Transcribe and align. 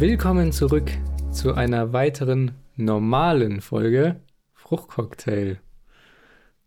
Willkommen 0.00 0.50
zurück 0.50 0.90
zu 1.30 1.52
einer 1.52 1.92
weiteren 1.92 2.52
normalen 2.76 3.60
Folge 3.60 4.16
Fruchtcocktail. 4.54 5.60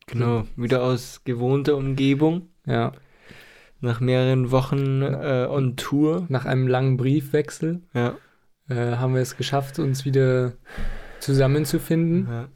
Genau, 0.06 0.46
wieder 0.56 0.84
aus 0.84 1.24
gewohnter 1.24 1.76
Umgebung. 1.76 2.50
Ja, 2.68 2.92
Nach 3.82 4.00
mehreren 4.00 4.52
Wochen 4.52 5.02
äh, 5.02 5.48
on 5.50 5.76
Tour. 5.78 6.28
nach 6.30 6.46
einem 6.46 6.68
langen 6.68 6.96
Briefwechsel 6.98 7.82
Ja. 7.96 8.16
äh, 8.70 8.98
haben 8.98 9.16
wir 9.16 9.22
es 9.24 9.36
geschafft, 9.36 9.80
uns 9.80 10.06
wieder 10.06 10.54
zusammenzufinden. 11.20 12.28
ja. 12.30 12.48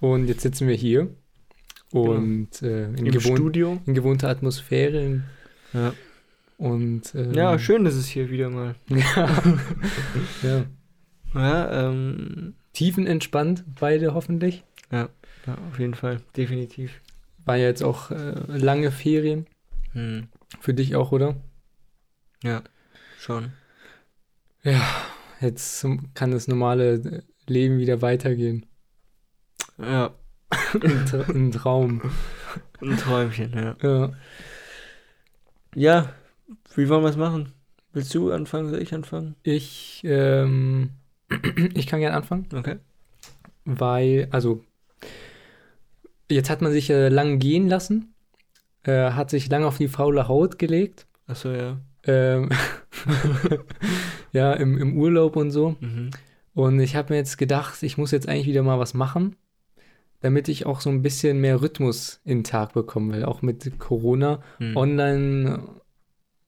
Und 0.00 0.26
jetzt 0.26 0.42
sitzen 0.42 0.68
wir 0.68 0.74
hier 0.74 1.08
und 1.90 2.60
äh, 2.60 2.88
in, 2.88 3.06
Im 3.06 3.12
gewohnt, 3.12 3.38
Studio. 3.38 3.80
in 3.86 3.94
gewohnter 3.94 4.28
Atmosphäre. 4.28 5.22
Ja. 5.72 5.94
Und 6.56 7.14
ähm, 7.14 7.34
ja, 7.34 7.58
schön 7.58 7.84
ist 7.86 7.94
es 7.96 8.06
hier 8.06 8.30
wieder 8.30 8.50
mal. 8.50 8.74
ja, 8.88 9.42
ja. 10.42 10.64
Ja, 11.34 11.88
ähm, 11.88 12.54
Tiefenentspannt, 12.72 13.64
beide 13.80 14.14
hoffentlich. 14.14 14.64
ja, 14.90 15.08
auf 15.68 15.78
jeden 15.78 15.94
Fall. 15.94 16.20
Definitiv. 16.36 17.00
War 17.44 17.56
ja 17.56 17.66
jetzt 17.66 17.82
auch 17.82 18.10
äh, 18.10 18.34
lange 18.46 18.90
Ferien. 18.90 19.46
Hm. 19.92 20.28
Für 20.60 20.74
dich 20.74 20.94
auch, 20.94 21.12
oder? 21.12 21.36
Ja, 22.42 22.62
schon. 23.18 23.52
Ja, 24.62 24.80
jetzt 25.40 25.86
kann 26.14 26.30
das 26.30 26.48
normale 26.48 27.24
Leben 27.46 27.78
wieder 27.78 28.00
weitergehen. 28.00 28.66
Ja, 29.78 30.14
ein 30.80 31.50
Traum. 31.52 32.00
ein 32.80 32.96
Träumchen, 32.96 33.52
ja. 33.54 33.76
Ja. 33.82 34.12
Ja, 35.74 36.14
wie 36.76 36.88
wollen 36.88 37.02
wir 37.02 37.08
es 37.10 37.16
machen? 37.16 37.52
Willst 37.92 38.14
du 38.14 38.32
anfangen? 38.32 38.70
Soll 38.70 38.82
ich 38.82 38.92
anfangen? 38.94 39.36
Ich, 39.42 40.00
ähm, 40.04 40.90
ich 41.74 41.86
kann 41.86 42.00
gerne 42.00 42.16
anfangen, 42.16 42.46
Okay. 42.52 42.76
weil, 43.64 44.28
also, 44.30 44.62
jetzt 46.30 46.50
hat 46.50 46.60
man 46.62 46.72
sich 46.72 46.90
äh, 46.90 47.08
lang 47.08 47.38
gehen 47.38 47.68
lassen, 47.68 48.14
äh, 48.84 49.10
hat 49.12 49.30
sich 49.30 49.48
lang 49.48 49.64
auf 49.64 49.78
die 49.78 49.88
faule 49.88 50.26
Haut 50.28 50.58
gelegt, 50.58 51.06
Achso, 51.26 51.50
ja. 51.52 51.78
ähm, 52.06 52.50
ja, 54.32 54.52
im, 54.54 54.78
im 54.78 54.96
Urlaub 54.96 55.36
und 55.36 55.50
so. 55.50 55.76
Mhm. 55.80 56.10
Und 56.54 56.80
ich 56.80 56.94
habe 56.96 57.12
mir 57.12 57.18
jetzt 57.18 57.38
gedacht, 57.38 57.82
ich 57.82 57.98
muss 57.98 58.10
jetzt 58.10 58.28
eigentlich 58.28 58.46
wieder 58.46 58.62
mal 58.62 58.78
was 58.78 58.94
machen, 58.94 59.36
damit 60.20 60.48
ich 60.48 60.66
auch 60.66 60.80
so 60.80 60.90
ein 60.90 61.02
bisschen 61.02 61.40
mehr 61.40 61.60
Rhythmus 61.60 62.20
in 62.24 62.38
den 62.38 62.44
Tag 62.44 62.72
bekomme, 62.74 63.14
weil 63.14 63.24
auch 63.24 63.42
mit 63.42 63.78
Corona, 63.78 64.40
Hm. 64.58 64.76
Online, 64.76 65.62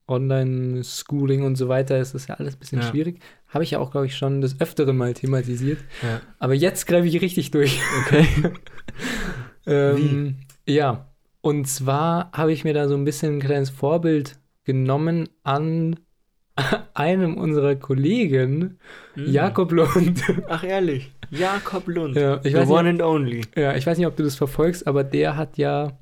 Online-Schooling 0.09 1.43
und 1.43 1.57
so 1.57 1.69
weiter 1.69 1.99
ist 1.99 2.15
das 2.15 2.27
ja 2.29 2.35
alles 2.37 2.55
ein 2.55 2.59
bisschen 2.61 2.81
Ja. 2.81 2.87
schwierig. 2.89 3.21
Habe 3.49 3.65
ich 3.65 3.73
ja 3.73 3.79
auch, 3.79 3.91
glaube 3.91 4.07
ich, 4.07 4.17
schon 4.17 4.41
des 4.41 4.61
Öfteren 4.61 4.97
mal 4.97 5.15
thematisiert. 5.15 5.79
Ja. 6.03 6.21
Aber 6.39 6.55
jetzt 6.55 6.87
greife 6.87 7.07
ich 7.09 7.21
richtig 7.21 7.51
durch. 7.51 7.81
Okay. 8.07 8.27
ähm, 9.67 10.37
ja, 10.67 11.09
und 11.41 11.67
zwar 11.69 12.31
habe 12.33 12.53
ich 12.53 12.65
mir 12.65 12.75
da 12.75 12.89
so 12.89 12.95
ein 12.95 13.05
bisschen 13.05 13.37
ein 13.37 13.41
kleines 13.41 13.71
Vorbild 13.71 14.39
genommen 14.65 15.29
an 15.45 15.97
einem 16.95 17.37
unserer 17.37 17.77
Kollegen, 17.77 18.79
Mhm. 19.15 19.33
Jakob 19.33 19.73
Lund. 19.73 20.23
Ach, 20.49 20.63
ehrlich. 20.63 21.11
Jakob 21.31 21.89
Lund. 21.89 22.17
ja, 22.17 22.39
ich 22.45 22.53
The 22.55 22.59
one 22.71 22.93
nicht, 22.93 23.01
and 23.01 23.03
only. 23.03 23.41
ja, 23.57 23.75
ich 23.75 23.87
weiß 23.87 23.97
nicht, 23.97 24.07
ob 24.07 24.15
du 24.17 24.23
das 24.23 24.35
verfolgst, 24.37 24.87
aber 24.87 25.05
der 25.05 25.37
hat 25.39 25.57
ja 25.57 25.99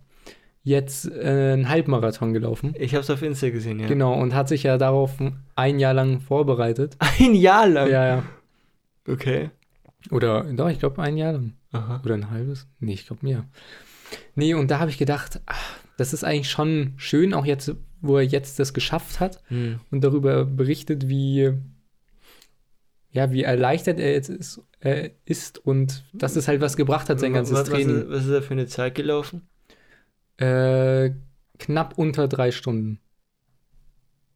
jetzt 0.64 1.06
äh, 1.06 1.52
einen 1.52 1.68
Halbmarathon 1.68 2.32
gelaufen. 2.32 2.74
Ich 2.78 2.94
hab's 2.94 3.10
auf 3.10 3.22
Insta 3.22 3.50
gesehen, 3.50 3.78
ja. 3.78 3.86
Genau, 3.86 4.14
und 4.14 4.34
hat 4.34 4.48
sich 4.48 4.62
ja 4.64 4.78
darauf 4.78 5.12
ein 5.54 5.78
Jahr 5.78 5.94
lang 5.94 6.20
vorbereitet. 6.20 6.96
Ein 7.20 7.34
Jahr 7.34 7.68
lang. 7.68 7.90
Ja, 7.90 8.06
ja. 8.06 8.22
Okay. 9.06 9.50
Oder, 10.10 10.44
doch, 10.44 10.68
ich 10.70 10.78
glaube 10.78 11.02
ein 11.02 11.16
Jahr 11.16 11.34
lang. 11.34 11.52
Aha. 11.72 12.00
Oder 12.04 12.14
ein 12.14 12.30
halbes? 12.30 12.66
Nee, 12.80 12.94
ich 12.94 13.06
glaube 13.06 13.24
mehr. 13.24 13.44
Nee, 14.34 14.54
und 14.54 14.70
da 14.70 14.78
habe 14.80 14.90
ich 14.90 14.98
gedacht, 14.98 15.40
ach, 15.46 15.76
das 15.96 16.12
ist 16.12 16.24
eigentlich 16.24 16.50
schon 16.50 16.94
schön, 16.96 17.34
auch 17.34 17.44
jetzt, 17.46 17.74
wo 18.00 18.16
er 18.16 18.24
jetzt 18.24 18.58
das 18.58 18.72
geschafft 18.74 19.20
hat 19.20 19.42
Hm. 19.48 19.80
und 19.90 20.02
darüber 20.02 20.44
berichtet, 20.44 21.08
wie, 21.08 21.52
ja, 23.10 23.32
wie 23.32 23.42
erleichtert 23.42 23.98
er 23.98 24.12
jetzt 24.12 24.28
ist, 24.28 24.60
äh, 24.80 25.10
ist 25.24 25.58
und 25.58 26.04
dass 26.12 26.36
es 26.36 26.48
halt 26.48 26.60
was 26.60 26.76
gebracht 26.76 27.08
hat, 27.08 27.20
sein 27.20 27.32
ganzes 27.32 27.54
was, 27.54 27.62
was, 27.62 27.68
Training. 27.70 27.96
ist, 28.02 28.10
was 28.10 28.24
ist 28.24 28.30
da 28.32 28.40
für 28.40 28.54
eine 28.54 28.66
Zeit 28.66 28.94
gelaufen? 28.94 29.42
Äh, 30.36 31.12
knapp 31.58 31.96
unter 31.98 32.28
drei 32.28 32.50
Stunden. 32.50 33.00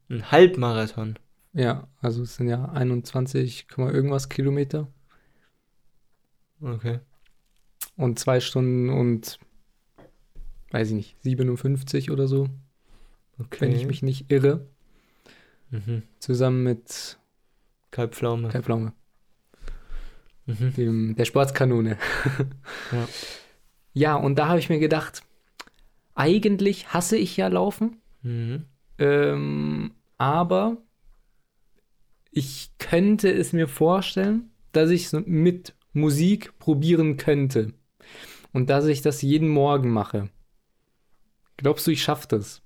Ein 0.09 0.31
Halbmarathon. 0.31 1.19
Ja, 1.53 1.89
also 2.01 2.23
es 2.23 2.37
sind 2.37 2.49
ja 2.49 2.67
21, 2.67 3.69
Komma 3.69 3.91
irgendwas 3.91 4.29
Kilometer 4.29 4.89
Okay. 6.61 7.01
und 7.97 8.19
zwei 8.19 8.41
Stunden 8.41 8.91
und, 8.91 9.39
weiß 10.71 10.89
ich 10.89 10.95
nicht, 10.95 11.23
57 11.23 12.11
oder 12.11 12.27
so, 12.29 12.49
Okay. 13.39 13.61
wenn 13.61 13.73
ich 13.73 13.87
mich 13.87 14.03
nicht 14.03 14.31
irre, 14.31 14.67
Mhm. 15.71 16.03
zusammen 16.19 16.63
mit 16.63 17.19
Kalbpflaume. 17.91 18.49
Kai 18.49 18.63
Pflaume. 18.63 18.93
Mhm. 20.47 20.73
dem, 20.75 21.17
der 21.17 21.25
Sportskanone. 21.27 21.99
Ja. 22.93 23.09
ja, 23.93 24.15
und 24.17 24.37
da 24.39 24.49
habe 24.49 24.59
ich 24.59 24.69
mir 24.71 24.79
gedacht, 24.79 25.23
eigentlich 26.19 26.93
hasse 26.93 27.17
ich 27.17 27.37
ja 27.37 27.49
Laufen, 27.49 27.97
Mhm. 28.23 28.65
ähm, 28.99 29.93
aber 30.19 30.79
ich 32.31 32.71
könnte 32.79 33.33
es 33.33 33.53
mir 33.53 33.69
vorstellen, 33.69 34.51
dass 34.73 34.91
ich 34.91 35.07
es 35.07 35.13
mit 35.13 35.75
Musik 35.93 36.59
probieren 36.59 37.17
könnte 37.17 37.73
und 38.53 38.69
dass 38.71 38.87
ich 38.87 39.01
das 39.03 39.23
jeden 39.23 39.49
Morgen 39.49 39.91
mache. 39.91 40.29
Glaubst 41.57 41.87
du, 41.87 41.91
ich 41.91 42.03
schaffe 42.03 42.27
das? 42.29 42.63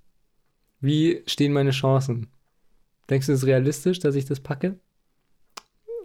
Wie 0.80 1.22
stehen 1.26 1.52
meine 1.52 1.70
Chancen? 1.70 2.28
Denkst 3.08 3.26
du, 3.26 3.32
es 3.32 3.40
ist 3.40 3.46
realistisch, 3.46 3.98
dass 4.00 4.14
ich 4.14 4.24
das 4.24 4.40
packe? 4.40 4.78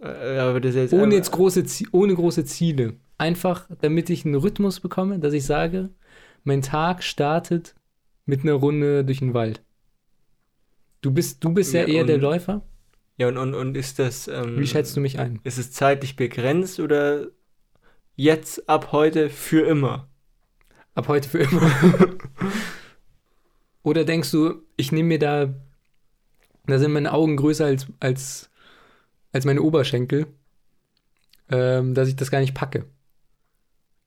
Äh, 0.01 0.37
aber 0.37 0.59
das 0.59 0.75
jetzt 0.75 0.93
Ohne 0.93 1.15
jetzt 1.15 1.31
große, 1.31 1.65
ohne 1.91 2.13
große 2.13 2.45
Ziele. 2.45 2.97
Einfach, 3.17 3.67
damit 3.81 4.09
ich 4.09 4.25
einen 4.25 4.35
Rhythmus 4.35 4.79
bekomme, 4.79 5.19
dass 5.19 5.33
ich 5.33 5.45
sage, 5.45 5.89
mein 6.47 6.61
Tag 6.61 7.03
startet 7.03 7.75
mit 8.25 8.41
einer 8.41 8.53
Runde 8.53 9.03
durch 9.03 9.19
den 9.19 9.33
Wald. 9.33 9.61
Du 11.01 11.11
bist, 11.11 11.43
du 11.43 11.53
bist 11.53 11.73
ja, 11.73 11.81
Ja, 11.81 11.87
eher 11.87 12.03
der 12.05 12.17
Läufer. 12.17 12.65
Ja, 13.17 13.27
und, 13.27 13.37
und, 13.37 13.53
und 13.53 13.75
ist 13.75 13.99
das. 13.99 14.27
Ähm, 14.29 14.57
Wie 14.57 14.65
schätzt 14.65 14.95
du 14.95 15.01
mich 15.01 15.19
ein? 15.19 15.39
Ist 15.43 15.57
es 15.57 15.71
zeitlich 15.71 16.15
begrenzt 16.15 16.79
oder 16.79 17.27
jetzt 18.15 18.69
ab 18.69 18.93
heute 18.93 19.29
für 19.29 19.67
immer? 19.67 20.09
Ab 20.95 21.09
heute 21.09 21.27
für 21.27 21.39
immer. 21.39 21.71
Oder 23.83 24.03
denkst 24.03 24.31
du, 24.31 24.63
ich 24.75 24.91
nehme 24.91 25.07
mir 25.07 25.19
da, 25.19 25.53
da 26.65 26.79
sind 26.79 26.91
meine 26.91 27.13
Augen 27.13 27.37
größer 27.37 27.65
als, 27.65 27.87
als, 27.99 28.49
als 29.31 29.45
meine 29.45 29.61
Oberschenkel, 29.61 30.27
ähm, 31.49 31.93
dass 31.93 32.09
ich 32.09 32.15
das 32.15 32.31
gar 32.31 32.39
nicht 32.39 32.53
packe. 32.53 32.85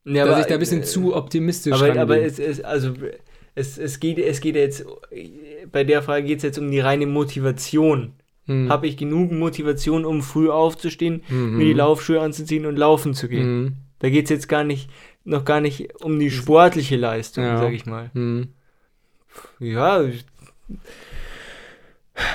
Ja, 0.04 0.24
dass 0.24 0.40
ich 0.40 0.46
da 0.46 0.54
ein 0.54 0.60
bisschen 0.60 0.80
äh, 0.80 0.84
zu 0.84 1.14
optimistisch 1.14 1.72
Aber, 1.74 1.86
rangehe. 1.88 2.02
aber 2.02 2.20
es, 2.22 2.38
es, 2.38 2.62
also, 2.62 2.94
es, 3.54 3.76
es, 3.78 4.00
geht, 4.00 4.18
es 4.18 4.40
geht 4.40 4.56
jetzt, 4.56 4.84
bei 5.70 5.84
der 5.84 6.02
Frage 6.02 6.26
geht 6.26 6.38
es 6.38 6.42
jetzt 6.44 6.58
um 6.58 6.70
die 6.70 6.80
reine 6.80 7.06
Motivation. 7.06 8.12
Hm. 8.46 8.70
Habe 8.70 8.86
ich 8.86 8.96
genug 8.96 9.30
Motivation, 9.30 10.04
um 10.06 10.22
früh 10.22 10.48
aufzustehen, 10.48 11.22
Mhm. 11.28 11.56
mir 11.58 11.64
die 11.66 11.72
Laufschuhe 11.74 12.20
anzuziehen 12.20 12.64
und 12.66 12.76
laufen 12.76 13.12
zu 13.14 13.28
gehen? 13.28 13.62
Mhm. 13.62 13.72
Da 13.98 14.08
geht 14.08 14.24
es 14.24 14.30
jetzt 14.30 14.48
gar 14.48 14.64
nicht, 14.64 14.88
noch 15.24 15.44
gar 15.44 15.60
nicht 15.60 16.02
um 16.02 16.18
die 16.18 16.30
sportliche 16.30 16.96
Leistung, 16.96 17.44
Ja. 17.44 17.58
sag 17.58 17.72
ich 17.74 17.84
mal. 17.84 18.10
Mhm. 18.14 18.48
Ja, 19.58 20.02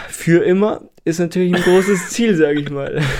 für 0.07 0.44
immer 0.44 0.81
ist 1.03 1.19
natürlich 1.19 1.53
ein 1.56 1.62
großes 1.62 2.09
Ziel, 2.09 2.35
sag 2.35 2.56
ich 2.57 2.69
mal. 2.69 3.01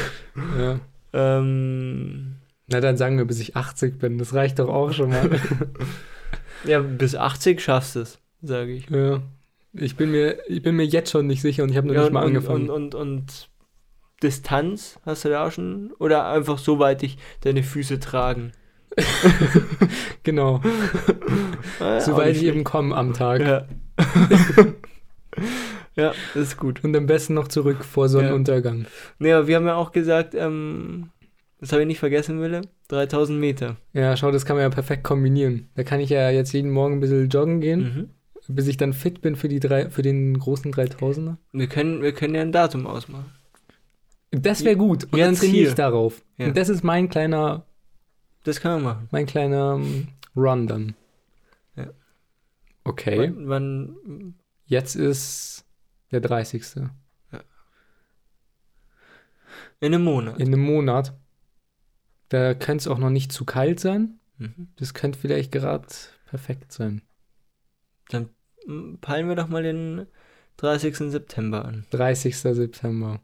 Ja. 0.59 0.80
Ähm, 1.13 2.34
Na, 2.67 2.79
dann 2.79 2.97
sagen 2.97 3.17
wir, 3.17 3.25
bis 3.25 3.39
ich 3.39 3.56
80 3.56 4.00
bin. 4.00 4.17
Das 4.17 4.33
reicht 4.33 4.59
doch 4.59 4.69
auch 4.69 4.91
schon 4.91 5.09
mal. 5.09 5.29
ja, 6.65 6.79
bis 6.79 7.15
80 7.15 7.62
schaffst 7.62 7.95
du 7.95 8.00
es, 8.01 8.19
sage 8.41 8.73
ich. 8.73 8.89
ja. 8.89 9.21
Ich 9.77 9.97
bin, 9.97 10.09
mir, 10.12 10.38
ich 10.47 10.62
bin 10.62 10.77
mir 10.77 10.85
jetzt 10.85 11.12
schon 11.12 11.27
nicht 11.27 11.41
sicher 11.41 11.63
und 11.63 11.69
ich 11.69 11.75
habe 11.75 11.88
noch 11.88 11.94
Ja, 11.94 12.00
nicht 12.00 12.07
und, 12.07 12.13
mal 12.13 12.25
angefangen. 12.25 12.69
und, 12.69 12.95
und, 12.95 13.19
und 13.19 13.50
Distanz 14.23 14.97
hast 15.06 15.25
du 15.25 15.29
da 15.29 15.45
auch 15.45 15.51
schon? 15.51 15.91
Oder 16.00 16.29
einfach 16.29 16.57
so 16.57 16.79
weit 16.79 17.01
dich 17.01 17.17
deine 17.41 17.62
Füße 17.62 18.00
tragen? 18.00 18.53
genau. 20.23 20.61
Soweit 22.00 22.38
ich 22.38 22.44
eben 22.44 22.63
komme 22.63 22.95
am 22.95 23.11
Tag. 23.13 23.41
Ja. 23.41 23.68
ja, 25.95 26.13
ist 26.33 26.57
gut. 26.57 26.83
Und 26.83 26.95
am 26.95 27.06
besten 27.06 27.33
noch 27.33 27.50
zurück 27.50 27.83
vor 27.83 28.07
Sonnenuntergang. 28.07 28.85
Nee, 29.19 29.33
aber 29.33 29.47
wir 29.47 29.57
haben 29.57 29.68
ja 29.68 29.75
auch 29.75 29.91
gesagt, 29.91 30.33
ähm, 30.35 31.09
das 31.65 31.71
habe 31.71 31.81
ich 31.81 31.88
nicht 31.88 32.00
vergessen, 32.00 32.39
Wille, 32.41 32.62
3000 32.89 33.39
Meter. 33.39 33.77
Ja. 33.94 34.15
schau, 34.15 34.29
das 34.31 34.45
kann 34.45 34.56
man 34.56 34.62
ja 34.63 34.69
perfekt 34.69 35.03
kombinieren. 35.03 35.69
Da 35.73 35.83
kann 35.83 36.00
ich 36.00 36.12
ja 36.12 36.29
jetzt 36.29 36.51
jeden 36.53 36.69
Morgen 36.69 36.95
ein 36.95 37.00
bisschen 37.00 37.27
joggen 37.29 37.59
gehen, 37.59 37.79
Mhm. 38.47 38.53
bis 38.56 38.67
ich 38.67 38.77
dann 38.77 38.94
fit 38.94 39.21
bin 39.21 39.35
für, 39.35 39.47
die 39.47 39.59
drei, 39.59 39.89
für 39.89 40.03
den 40.03 40.38
großen 40.38 40.71
3000er. 40.71 41.38
Wir 41.51 41.67
können, 41.67 42.03
wir 42.03 42.13
können 42.13 42.35
ja 42.35 42.41
ein 42.41 42.51
Datum 42.51 42.85
ausmachen. 42.85 43.25
Das 44.29 44.63
wäre 44.63 44.75
gut. 44.77 45.06
Und 45.06 45.13
dann 45.13 45.31
Jetzt 45.31 45.39
trainiere 45.39 45.57
ich 45.62 45.67
hier. 45.69 45.75
darauf. 45.75 46.21
Ja. 46.38 46.47
Und 46.47 46.57
das 46.57 46.69
ist 46.69 46.83
mein 46.83 47.09
kleiner, 47.09 47.65
Das 48.44 48.59
kann 48.61 48.73
man 48.73 48.83
machen. 48.83 49.07
mein 49.11 49.25
kleiner 49.25 49.75
ähm, 49.79 50.09
Run 50.35 50.68
dann. 50.68 50.94
Ja. 51.75 51.88
Okay. 52.83 53.18
Wann, 53.18 53.50
wann, 53.50 54.35
Jetzt 54.68 54.95
ist 54.95 55.65
der 56.11 56.21
30. 56.21 56.63
in 59.79 59.94
einem 59.94 60.03
Monat. 60.03 60.39
In 60.39 60.47
einem 60.47 60.61
Monat. 60.61 61.13
Da 62.35 62.53
könnte 62.53 62.81
es 62.81 62.87
auch 62.89 62.97
noch 62.97 63.11
nicht 63.11 63.31
zu 63.31 63.45
kalt 63.45 63.79
sein. 63.79 64.19
Mhm. 64.39 64.67
Das 64.75 64.93
könnte 64.93 65.17
vielleicht 65.17 65.53
gerade 65.53 65.87
perfekt 66.25 66.73
sein. 66.73 67.01
Dann 68.09 68.27
mm, 68.67 68.95
peilen 68.95 69.29
wir 69.29 69.37
doch 69.37 69.47
mal 69.47 69.63
den 69.63 70.05
30. 70.57 70.97
September 70.97 71.63
an. 71.63 71.85
30. 71.91 72.37
September. 72.37 73.21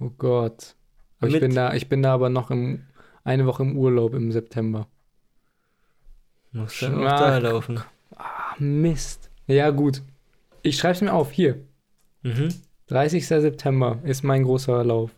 Oh 0.00 0.08
Gott. 0.08 0.74
Aber 1.18 1.28
ich 1.28 1.38
bin 1.38 1.54
da, 1.54 1.74
ich 1.74 1.90
bin 1.90 2.02
da 2.02 2.14
aber 2.14 2.30
noch 2.30 2.50
im, 2.50 2.86
eine 3.24 3.44
Woche 3.44 3.62
im 3.62 3.76
Urlaub 3.76 4.14
im 4.14 4.32
September. 4.32 4.88
Muss 6.52 6.80
dann 6.80 6.94
auch 6.94 7.18
da 7.18 7.36
laufen. 7.36 7.82
Ah, 8.16 8.54
Mist. 8.58 9.30
Ja, 9.46 9.68
gut. 9.68 10.00
Ich 10.62 10.78
schreibe 10.78 10.94
es 10.94 11.00
mir 11.02 11.12
auf. 11.12 11.30
Hier. 11.30 11.62
Mhm. 12.22 12.48
30. 12.86 13.26
September 13.26 14.00
ist 14.02 14.24
mein 14.24 14.44
großer 14.44 14.82
Lauf. 14.82 15.10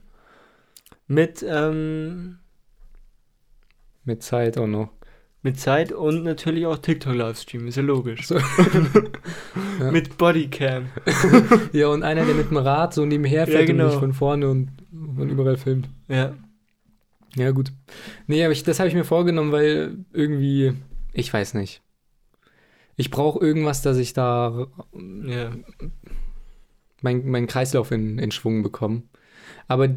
Mit, 1.07 1.45
ähm, 1.49 2.41
Mit 4.07 4.23
Zeit 4.23 4.57
auch 4.57 4.67
noch. 4.67 4.89
mit 5.43 5.61
Zeit 5.61 5.93
und 5.93 6.25
natürlich 6.25 6.65
auch 6.67 6.79
TikTok-Livestream, 6.79 7.69
ist 7.69 7.77
ja 7.77 7.83
logisch. 7.83 8.27
So. 8.27 8.39
Ja. 9.81 9.91
Mit 9.91 10.17
Bodycam. 10.17 10.87
Ja, 11.75 11.89
und 11.89 12.03
einer, 12.03 12.25
der 12.25 12.35
mit 12.35 12.49
dem 12.51 12.57
Rad 12.57 12.95
so 12.95 13.05
nebenher 13.05 13.41
Ja, 13.41 13.47
fährt 13.47 13.67
genau. 13.67 13.85
und 13.85 13.91
mich 13.91 13.99
von 14.01 14.13
vorne 14.15 14.49
und 14.49 14.71
von 15.15 15.29
überall 15.29 15.59
filmt. 15.59 15.91
Ja. 16.09 16.35
Ja, 17.37 17.51
gut. 17.51 17.73
Nee, 18.27 18.43
aber 18.43 18.53
ich, 18.53 18.63
das 18.63 18.79
habe 18.79 18.89
ich 18.89 18.95
mir 18.95 19.05
vorgenommen, 19.05 19.53
weil 19.53 19.99
irgendwie, 20.15 20.73
ich 21.13 21.31
weiß 21.33 21.53
nicht. 21.55 21.83
Ich 22.97 23.11
brauche 23.11 23.45
irgendwas, 23.45 23.83
dass 23.83 23.99
ich 23.99 24.15
da 24.15 24.67
Ja. 25.27 25.51
meinen 27.03 27.29
mein 27.31 27.47
Kreislauf 27.47 27.91
in, 27.91 28.19
in 28.19 28.31
Schwung 28.31 28.63
bekomme. 28.63 29.03
Aber 29.69 29.89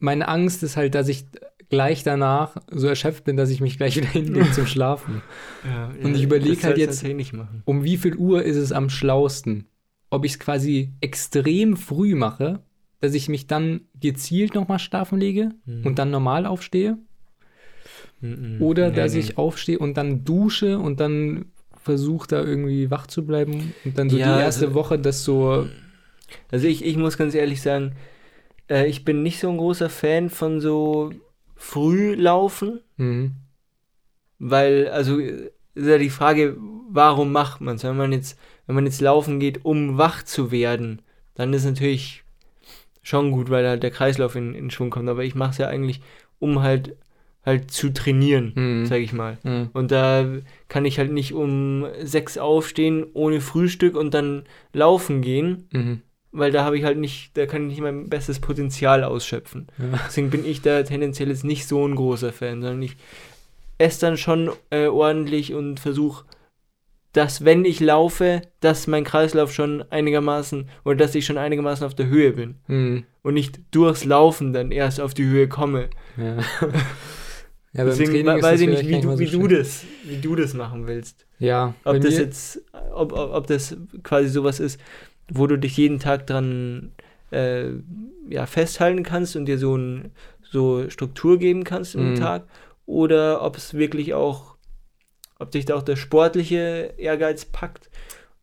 meine 0.00 0.26
Angst 0.26 0.62
ist 0.64 0.76
halt, 0.76 0.96
dass 0.96 1.06
ich 1.06 1.26
gleich 1.72 2.02
danach 2.04 2.56
so 2.70 2.86
erschöpft 2.86 3.24
bin, 3.24 3.36
dass 3.36 3.50
ich 3.50 3.60
mich 3.60 3.76
gleich 3.78 3.96
wieder 3.96 4.06
hinlege 4.08 4.52
zum 4.52 4.66
Schlafen. 4.66 5.22
ja 5.64 5.90
Und 6.02 6.12
ich 6.14 6.20
ja, 6.20 6.26
überleg 6.26 6.54
das 6.56 6.64
halt 6.64 6.78
jetzt-. 6.78 7.04
Um 7.64 7.82
wie 7.82 7.96
viel 7.96 8.14
Uhr 8.16 8.42
ist 8.44 8.56
es 8.56 8.70
am 8.72 8.88
schlausten? 8.90 9.66
Ob 10.10 10.24
ich 10.26 10.32
es 10.32 10.38
quasi 10.38 10.92
extrem 11.00 11.76
früh 11.76 12.14
mache, 12.14 12.60
dass 13.00 13.14
ich 13.14 13.28
mich 13.28 13.46
dann 13.46 13.80
gezielt 13.98 14.54
nochmal 14.54 14.78
schlafen 14.78 15.18
lege 15.18 15.50
Mhm. 15.64 15.86
und 15.86 15.98
dann 15.98 16.10
normal 16.10 16.44
aufstehe? 16.46 16.98
Mhm. 18.20 18.60
Oder 18.60 18.90
Nee, 18.90 18.96
dass 18.96 19.14
nee. 19.14 19.20
ich 19.20 19.38
aufstehe 19.38 19.78
und 19.78 19.96
dann 19.96 20.24
dusche 20.24 20.78
und 20.78 21.00
dann 21.00 21.46
versuche 21.82 22.28
da 22.28 22.44
irgendwie 22.44 22.90
wach 22.90 23.06
zu 23.08 23.26
bleiben 23.26 23.72
und 23.84 23.98
dann 23.98 24.08
so 24.08 24.16
Ja, 24.18 24.36
die 24.36 24.42
erste 24.42 24.66
also- 24.66 24.74
Woche 24.74 24.98
das 24.98 25.24
so. 25.24 25.66
Also 26.50 26.66
ich, 26.68 26.84
ich 26.84 26.96
muss 26.96 27.18
ganz 27.18 27.34
ehrlich 27.34 27.60
sagen, 27.60 27.92
äh, 28.70 28.86
ich 28.86 29.04
bin 29.04 29.22
nicht 29.22 29.40
so 29.40 29.50
ein 29.50 29.58
großer 29.58 29.88
Fan 29.90 30.30
von 30.30 30.60
so 30.60 31.10
Frühlaufen, 31.62 32.80
Mhm. 32.96 33.32
weil, 34.38 34.88
also 34.88 35.18
ist 35.18 35.46
ja 35.86 35.96
die 35.98 36.10
Frage, 36.10 36.56
warum 36.90 37.32
macht 37.32 37.60
man 37.60 37.76
es? 37.76 37.84
Wenn 37.84 37.96
man 37.96 38.12
jetzt, 38.12 38.38
wenn 38.66 38.74
man 38.74 38.84
jetzt 38.84 39.00
laufen 39.00 39.38
geht, 39.40 39.64
um 39.64 39.96
wach 39.96 40.22
zu 40.24 40.50
werden, 40.50 41.02
dann 41.34 41.52
ist 41.52 41.64
natürlich 41.64 42.24
schon 43.02 43.30
gut, 43.30 43.48
weil 43.48 43.66
halt 43.66 43.82
der 43.82 43.90
Kreislauf 43.92 44.34
in, 44.36 44.54
in 44.54 44.70
Schwung 44.70 44.90
kommt. 44.90 45.08
Aber 45.08 45.24
ich 45.24 45.34
mache 45.34 45.50
es 45.52 45.58
ja 45.58 45.68
eigentlich, 45.68 46.00
um 46.40 46.62
halt 46.62 46.96
halt 47.44 47.70
zu 47.72 47.92
trainieren, 47.92 48.52
Mhm. 48.54 48.86
sag 48.86 49.00
ich 49.00 49.12
mal. 49.12 49.38
Mhm. 49.42 49.70
Und 49.72 49.90
da 49.90 50.26
kann 50.68 50.84
ich 50.84 50.98
halt 50.98 51.10
nicht 51.10 51.32
um 51.32 51.86
sechs 52.02 52.38
aufstehen 52.38 53.04
ohne 53.14 53.40
Frühstück 53.40 53.96
und 53.96 54.14
dann 54.14 54.44
laufen 54.72 55.22
gehen, 55.22 55.68
Mhm. 55.72 56.02
Weil 56.32 56.50
da 56.50 56.64
habe 56.64 56.76
ich 56.78 56.84
halt 56.84 56.98
nicht, 56.98 57.36
da 57.36 57.46
kann 57.46 57.62
ich 57.62 57.68
nicht 57.76 57.80
mein 57.82 58.08
bestes 58.08 58.40
Potenzial 58.40 59.04
ausschöpfen. 59.04 59.68
Ja. 59.78 60.00
Deswegen 60.06 60.30
bin 60.30 60.44
ich 60.44 60.62
da 60.62 60.82
tendenziell 60.82 61.28
jetzt 61.28 61.44
nicht 61.44 61.68
so 61.68 61.86
ein 61.86 61.94
großer 61.94 62.32
Fan, 62.32 62.62
sondern 62.62 62.82
ich 62.82 62.96
esse 63.78 64.00
dann 64.00 64.16
schon 64.16 64.50
äh, 64.70 64.86
ordentlich 64.86 65.54
und 65.54 65.78
versuche, 65.80 66.24
dass 67.12 67.44
wenn 67.44 67.66
ich 67.66 67.80
laufe, 67.80 68.40
dass 68.60 68.86
mein 68.86 69.04
Kreislauf 69.04 69.52
schon 69.52 69.82
einigermaßen 69.90 70.68
oder 70.84 70.96
dass 70.96 71.14
ich 71.14 71.26
schon 71.26 71.36
einigermaßen 71.36 71.86
auf 71.86 71.94
der 71.94 72.06
Höhe 72.06 72.32
bin 72.32 72.54
Mhm. 72.68 73.04
und 73.22 73.34
nicht 73.34 73.60
durchs 73.70 74.04
Laufen 74.04 74.52
dann 74.54 74.72
erst 74.72 75.00
auf 75.00 75.12
die 75.12 75.26
Höhe 75.26 75.46
komme. 75.48 75.90
Ja. 76.16 76.36
ja, 77.74 77.84
Deswegen 77.84 78.26
weiß 78.26 78.60
ich 78.62 78.68
nicht, 78.68 78.88
wie 78.88 79.00
du, 79.00 79.10
so 79.12 79.18
wie 79.18 79.26
du 79.28 79.46
das, 79.46 79.84
wie 80.04 80.16
du 80.16 80.36
das 80.36 80.54
machen 80.54 80.86
willst. 80.86 81.26
Ja, 81.38 81.74
Ob 81.84 82.00
das 82.00 82.16
jetzt, 82.16 82.62
ob, 82.94 83.12
ob, 83.12 83.32
ob 83.34 83.46
das 83.46 83.76
quasi 84.02 84.28
sowas 84.28 84.60
ist, 84.60 84.80
wo 85.34 85.46
du 85.46 85.58
dich 85.58 85.76
jeden 85.76 85.98
Tag 85.98 86.26
dran 86.26 86.92
äh, 87.30 87.70
ja, 88.28 88.46
festhalten 88.46 89.02
kannst 89.02 89.34
und 89.34 89.46
dir 89.46 89.58
so, 89.58 89.76
ein, 89.76 90.12
so 90.42 90.88
Struktur 90.90 91.38
geben 91.38 91.64
kannst 91.64 91.94
im 91.94 92.10
Mhm. 92.10 92.14
Tag, 92.16 92.46
oder 92.84 93.42
ob 93.42 93.56
es 93.56 93.74
wirklich 93.74 94.12
auch, 94.12 94.56
ob 95.38 95.50
dich 95.50 95.64
da 95.64 95.76
auch 95.76 95.82
der 95.82 95.96
sportliche 95.96 96.94
Ehrgeiz 96.98 97.46
packt 97.46 97.88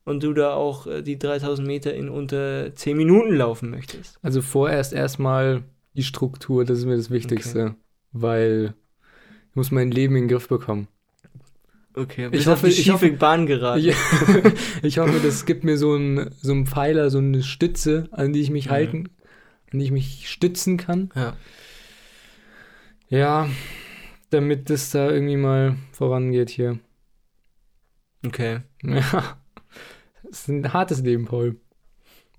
und 0.03 0.23
du 0.23 0.33
da 0.33 0.53
auch 0.53 0.87
äh, 0.87 1.03
die 1.03 1.19
3000 1.19 1.67
Meter 1.67 1.93
in 1.93 2.09
unter 2.09 2.75
10 2.75 2.97
Minuten 2.97 3.35
laufen 3.35 3.69
möchtest. 3.69 4.17
also 4.23 4.41
vorerst 4.41 4.91
erstmal 4.91 5.63
die 5.93 6.03
Struktur, 6.03 6.65
das 6.65 6.79
ist 6.79 6.85
mir 6.85 6.97
das 6.97 7.11
Wichtigste, 7.11 7.75
weil 8.11 8.73
ich 9.49 9.55
muss 9.55 9.71
mein 9.71 9.91
Leben 9.91 10.15
in 10.15 10.23
den 10.23 10.29
Griff 10.29 10.47
bekommen. 10.47 10.87
Okay, 11.99 12.29
Ich 12.31 12.47
hoffe- 12.47 12.67
ich 12.69 12.89
hoffe- 12.89 13.11
Bahn 13.11 13.45
geraten. 13.45 13.81
Ja, 13.83 13.93
ich 14.83 14.99
hoffe, 14.99 15.19
das 15.21 15.45
gibt 15.45 15.63
mir 15.63 15.77
so 15.77 15.93
einen 15.93 16.31
so 16.39 16.51
einen 16.53 16.65
Pfeiler, 16.65 17.09
so 17.09 17.17
eine 17.17 17.43
Stütze, 17.43 18.07
an 18.11 18.31
die 18.31 18.41
ich 18.41 18.51
mich 18.51 18.67
Mhm. 18.67 18.71
halten, 18.71 19.09
an 19.73 19.79
die 19.79 19.85
ich 19.85 19.91
mich 19.91 20.29
stützen 20.29 20.77
kann. 20.77 21.09
Ja. 21.15 21.35
Ja, 23.09 23.49
damit 24.29 24.69
das 24.69 24.91
da 24.91 25.09
irgendwie 25.09 25.35
mal 25.37 25.75
vorangeht 25.91 26.49
hier. 26.49 26.79
Okay. 28.25 28.59
Ja, 28.83 29.37
es 30.29 30.41
ist 30.41 30.47
ein 30.49 30.73
hartes 30.73 31.01
Leben, 31.01 31.25
Paul. 31.25 31.55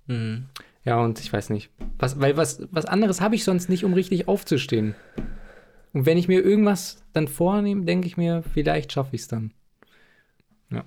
Mhm. 0.07 0.47
Ja, 0.85 1.01
und 1.01 1.21
ich 1.21 1.33
weiß 1.33 1.51
nicht. 1.51 1.71
Was, 1.99 2.21
weil 2.21 2.37
was, 2.37 2.63
was 2.71 2.87
anderes 2.87 3.21
habe 3.21 3.35
ich 3.35 3.45
sonst 3.45 3.69
nicht, 3.69 3.85
um 3.85 3.93
richtig 3.95 4.29
aufzustehen. 4.29 4.95
Und 5.93 6.07
wenn 6.07 6.17
ich 6.17 6.29
mir 6.29 6.41
irgendwas 6.43 7.03
dann 7.13 7.27
vornehme, 7.29 7.85
denke 7.85 8.07
ich 8.07 8.17
mir, 8.17 8.43
vielleicht 8.55 8.93
schaffe 8.93 9.17
ich 9.17 9.23
es 9.23 9.29
dann. 9.29 9.53
Ja. 10.71 10.85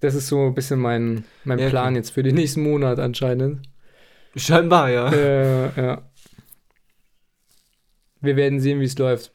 Das 0.00 0.14
ist 0.14 0.28
so 0.28 0.46
ein 0.46 0.54
bisschen 0.54 0.80
mein, 0.80 1.24
mein 1.44 1.58
Ja, 1.58 1.68
Plan 1.68 1.88
okay. 1.88 1.96
jetzt 1.96 2.10
für 2.10 2.22
den 2.22 2.34
nächsten 2.36 2.62
Monat 2.62 2.98
anscheinend. 2.98 3.68
Scheinbar, 4.36 4.90
ja. 4.90 5.12
äh, 5.12 5.80
ja. 5.80 6.10
Wir 8.20 8.36
werden 8.36 8.60
sehen, 8.60 8.80
wie 8.80 8.84
es 8.84 8.98
läuft. 8.98 9.32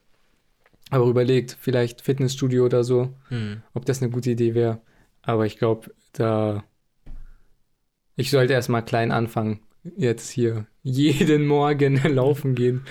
Aber 0.91 1.05
überlegt, 1.05 1.57
vielleicht 1.59 2.01
Fitnessstudio 2.01 2.65
oder 2.65 2.83
so, 2.83 3.13
Mhm. 3.29 3.63
ob 3.73 3.85
das 3.85 4.01
eine 4.01 4.11
gute 4.11 4.31
Idee 4.31 4.53
wäre. 4.53 4.81
Aber 5.23 5.45
ich 5.45 5.57
glaube, 5.57 5.91
da. 6.13 6.63
Ich 8.15 8.29
sollte 8.29 8.53
erstmal 8.53 8.85
klein 8.85 9.11
anfangen. 9.11 9.59
Jetzt 9.97 10.29
hier 10.29 10.67
jeden 10.83 11.45
Morgen 11.47 11.95
laufen 12.15 12.55
gehen. 12.55 12.85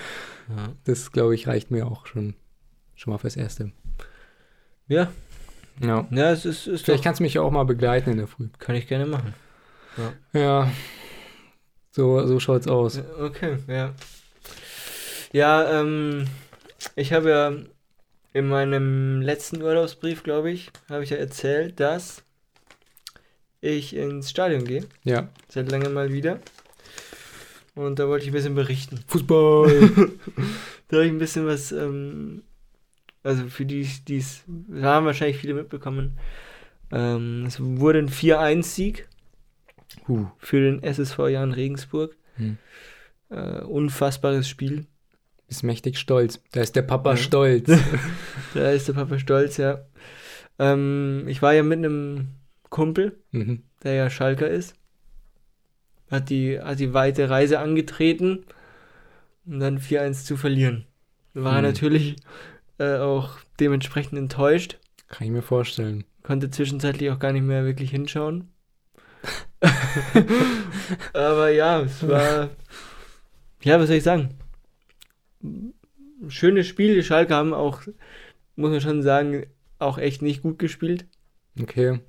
Ja. 0.49 0.73
Das, 0.83 1.11
glaube 1.11 1.33
ich, 1.35 1.47
reicht 1.47 1.71
mir 1.71 1.87
auch 1.87 2.05
schon, 2.05 2.35
schon 2.95 3.11
mal 3.11 3.17
fürs 3.17 3.35
Erste. 3.37 3.71
ja, 4.87 5.11
Ja. 5.81 6.07
ja, 6.11 6.31
es 6.31 6.45
ist, 6.45 6.67
ist 6.67 6.85
Vielleicht 6.85 6.99
doch, 6.99 7.03
kannst 7.03 7.19
du 7.19 7.23
mich 7.23 7.33
ja 7.33 7.41
auch 7.41 7.51
mal 7.51 7.65
begleiten 7.65 8.11
in 8.11 8.17
der 8.17 8.27
Früh. 8.27 8.47
kann 8.59 8.75
ich 8.75 8.87
gerne 8.87 9.05
machen. 9.05 9.33
Ja. 10.33 10.71
So, 11.91 12.25
so 12.27 12.39
schaut's 12.39 12.67
aus. 12.67 12.97
Ja, 12.97 13.03
Okay, 13.19 13.57
ja. 13.67 13.93
Ja, 15.31 15.79
ähm, 15.81 16.27
ich 16.95 17.11
habe 17.13 17.29
ja 17.29 17.53
in 18.33 18.47
meinem 18.47 19.21
letzten 19.21 19.61
Urlaubsbrief, 19.61 20.23
glaube 20.23 20.51
ich, 20.51 20.71
habe 20.89 21.03
ich 21.03 21.09
ja 21.09 21.17
erzählt, 21.17 21.79
dass 21.79 22.23
ich 23.61 23.95
ins 23.95 24.29
Stadion 24.29 24.65
gehe. 24.65 24.85
Ja. 25.03 25.29
Seit 25.49 25.71
langem 25.71 25.93
mal 25.93 26.11
wieder. 26.11 26.39
Und 27.75 27.99
da 27.99 28.07
wollte 28.07 28.23
ich 28.23 28.31
ein 28.31 28.33
bisschen 28.33 28.55
berichten. 28.55 28.99
Fußball. 29.07 29.91
Da 30.87 30.97
habe 30.97 31.07
ich 31.07 31.11
ein 31.11 31.17
bisschen 31.17 31.47
was, 31.47 31.71
ähm, 31.71 32.43
also 33.25 33.47
für 33.47 33.65
die, 33.65 33.87
die 34.07 34.17
es, 34.17 34.43
haben 34.81 35.05
wahrscheinlich 35.05 35.37
viele 35.37 35.53
mitbekommen. 35.55 36.17
Ähm, 36.91 37.45
es 37.47 37.59
wurde 37.59 37.99
ein 37.99 38.09
4-1-Sieg 38.09 39.07
huh. 40.07 40.27
für 40.37 40.61
den 40.61 40.83
SSV 40.83 41.17
Jan 41.29 41.51
Regensburg. 41.51 42.15
Hm. 42.35 42.57
Äh, 43.29 43.61
unfassbares 43.61 44.47
Spiel. 44.47 44.85
Ist 45.47 45.63
mächtig 45.63 45.97
stolz. 45.97 46.41
Da 46.51 46.61
ist 46.61 46.75
der 46.75 46.83
Papa 46.83 47.11
Ja. 47.11 47.17
stolz. 47.17 47.69
Da 48.53 48.71
ist 48.71 48.87
der 48.87 48.93
Papa 48.93 49.19
stolz, 49.19 49.57
ja. 49.57 49.81
Ähm, 50.59 51.25
ich 51.27 51.41
war 51.41 51.53
ja 51.53 51.63
mit 51.63 51.79
einem 51.79 52.29
Kumpel, 52.69 53.17
mhm. 53.31 53.63
der 53.83 53.93
ja 53.95 54.09
Schalker 54.09 54.47
ist. 54.49 54.75
Hat 56.09 56.29
die, 56.29 56.59
hat 56.59 56.79
die 56.79 56.93
weite 56.93 57.29
Reise 57.29 57.59
angetreten. 57.59 58.45
und 59.45 59.59
dann 59.59 59.79
4-1 59.79 60.23
zu 60.25 60.37
verlieren. 60.37 60.85
War 61.33 61.53
er 61.53 61.57
Hm. 61.57 61.63
natürlich 61.65 62.15
äh, 62.77 62.97
auch 62.97 63.37
dementsprechend 63.59 64.17
enttäuscht. 64.17 64.79
Kann 65.07 65.27
ich 65.27 65.33
mir 65.33 65.41
vorstellen. 65.41 66.03
Konnte 66.23 66.49
zwischenzeitlich 66.49 67.11
auch 67.11 67.19
gar 67.19 67.31
nicht 67.31 67.43
mehr 67.43 67.65
wirklich 67.65 67.91
hinschauen. 67.91 68.49
Aber 71.13 71.49
ja, 71.49 71.81
es 71.81 72.07
war. 72.07 72.49
Ja, 73.63 73.79
was 73.79 73.87
soll 73.87 73.97
ich 73.97 74.03
sagen? 74.03 74.35
Schönes 76.27 76.67
Spiel. 76.67 76.95
Die 76.95 77.03
Schalke 77.03 77.33
haben 77.35 77.53
auch, 77.53 77.81
muss 78.55 78.71
man 78.71 78.81
schon 78.81 79.01
sagen, 79.03 79.45
auch 79.79 79.97
echt 79.97 80.21
nicht 80.21 80.41
gut 80.41 80.59
gespielt. 80.59 81.05
Okay. 81.59 81.99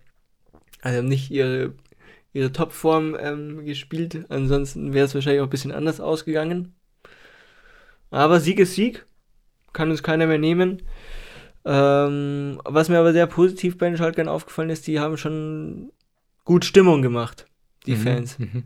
Also 0.83 0.99
haben 0.99 1.09
nicht 1.09 1.31
ihre, 1.31 1.75
ihre 2.33 2.53
Topform 2.53 3.17
ähm, 3.19 3.65
gespielt. 3.65 4.27
Ansonsten 4.29 4.93
wäre 4.93 5.07
es 5.07 5.15
wahrscheinlich 5.15 5.41
auch 5.41 5.47
ein 5.47 5.51
bisschen 5.51 5.73
anders 5.73 6.01
ausgegangen. 6.01 6.75
Aber 8.11 8.41
Sieg 8.41 8.59
ist 8.59 8.75
Sieg. 8.75 9.07
Kann 9.77 9.91
uns 9.91 10.03
keiner 10.03 10.27
mehr 10.27 10.39
nehmen. 10.39 10.83
Ähm, 11.67 12.59
was 12.65 12.89
mir 12.89 12.99
aber 12.99 13.13
sehr 13.13 13.27
positiv 13.27 13.77
bei 13.77 13.89
den 13.91 13.99
Schalkern 13.99 14.27
aufgefallen 14.27 14.71
ist, 14.71 14.87
die 14.87 15.01
haben 15.01 15.19
schon 15.19 15.93
gut 16.47 16.65
Stimmung 16.65 17.03
gemacht, 17.03 17.47
die 17.85 17.97
Mhm, 17.97 18.01
Fans. 18.01 18.39
Mhm. 18.39 18.65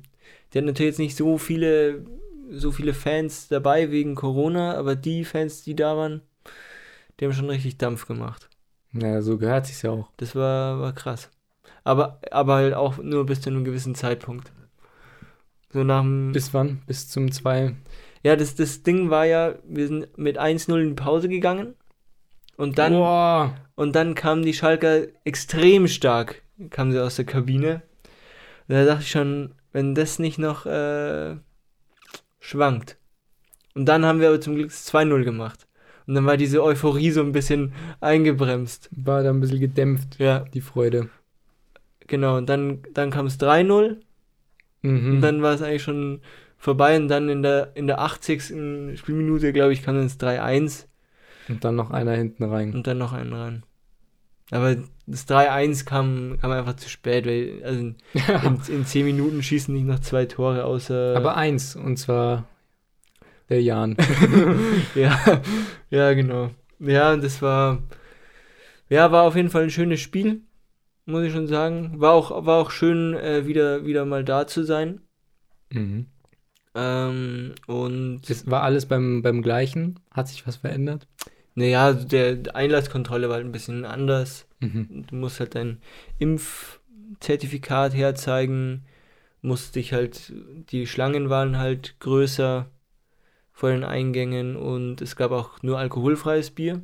Die 0.52 0.58
hatten 0.58 0.66
natürlich 0.66 0.90
jetzt 0.92 0.98
nicht 1.00 1.16
so 1.16 1.36
viele, 1.36 2.04
so 2.52 2.70
viele 2.70 2.94
Fans 2.94 3.48
dabei 3.48 3.90
wegen 3.90 4.14
Corona, 4.14 4.74
aber 4.76 4.94
die 4.94 5.24
Fans, 5.24 5.64
die 5.64 5.74
da 5.74 5.96
waren, 5.96 6.20
die 7.18 7.24
haben 7.24 7.32
schon 7.32 7.50
richtig 7.50 7.76
Dampf 7.78 8.06
gemacht. 8.06 8.48
Ja, 8.92 9.20
so 9.20 9.36
gehört 9.36 9.66
sich's 9.66 9.82
ja 9.82 9.90
auch. 9.90 10.10
Das 10.16 10.36
war, 10.36 10.80
war 10.80 10.92
krass. 10.92 11.28
Aber, 11.82 12.20
aber 12.30 12.54
halt 12.54 12.74
auch 12.74 12.98
nur 12.98 13.26
bis 13.26 13.40
zu 13.40 13.50
einem 13.50 13.64
gewissen 13.64 13.96
Zeitpunkt. 13.96 14.52
So 15.72 15.82
nach 15.82 16.02
dem. 16.02 16.30
Bis 16.32 16.54
wann? 16.54 16.82
Bis 16.86 17.08
zum 17.08 17.32
2. 17.32 17.74
Ja, 18.22 18.36
das, 18.36 18.54
das 18.54 18.82
Ding 18.82 19.10
war 19.10 19.24
ja, 19.24 19.54
wir 19.66 19.86
sind 19.86 20.16
mit 20.18 20.38
1-0 20.38 20.80
in 20.80 20.88
die 20.90 20.94
Pause 21.02 21.28
gegangen. 21.28 21.74
Und 22.56 22.76
dann, 22.78 22.92
Boah. 22.92 23.54
und 23.74 23.96
dann 23.96 24.14
kamen 24.14 24.42
die 24.42 24.52
Schalker 24.52 25.06
extrem 25.24 25.88
stark, 25.88 26.42
kamen 26.68 26.92
sie 26.92 27.02
aus 27.02 27.16
der 27.16 27.24
Kabine. 27.24 27.82
Und 28.68 28.74
da 28.74 28.84
dachte 28.84 29.02
ich 29.02 29.10
schon, 29.10 29.54
wenn 29.72 29.94
das 29.94 30.18
nicht 30.18 30.38
noch 30.38 30.66
äh, 30.66 31.36
schwankt. 32.38 32.98
Und 33.74 33.86
dann 33.86 34.04
haben 34.04 34.20
wir 34.20 34.28
aber 34.28 34.40
zum 34.40 34.56
Glück 34.56 34.68
das 34.68 34.92
2-0 34.92 35.24
gemacht. 35.24 35.66
Und 36.06 36.14
dann 36.16 36.26
war 36.26 36.36
diese 36.36 36.62
Euphorie 36.62 37.10
so 37.12 37.20
ein 37.22 37.32
bisschen 37.32 37.72
eingebremst. 38.00 38.90
War 38.92 39.22
da 39.22 39.30
ein 39.30 39.40
bisschen 39.40 39.60
gedämpft, 39.60 40.18
Ja, 40.18 40.40
die 40.40 40.60
Freude. 40.60 41.08
genau. 42.06 42.36
Und 42.36 42.48
dann, 42.48 42.80
dann 42.92 43.10
kam 43.10 43.26
es 43.26 43.38
3-0. 43.40 43.96
Mhm. 44.82 45.12
Und 45.14 45.20
dann 45.20 45.40
war 45.40 45.54
es 45.54 45.62
eigentlich 45.62 45.82
schon 45.82 46.20
vorbei 46.60 46.96
und 46.96 47.08
dann 47.08 47.28
in 47.28 47.42
der, 47.42 47.72
in 47.74 47.86
der 47.88 48.00
80. 48.00 48.98
Spielminute, 48.98 49.52
glaube 49.52 49.72
ich, 49.72 49.82
kam 49.82 49.96
dann 49.96 50.04
das 50.04 50.20
3-1 50.20 50.84
Und 51.48 51.64
dann 51.64 51.74
noch 51.74 51.90
einer 51.90 52.12
hinten 52.12 52.44
rein. 52.44 52.74
und 52.74 52.86
dann 52.86 52.98
noch 52.98 53.12
einen 53.12 53.32
rein. 53.32 53.64
Aber 54.52 54.76
das 55.06 55.26
3-1 55.26 55.86
kam, 55.86 56.36
kam 56.40 56.50
einfach 56.50 56.76
zu 56.76 56.88
spät, 56.88 57.26
weil 57.26 57.62
also 57.64 57.80
in, 57.80 57.96
in, 58.68 58.74
in 58.74 58.86
10 58.86 59.06
Minuten 59.06 59.42
schießen 59.42 59.74
nicht 59.74 59.86
noch 59.86 60.00
zwei 60.00 60.26
Tore 60.26 60.64
außer. 60.64 61.16
Aber 61.16 61.36
eins, 61.36 61.76
und 61.76 61.96
zwar 61.96 62.44
der 63.48 63.62
Jan. 63.62 63.96
ja, 64.94 65.18
ja, 65.88 66.12
genau. 66.12 66.50
Ja, 66.78 67.16
das 67.16 67.42
war. 67.42 67.82
Ja, 68.88 69.12
war 69.12 69.22
auf 69.22 69.36
jeden 69.36 69.50
Fall 69.50 69.64
ein 69.64 69.70
schönes 69.70 70.00
Spiel, 70.00 70.42
muss 71.06 71.22
ich 71.22 71.32
schon 71.32 71.46
sagen. 71.46 72.00
War 72.00 72.12
auch, 72.12 72.44
war 72.44 72.58
auch 72.58 72.70
schön, 72.70 73.14
äh, 73.14 73.46
wieder, 73.46 73.86
wieder 73.86 74.04
mal 74.04 74.24
da 74.24 74.46
zu 74.46 74.62
sein. 74.64 75.00
mhm. 75.70 76.06
Ähm, 76.74 77.54
und 77.66 78.22
Das 78.28 78.48
war 78.50 78.62
alles 78.62 78.86
beim, 78.86 79.22
beim 79.22 79.42
gleichen? 79.42 80.00
Hat 80.10 80.28
sich 80.28 80.46
was 80.46 80.56
verändert? 80.56 81.06
Naja, 81.54 81.92
der 81.92 82.36
die 82.36 82.50
Einlasskontrolle 82.50 83.28
war 83.28 83.36
halt 83.36 83.46
ein 83.46 83.52
bisschen 83.52 83.84
anders. 83.84 84.46
Mhm. 84.60 85.04
Du 85.08 85.16
musst 85.16 85.40
halt 85.40 85.54
dein 85.54 85.80
Impfzertifikat 86.18 87.94
herzeigen, 87.94 88.84
musst 89.42 89.74
dich 89.74 89.92
halt, 89.92 90.32
die 90.70 90.86
Schlangen 90.86 91.28
waren 91.28 91.58
halt 91.58 91.98
größer 91.98 92.66
vor 93.52 93.70
den 93.70 93.84
Eingängen 93.84 94.56
und 94.56 95.02
es 95.02 95.16
gab 95.16 95.32
auch 95.32 95.62
nur 95.62 95.78
alkoholfreies 95.78 96.50
Bier. 96.52 96.82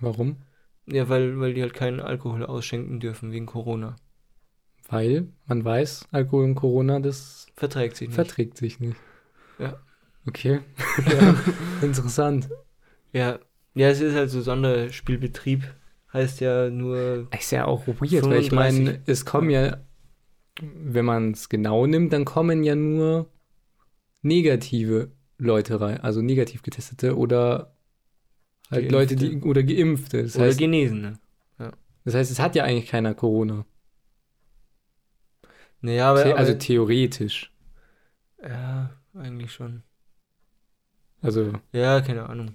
Warum? 0.00 0.36
Ja, 0.86 1.08
weil, 1.08 1.38
weil 1.40 1.54
die 1.54 1.62
halt 1.62 1.74
keinen 1.74 2.00
Alkohol 2.00 2.44
ausschenken 2.44 3.00
dürfen 3.00 3.32
wegen 3.32 3.46
Corona. 3.46 3.96
Weil 4.90 5.28
man 5.46 5.64
weiß, 5.64 6.08
Alkohol 6.10 6.44
und 6.44 6.54
Corona, 6.56 6.98
das 6.98 7.46
Verträgt 7.54 7.96
sich 7.96 8.08
nicht. 8.08 8.14
verträgt 8.16 8.56
sich 8.58 8.80
nicht. 8.80 8.96
Ja. 9.58 9.78
Okay. 10.26 10.60
ja, 11.06 11.36
interessant. 11.82 12.48
ja. 13.12 13.38
ja, 13.74 13.88
es 13.88 14.00
ist 14.00 14.14
halt 14.14 14.30
so 14.30 14.40
Sonderspielbetrieb. 14.42 15.62
Heißt 16.12 16.40
ja 16.40 16.70
nur, 16.70 17.28
Ist 17.38 17.52
ja 17.52 17.66
auch 17.66 17.86
weird, 17.86 18.00
weil 18.00 18.40
ich 18.40 18.50
35. 18.50 18.52
meine, 18.52 19.00
es 19.06 19.24
kommen 19.24 19.48
ja, 19.48 19.78
wenn 20.60 21.04
man 21.04 21.30
es 21.32 21.48
genau 21.48 21.86
nimmt, 21.86 22.12
dann 22.12 22.24
kommen 22.24 22.64
ja 22.64 22.74
nur 22.74 23.30
negative 24.22 25.12
Leute 25.38 25.80
rein, 25.80 26.00
also 26.00 26.20
negativ 26.20 26.62
getestete 26.62 27.16
oder 27.16 27.76
halt 28.70 28.90
Leute, 28.90 29.14
die 29.14 29.30
Geimpfte. 29.30 29.48
oder 29.48 29.62
geimpfte. 29.62 30.22
Das 30.24 30.36
oder 30.36 30.46
heißt, 30.46 30.58
Genesene. 30.58 31.18
das 32.04 32.14
heißt, 32.14 32.30
es 32.30 32.40
hat 32.40 32.56
ja 32.56 32.64
eigentlich 32.64 32.90
keiner 32.90 33.14
Corona. 33.14 33.64
Naja, 35.82 36.10
aber, 36.10 36.22
The 36.24 36.30
aber 36.30 36.38
also 36.38 36.54
theoretisch. 36.54 37.50
ja, 38.42 38.90
eigentlich 39.14 39.52
schon. 39.52 39.82
Also 41.22 41.52
Ja, 41.72 42.00
keine 42.00 42.28
Ahnung. 42.28 42.54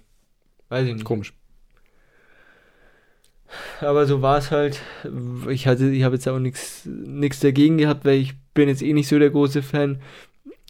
Weiß 0.69 0.87
ich 0.87 0.93
nicht. 0.93 1.05
komisch. 1.05 1.33
Aber 3.81 4.05
so 4.05 4.21
war 4.21 4.37
es 4.37 4.51
halt. 4.51 4.81
Ich 5.49 5.67
hatte, 5.67 5.89
ich 5.89 6.03
habe 6.03 6.15
jetzt 6.15 6.27
auch 6.27 6.39
nichts 6.39 7.39
dagegen 7.41 7.77
gehabt, 7.77 8.05
weil 8.05 8.17
ich 8.17 8.33
bin 8.53 8.67
jetzt 8.69 8.81
eh 8.81 8.93
nicht 8.93 9.07
so 9.07 9.19
der 9.19 9.29
große 9.29 9.61
Fan, 9.61 10.01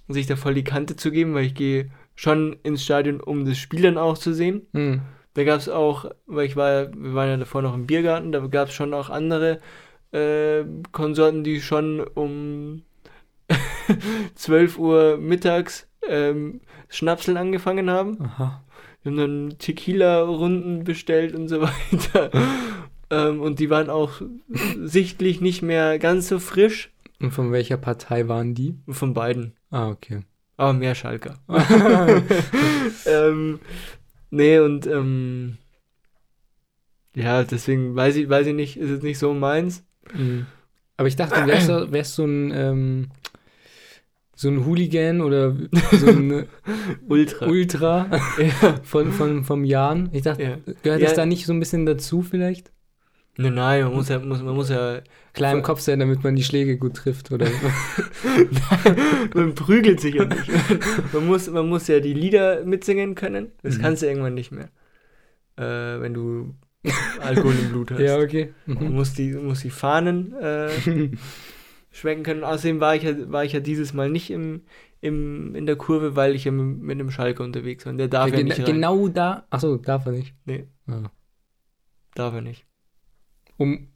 sich 0.08 0.28
da 0.28 0.36
voll 0.36 0.54
die 0.54 0.64
Kante 0.64 0.96
zu 0.96 1.12
geben, 1.12 1.34
weil 1.34 1.46
ich 1.46 1.56
gehe 1.56 1.90
schon 2.16 2.58
ins 2.64 2.84
Stadion, 2.84 3.22
um 3.22 3.46
das 3.46 3.58
Spiel 3.58 3.82
dann 3.82 3.98
auch 3.98 4.18
zu 4.18 4.34
sehen. 4.34 4.68
Hm. 4.74 5.02
Da 5.34 5.44
gab 5.44 5.60
es 5.60 5.68
auch, 5.70 6.12
weil 6.28 6.46
ich 6.46 6.56
war, 6.56 6.72
ja- 6.72 6.92
wir 6.96 7.14
waren 7.14 7.30
ja 7.30 7.38
davor 7.38 7.62
noch 7.62 7.74
im 7.74 7.88
Biergarten, 7.88 8.32
da 8.32 8.40
gab 8.48 8.70
es 8.70 8.74
schon 8.74 8.94
auch 8.94 9.10
andere 9.10 9.60
äh, 10.12 10.64
Konsorten, 10.92 11.44
die 11.44 11.62
schon 11.62 12.02
um 12.02 12.84
12 14.36 14.78
Uhr 14.78 15.18
mittags 15.18 15.88
ähm, 16.08 16.62
Schnapseln 16.90 17.38
angefangen 17.38 17.90
haben. 17.90 18.18
Aha. 18.22 18.64
Wir 19.04 19.12
haben 19.12 19.18
dann 19.18 19.58
Tequila-Runden 19.60 20.84
bestellt 20.84 21.36
und 21.36 21.48
so 21.48 21.62
weiter. 21.92 22.32
ähm, 23.10 23.42
und 23.42 23.60
die 23.60 23.70
waren 23.70 23.90
auch 23.90 24.22
sichtlich 24.82 25.42
nicht 25.42 25.62
mehr 25.62 26.00
ganz 26.00 26.28
so 26.28 26.40
frisch. 26.40 26.92
Und 27.20 27.32
von 27.32 27.52
welcher 27.52 27.78
Partei 27.78 28.28
waren 28.28 28.56
die? 28.56 28.76
Von 28.90 29.14
beiden. 29.14 29.54
Ah, 29.70 29.90
okay. 29.90 30.22
Aber 30.58 30.74
mehr 30.74 30.96
Schalker. 30.96 31.36
ähm, 33.06 33.60
nee, 34.30 34.60
und 34.60 34.88
ähm, 34.88 35.58
ja, 37.16 37.44
deswegen 37.44 37.96
weiß 37.96 38.16
ich, 38.18 38.30
weiß 38.30 38.48
ich 38.48 38.54
nicht, 38.54 38.78
ist 38.78 38.90
es 38.90 39.02
nicht 39.02 39.20
so 39.20 39.34
meins. 39.34 39.86
Mhm. 40.14 40.46
Aber 40.98 41.08
ich 41.08 41.16
dachte, 41.16 41.42
du 41.42 41.48
wärst, 41.48 41.68
so- 41.68 41.92
wärst 41.92 42.16
so 42.16 42.26
ein 42.26 42.52
ähm, 42.54 43.08
so 44.38 44.50
ein 44.50 44.66
Hooligan 44.66 45.22
oder 45.22 45.56
so 45.94 46.08
ein 46.08 46.46
Ultra. 47.08 47.46
Ultra 47.48 48.10
ja. 48.38 48.76
von, 48.84 49.12
von, 49.14 49.44
vom 49.46 49.64
Jan. 49.64 50.10
Ich 50.12 50.24
dachte, 50.24 50.44
ja. 50.44 50.58
gehört 50.84 51.00
Ja. 51.02 51.08
das 51.08 51.14
da 51.16 51.26
nicht 51.26 51.46
so 51.46 51.54
ein 51.54 51.60
bisschen 51.60 51.86
dazu 51.86 52.22
vielleicht? 52.22 52.72
Nein, 53.38 53.54
nein, 53.56 53.84
man 53.86 53.94
muss 53.94 54.08
ja, 54.10 54.20
muss, 54.20 54.42
man 54.42 54.56
muss 54.56 54.70
ja, 54.70 55.02
Klar 55.34 55.54
im 55.54 55.62
Kopf 55.64 55.82
sein, 55.82 56.00
damit 56.00 56.24
man 56.24 56.36
die 56.38 56.44
Schläge 56.44 56.78
gut 56.78 56.94
trifft, 56.96 57.32
oder? 57.34 57.48
man 59.34 59.56
prügelt 59.56 60.00
sich 60.00 60.16
ja 60.16 60.26
nicht. 60.26 60.50
Man 61.14 61.26
muss, 61.28 61.50
man 61.50 61.68
muss 61.68 61.88
ja 61.88 62.00
die 62.00 62.14
Lieder 62.14 62.64
mitsingen 62.66 63.16
können. 63.16 63.52
Das 63.62 63.78
Mhm. 63.78 63.82
kannst 63.82 64.02
du 64.02 64.08
irgendwann 64.08 64.34
nicht 64.34 64.52
mehr. 64.52 64.70
Äh, 65.58 66.00
wenn 66.02 66.14
du 66.14 66.56
Alkohol 67.22 67.54
im 67.62 67.70
Blut 67.70 67.92
hast. 67.92 68.00
ja, 68.00 68.18
okay. 68.18 68.54
Mhm. 68.65 68.94
muss 68.94 69.13
die, 69.13 69.34
muss 69.34 69.62
die 69.62 69.70
Fahnen 69.70 70.34
äh, 70.34 70.70
schwenken 71.92 72.24
können. 72.24 72.44
Außerdem 72.44 72.80
war 72.80 72.96
ich 72.96 73.04
ja, 73.04 73.32
war 73.32 73.44
ich 73.46 73.54
ja 73.54 73.60
dieses 73.60 73.94
Mal 73.94 74.10
nicht 74.10 74.30
im, 74.32 74.62
im, 75.01 75.56
in 75.56 75.65
der 75.65 75.75
Kurve, 75.75 76.15
weil 76.15 76.36
ich 76.36 76.46
ja 76.46 76.51
mit, 76.51 76.80
mit 76.82 77.00
einem 77.00 77.12
Schalke 77.12 77.44
unterwegs 77.44 77.86
war. 77.86 77.92
Und 77.92 77.98
der 77.98 78.08
darf 78.08 78.30
ja, 78.32 78.38
Ja, 78.38 78.44
nicht 78.44 78.60
rein. 78.60 78.65
genau 78.65 79.08
da. 79.08 79.46
Achso, 79.50 79.77
darf 79.77 80.06
er 80.06 80.12
nicht. 80.12 80.34
Nee. 80.46 80.68
Ah. 80.88 81.10
Darf 82.15 82.34
er 82.34 82.42
nicht. 82.42 82.65
Um 83.58 83.89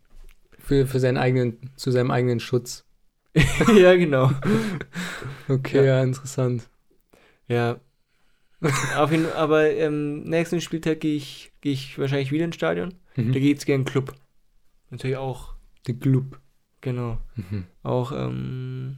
für, 0.57 0.85
für 0.87 0.99
seinen 0.99 1.17
eigenen, 1.17 1.57
zu 1.75 1.91
seinem 1.91 2.11
eigenen 2.11 2.39
Schutz. 2.39 2.85
ja, 3.77 3.95
genau. 3.95 4.31
Okay, 5.47 5.77
Ja. 5.77 5.83
ja, 5.83 6.03
interessant. 6.03 6.69
Ja. 7.47 7.79
Auf 8.97 9.11
jeden, 9.11 9.31
aber 9.33 9.69
ähm, 9.71 10.23
nächsten 10.23 10.59
Spieltag 10.61 10.99
gehe 10.99 11.15
ich, 11.15 11.51
gehe 11.61 11.71
ich 11.73 11.97
wahrscheinlich 11.97 12.31
wieder 12.31 12.45
ins 12.45 12.55
Stadion. 12.55 12.95
Da 13.15 13.21
Mhm. 13.21 13.31
geht's 13.33 13.65
gern 13.65 13.85
Club. 13.85 14.15
Natürlich 14.89 15.17
auch, 15.17 15.55
Der 15.87 15.95
Club. 15.95 16.39
genau. 16.81 17.19
Mhm. 17.35 17.65
Auch 17.83 18.11
ähm, 18.11 18.97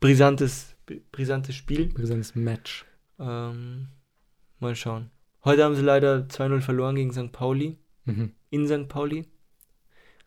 brisantes, 0.00 0.74
brisantes 1.12 1.54
Spiel. 1.54 1.88
Brisantes 1.88 2.34
Match. 2.34 2.84
Ähm, 3.18 3.88
mal 4.58 4.74
schauen. 4.74 5.10
Heute 5.44 5.64
haben 5.64 5.74
sie 5.76 5.82
leider 5.82 6.26
2-0 6.28 6.60
verloren 6.60 6.96
gegen 6.96 7.12
St. 7.12 7.32
Pauli. 7.32 7.78
Mhm. 8.04 8.32
In 8.50 8.66
St. 8.66 8.88
Pauli. 8.88 9.26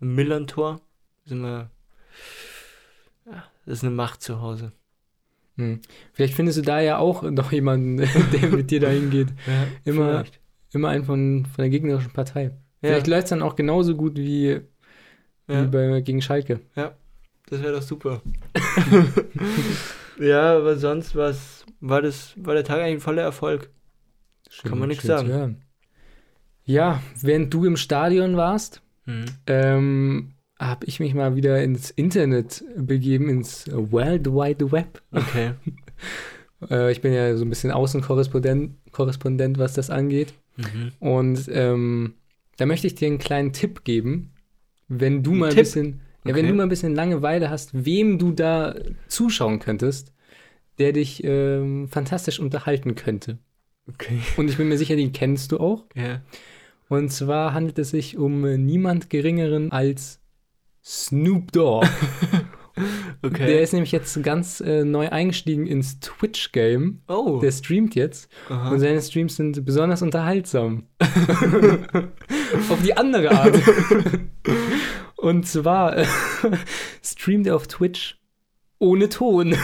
Im 0.02 0.16
Millern-Tor. 0.16 0.82
Sind 1.26 1.42
wir. 1.42 1.70
Ja, 3.26 3.44
das 3.66 3.80
ist 3.80 3.84
eine 3.84 3.94
Macht 3.94 4.22
zu 4.22 4.42
Hause. 4.42 4.72
Hm. 5.60 5.80
Vielleicht 6.14 6.34
findest 6.34 6.58
du 6.58 6.62
da 6.62 6.80
ja 6.82 6.98
auch 6.98 7.22
noch 7.32 7.52
jemanden, 7.52 7.98
der 8.34 8.50
mit 8.50 8.72
dir 8.72 8.80
dahin 8.80 9.10
geht. 9.10 9.28
Ja, 9.46 9.68
Immer- 9.86 10.10
vielleicht. 10.12 10.40
Immer 10.72 10.90
einen 10.90 11.04
von, 11.04 11.46
von 11.48 11.64
der 11.64 11.70
gegnerischen 11.70 12.12
Partei. 12.14 12.52
Ja, 12.82 12.90
Vielleicht 12.90 13.08
läuft 13.08 13.24
es 13.24 13.30
dann 13.32 13.42
auch 13.42 13.56
genauso 13.56 13.96
gut 13.96 14.18
wie, 14.18 14.62
wie 15.48 15.54
ja, 15.54 15.64
bei, 15.64 16.02
gegen 16.02 16.22
Schalke. 16.22 16.60
das 16.76 17.62
wäre 17.64 17.74
doch 17.74 17.82
super. 17.82 18.22
ja, 20.20 20.58
aber 20.58 20.78
sonst 20.78 21.16
war's, 21.16 21.66
war, 21.80 22.02
das, 22.02 22.34
war 22.38 22.54
der 22.54 22.64
Tag 22.64 22.80
eigentlich 22.82 22.96
ein 22.98 23.00
voller 23.02 23.24
Erfolg. 23.24 23.70
Schön- 24.50 24.70
Kann 24.70 24.80
man 24.80 24.92
zu 24.92 25.08
sagen. 25.08 25.62
Ja, 26.66 27.02
während 27.22 27.54
du 27.54 27.66
im 27.66 27.78
Stadion 27.78 28.38
warst, 28.38 28.82
Mhm. 29.06 29.26
ähm, 29.48 30.34
habe 30.60 30.86
ich 30.86 31.00
mich 31.00 31.14
mal 31.14 31.36
wieder 31.36 31.62
ins 31.64 31.90
Internet 31.92 32.64
begeben, 32.76 33.30
ins 33.30 33.66
World 33.72 34.28
Wide 34.28 34.72
Web. 34.72 35.02
Okay. 35.12 35.54
Äh, 36.70 36.92
ich 36.92 37.00
bin 37.00 37.14
ja 37.14 37.38
so 37.38 37.46
ein 37.46 37.50
bisschen 37.50 37.72
Außenkorrespondent, 37.72 38.74
Korrespondent, 38.92 39.58
was 39.60 39.76
das 39.76 39.90
angeht. 39.90 40.34
Mhm. 40.58 40.92
Und 41.00 41.50
ähm, 41.54 42.16
da 42.58 42.66
möchte 42.66 42.88
ich 42.88 42.96
dir 42.96 43.08
einen 43.08 43.18
kleinen 43.18 43.54
Tipp 43.54 43.86
geben, 43.86 44.34
wenn 44.90 45.24
du 45.24 45.32
Ein 45.32 45.38
mal 45.38 45.46
ein 45.46 45.56
Tipp? 45.56 45.64
bisschen, 45.64 46.02
ja, 46.26 46.36
wenn 46.36 46.46
du 46.46 46.54
mal 46.54 46.64
ein 46.64 46.70
bisschen 46.70 46.96
Langeweile 46.96 47.50
hast, 47.50 47.86
wem 47.86 48.20
du 48.20 48.34
da 48.34 48.76
zuschauen 49.08 49.60
könntest, 49.60 50.12
der 50.80 50.92
dich 50.92 51.24
ähm, 51.24 51.88
fantastisch 51.88 52.42
unterhalten 52.42 52.96
könnte. 52.96 53.38
Okay. 53.88 54.20
Und 54.36 54.50
ich 54.50 54.58
bin 54.58 54.68
mir 54.68 54.78
sicher, 54.78 54.98
den 54.98 55.14
kennst 55.14 55.54
du 55.54 55.60
auch. 55.62 55.86
Ja. 55.96 56.22
Und 56.90 57.10
zwar 57.10 57.54
handelt 57.54 57.80
es 57.80 57.92
sich 57.92 58.18
um 58.18 58.42
niemand 58.66 59.10
Geringeren 59.10 59.72
als 59.72 60.19
Snoop 60.84 61.52
Dogg. 61.52 61.88
Okay. 63.22 63.46
Der 63.46 63.62
ist 63.62 63.74
nämlich 63.74 63.92
jetzt 63.92 64.22
ganz 64.24 64.62
äh, 64.62 64.86
neu 64.86 65.10
eingestiegen 65.10 65.68
ins 65.68 66.00
Twitch-Game. 66.00 67.02
oh. 67.08 67.40
Der 67.42 67.52
streamt 67.52 67.96
jetzt. 67.96 68.30
Aha. 68.50 68.72
Und 68.72 68.80
seine 68.80 69.02
Streams 69.02 69.36
sind 69.36 69.66
besonders 69.66 70.02
unterhaltsam. 70.02 70.84
auf 72.70 72.82
die 72.84 72.96
andere 72.96 73.32
Art. 73.32 73.60
Und 75.18 75.46
zwar 75.46 75.98
äh, 75.98 76.06
streamt 77.04 77.48
er 77.48 77.58
auf 77.58 77.68
Twitch 77.68 78.18
ohne 78.78 79.10
Ton. 79.10 79.58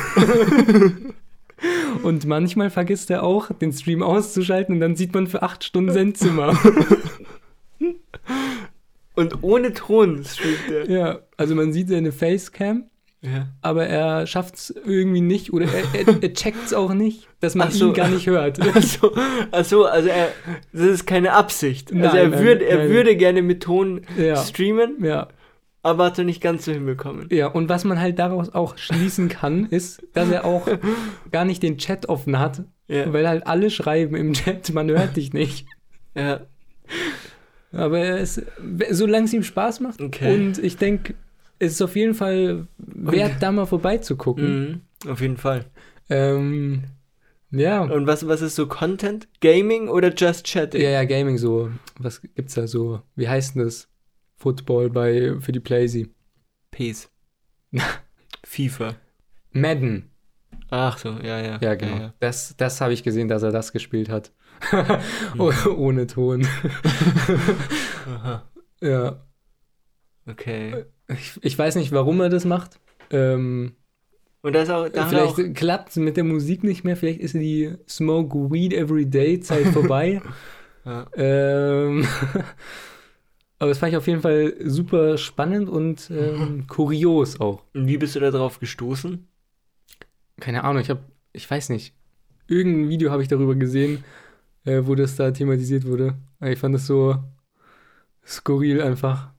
und 2.03 2.25
manchmal 2.25 2.69
vergisst 2.69 3.09
er 3.09 3.23
auch, 3.23 3.49
den 3.53 3.71
Stream 3.71 4.03
auszuschalten 4.03 4.75
und 4.75 4.81
dann 4.81 4.97
sieht 4.97 5.13
man 5.13 5.27
für 5.27 5.41
acht 5.41 5.63
Stunden 5.63 5.93
sein 5.93 6.13
Zimmer. 6.13 6.59
Und 9.15 9.43
ohne 9.43 9.73
Ton 9.73 10.23
streamt 10.25 10.69
er. 10.71 10.89
ja, 10.89 11.19
also 11.37 11.55
man 11.55 11.71
sieht 11.73 11.89
seine 11.89 12.11
Facecam, 12.11 12.85
Ja. 13.21 13.47
aber 13.61 13.87
er 13.87 14.27
schafft 14.27 14.55
es 14.55 14.69
irgendwie 14.85 15.21
nicht 15.21 15.51
oder 15.53 15.65
er, 15.65 16.07
er, 16.07 16.23
er 16.23 16.33
checkt 16.33 16.65
es 16.65 16.73
auch 16.73 16.93
nicht, 16.93 17.27
dass 17.39 17.55
man 17.55 17.69
Ach 17.69 17.71
so. 17.71 17.87
ihn 17.87 17.93
gar 17.93 18.09
nicht 18.09 18.27
hört. 18.27 18.59
Achso, 18.75 19.11
achso, 19.51 19.83
also 19.85 20.09
er, 20.09 20.29
das 20.73 20.81
ist 20.83 21.05
keine 21.07 21.31
Absicht. 21.33 21.91
Also 21.93 22.03
Nein, 22.07 22.15
er, 22.15 22.27
nein, 22.29 22.43
würd, 22.43 22.61
er 22.61 22.77
nein. 22.79 22.89
würde 22.89 23.15
gerne 23.15 23.41
mit 23.41 23.63
Ton 23.63 24.01
Ja. 24.17 24.35
streamen, 24.35 25.03
ja. 25.03 25.27
aber 25.81 26.05
hat 26.05 26.17
er 26.19 26.25
nicht 26.25 26.41
ganz 26.41 26.65
so 26.65 26.71
hinbekommen. 26.71 27.27
Ja, 27.31 27.47
und 27.47 27.69
was 27.69 27.83
man 27.85 27.99
halt 27.99 28.19
daraus 28.19 28.53
auch 28.53 28.77
schließen 28.77 29.29
kann, 29.29 29.65
ist, 29.67 30.03
dass 30.13 30.29
er 30.29 30.43
auch 30.45 30.67
gar 31.31 31.45
nicht 31.45 31.63
den 31.63 31.77
Chat 31.77 32.09
offen 32.09 32.37
hat, 32.39 32.63
Ja. 32.87 33.11
weil 33.13 33.27
halt 33.27 33.47
alle 33.47 33.69
schreiben 33.69 34.15
im 34.15 34.33
Chat, 34.33 34.73
man 34.73 34.89
hört 34.89 35.15
dich 35.15 35.31
nicht. 35.33 35.65
ja. 36.15 36.41
Aber 37.75 37.99
er 37.99 38.17
ist, 38.17 38.41
solange 38.91 39.25
es 39.25 39.33
ihm 39.33 39.43
Spaß 39.43 39.79
macht 39.81 40.01
Okay. 40.01 40.33
und 40.33 40.57
ich 40.63 40.77
denke, 40.77 41.13
es 41.59 41.73
ist 41.73 41.81
auf 41.81 41.95
jeden 41.95 42.13
Fall 42.13 42.67
wert, 42.77 43.33
da 43.41 43.51
mal 43.51 43.65
vorbeizugucken. 43.65 44.81
Mhm. 45.03 45.09
Auf 45.11 45.21
jeden 45.21 45.37
Fall. 45.37 45.65
Ähm, 46.09 46.83
ja. 47.51 47.81
Und 47.83 48.07
was, 48.07 48.27
was 48.27 48.41
ist 48.41 48.55
so 48.55 48.67
Content? 48.67 49.27
Gaming 49.41 49.87
oder 49.87 50.13
just 50.13 50.45
chatting? 50.45 50.81
ja, 50.81 50.89
ja, 50.89 51.03
Gaming 51.05 51.37
so. 51.37 51.69
Was 51.99 52.21
gibt's 52.21 52.55
da 52.55 52.67
so? 52.67 53.01
Wie 53.15 53.27
heißt 53.29 53.55
denn 53.55 53.63
das? 53.63 53.87
Football 54.37 54.89
bei, 54.89 55.35
für 55.39 55.51
die 55.51 55.59
Playsee. 55.61 56.07
Peace. 56.71 57.09
FIFA. 58.43 58.95
Madden. 59.51 60.09
Ach 60.69 60.97
so, 60.97 61.09
ja, 61.23 61.39
ja. 61.41 61.57
Ja, 61.61 61.75
genau. 61.75 61.97
Ja, 61.97 62.13
Das, 62.19 62.55
das 62.57 62.81
habe 62.81 62.93
ich 62.93 63.03
gesehen, 63.03 63.27
dass 63.27 63.43
er 63.43 63.51
das 63.51 63.71
gespilt 63.71 64.09
hat. 64.09 64.31
Oh, 65.37 65.51
Ohne 65.75 66.07
Ton. 66.07 66.41
ja. 66.41 68.15
Aha. 68.15 68.43
Ja. 68.81 69.25
Okay. 70.27 70.85
Ich, 71.07 71.39
ich 71.41 71.57
weiß 71.57 71.75
nicht, 71.75 71.91
warum 71.91 72.19
er 72.21 72.29
das 72.29 72.45
macht. 72.45 72.79
Ähm, 73.11 73.75
Und 74.41 74.53
da 74.53 74.61
ist 74.61 74.69
auch, 74.69 74.89
da 74.89 75.05
vielleicht 75.07 75.55
klappt 75.55 75.89
es 75.89 75.95
mit 75.97 76.17
der 76.17 76.23
Musik 76.23 76.63
nicht 76.63 76.83
mehr. 76.83 76.95
Vielleicht 76.97 77.19
ist 77.19 77.35
die 77.35 77.75
Smoke 77.87 78.51
Weed 78.51 78.73
Every 78.73 79.05
Day 79.05 79.39
Zeit 79.39 79.67
vorbei. 79.67 80.21
ja. 80.85 81.05
ähm, 81.15 82.07
aber 83.59 83.69
das 83.69 83.77
fand 83.77 83.91
ich 83.93 83.97
auf 83.97 84.07
jeden 84.07 84.21
Fall 84.21 84.55
super 84.63 85.17
spannend 85.17 85.69
und 85.69 86.09
ähm, 86.11 86.65
kurios 86.67 87.39
auch. 87.39 87.63
Und 87.73 87.87
wie 87.87 87.97
bist 87.97 88.15
du 88.15 88.19
da 88.19 88.31
drauf 88.31 88.59
gestoßen? 88.59 89.27
Keine 90.39 90.63
Ahnung, 90.63 90.81
ich 90.81 90.89
habe, 90.89 91.01
ich 91.33 91.49
weiß 91.49 91.69
nicht. 91.69 91.93
Irgendein 92.47 92.89
Video 92.89 93.11
habe 93.11 93.21
ich 93.23 93.27
darüber 93.27 93.55
gesehen, 93.55 94.03
äh, 94.65 94.81
wo 94.83 94.95
das 94.95 95.15
da 95.15 95.31
thematisiert 95.31 95.85
wurde. 95.85 96.15
Ich 96.43 96.59
fand 96.59 96.75
das 96.75 96.87
so 96.87 97.15
skurril 98.25 98.81
einfach. 98.81 99.31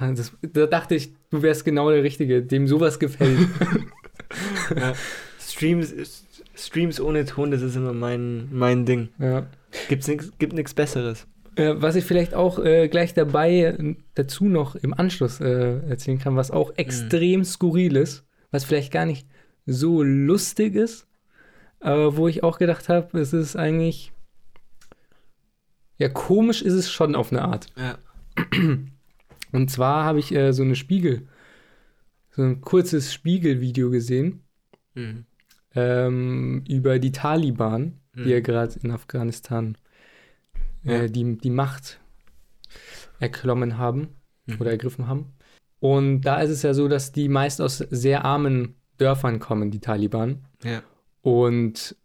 Das 0.00 0.14
das, 0.16 0.32
da 0.52 0.66
dachte 0.66 0.94
ich, 0.94 1.14
du 1.30 1.42
wärst 1.42 1.64
genau 1.64 1.90
der 1.90 2.02
Richtige, 2.02 2.42
dem 2.42 2.66
sowas 2.66 2.98
gefällt. 2.98 3.38
ja. 4.76 4.94
Streams, 5.40 6.24
Streams 6.54 7.00
ohne 7.00 7.24
Ton, 7.24 7.50
das 7.50 7.62
ist 7.62 7.76
immer 7.76 7.92
mein, 7.92 8.48
mein 8.52 8.84
Ding. 8.84 9.08
ja. 9.18 9.46
Gibt's 9.88 10.08
nix, 10.08 10.32
gibt 10.38 10.54
nichts 10.54 10.72
Besseres. 10.72 11.26
Äh, 11.56 11.74
was 11.76 11.96
ich 11.96 12.04
vielleicht 12.04 12.34
auch 12.34 12.58
äh, 12.58 12.88
gleich 12.88 13.14
dabei 13.14 13.52
äh, 13.60 13.96
dazu 14.14 14.44
noch 14.44 14.76
im 14.76 14.94
Anschluss 14.94 15.40
äh, 15.40 15.80
erzählen 15.88 16.18
kann, 16.18 16.36
was 16.36 16.50
auch 16.50 16.72
extrem 16.76 17.44
skurril 17.44 17.96
ist, 17.96 18.24
was 18.50 18.64
vielleicht 18.64 18.92
gar 18.92 19.06
nicht 19.06 19.26
so 19.66 20.02
lustig 20.02 20.74
ist, 20.74 21.06
aber 21.80 22.16
wo 22.16 22.28
ich 22.28 22.42
auch 22.42 22.58
gedacht 22.58 22.88
habe, 22.88 23.18
es 23.18 23.32
ist 23.32 23.56
eigentlich. 23.56 24.12
Ja, 25.98 26.08
komisch 26.08 26.62
ist 26.62 26.74
es 26.74 26.90
schon 26.90 27.14
auf 27.14 27.32
eine 27.32 27.42
Art. 27.42 27.66
Ja. 27.76 27.98
Und 29.52 29.70
zwar 29.70 30.04
habe 30.04 30.18
ich 30.20 30.32
äh, 30.34 30.52
so 30.52 30.62
eine 30.62 30.76
Spiegel, 30.76 31.26
so 32.30 32.42
ein 32.42 32.60
kurzes 32.60 33.12
Spiegelvideo 33.12 33.90
gesehen 33.90 34.42
Mhm. 34.94 35.24
ähm, 35.74 36.64
über 36.68 36.98
die 36.98 37.12
Taliban, 37.12 38.00
die 38.14 38.20
Mhm. 38.22 38.28
ja 38.28 38.40
gerade 38.40 38.74
in 38.82 38.90
Afghanistan 38.90 39.76
Ja. 40.82 41.02
äh, 41.02 41.10
die, 41.10 41.36
die 41.38 41.50
Macht 41.50 42.00
erklommen 43.20 43.78
haben 43.78 44.08
Mhm. 44.46 44.56
oder 44.60 44.70
ergriffen 44.70 45.08
haben. 45.08 45.32
Und 45.80 46.22
da 46.22 46.40
ist 46.40 46.50
es 46.50 46.62
ja 46.62 46.74
so, 46.74 46.88
dass 46.88 47.12
die 47.12 47.28
meist 47.28 47.60
aus 47.60 47.78
sehr 47.78 48.24
armen 48.24 48.74
Dörfern 48.98 49.38
kommen, 49.38 49.70
die 49.70 49.80
Taliban. 49.80 50.44
Ja. 50.64 50.82
Und 51.22 51.96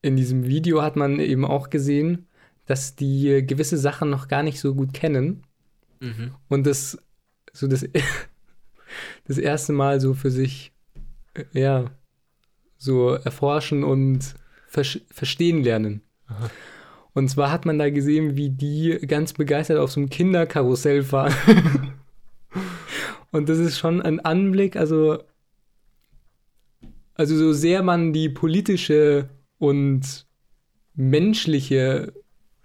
in 0.00 0.16
diesem 0.16 0.44
Video 0.44 0.82
hat 0.82 0.96
man 0.96 1.18
eben 1.20 1.44
auch 1.44 1.70
gesehen, 1.70 2.26
dass 2.66 2.94
die 2.96 3.28
äh, 3.28 3.42
gewisse 3.42 3.76
Sachen 3.78 4.10
noch 4.10 4.28
gar 4.28 4.42
nicht 4.42 4.60
so 4.60 4.74
gut 4.74 4.92
kennen 4.94 5.44
Mhm. 6.00 6.34
und 6.48 6.66
das 6.66 6.98
so 7.52 7.68
das, 7.68 7.86
das 9.28 9.38
erste 9.38 9.72
Mal 9.72 10.00
so 10.00 10.14
für 10.14 10.30
sich 10.32 10.72
äh, 11.34 11.44
ja 11.52 11.90
so 12.76 13.10
erforschen 13.10 13.84
und 13.84 14.34
versch- 14.68 15.02
verstehen 15.12 15.62
lernen. 15.62 16.02
Aha. 16.26 16.50
Und 17.14 17.28
zwar 17.28 17.52
hat 17.52 17.66
man 17.66 17.78
da 17.78 17.88
gesehen, 17.90 18.36
wie 18.36 18.50
die 18.50 18.98
ganz 19.06 19.32
begeistert 19.34 19.78
auf 19.78 19.92
so 19.92 20.00
einem 20.00 20.08
Kinderkarussell 20.10 21.04
fahren. 21.04 21.34
und 23.30 23.48
das 23.48 23.58
ist 23.58 23.78
schon 23.78 24.02
ein 24.02 24.18
Anblick, 24.18 24.74
also 24.76 25.22
also 27.14 27.36
so 27.36 27.52
sehr 27.52 27.82
man 27.82 28.12
die 28.12 28.28
politische 28.28 29.28
und 29.58 30.26
menschliche 30.94 32.12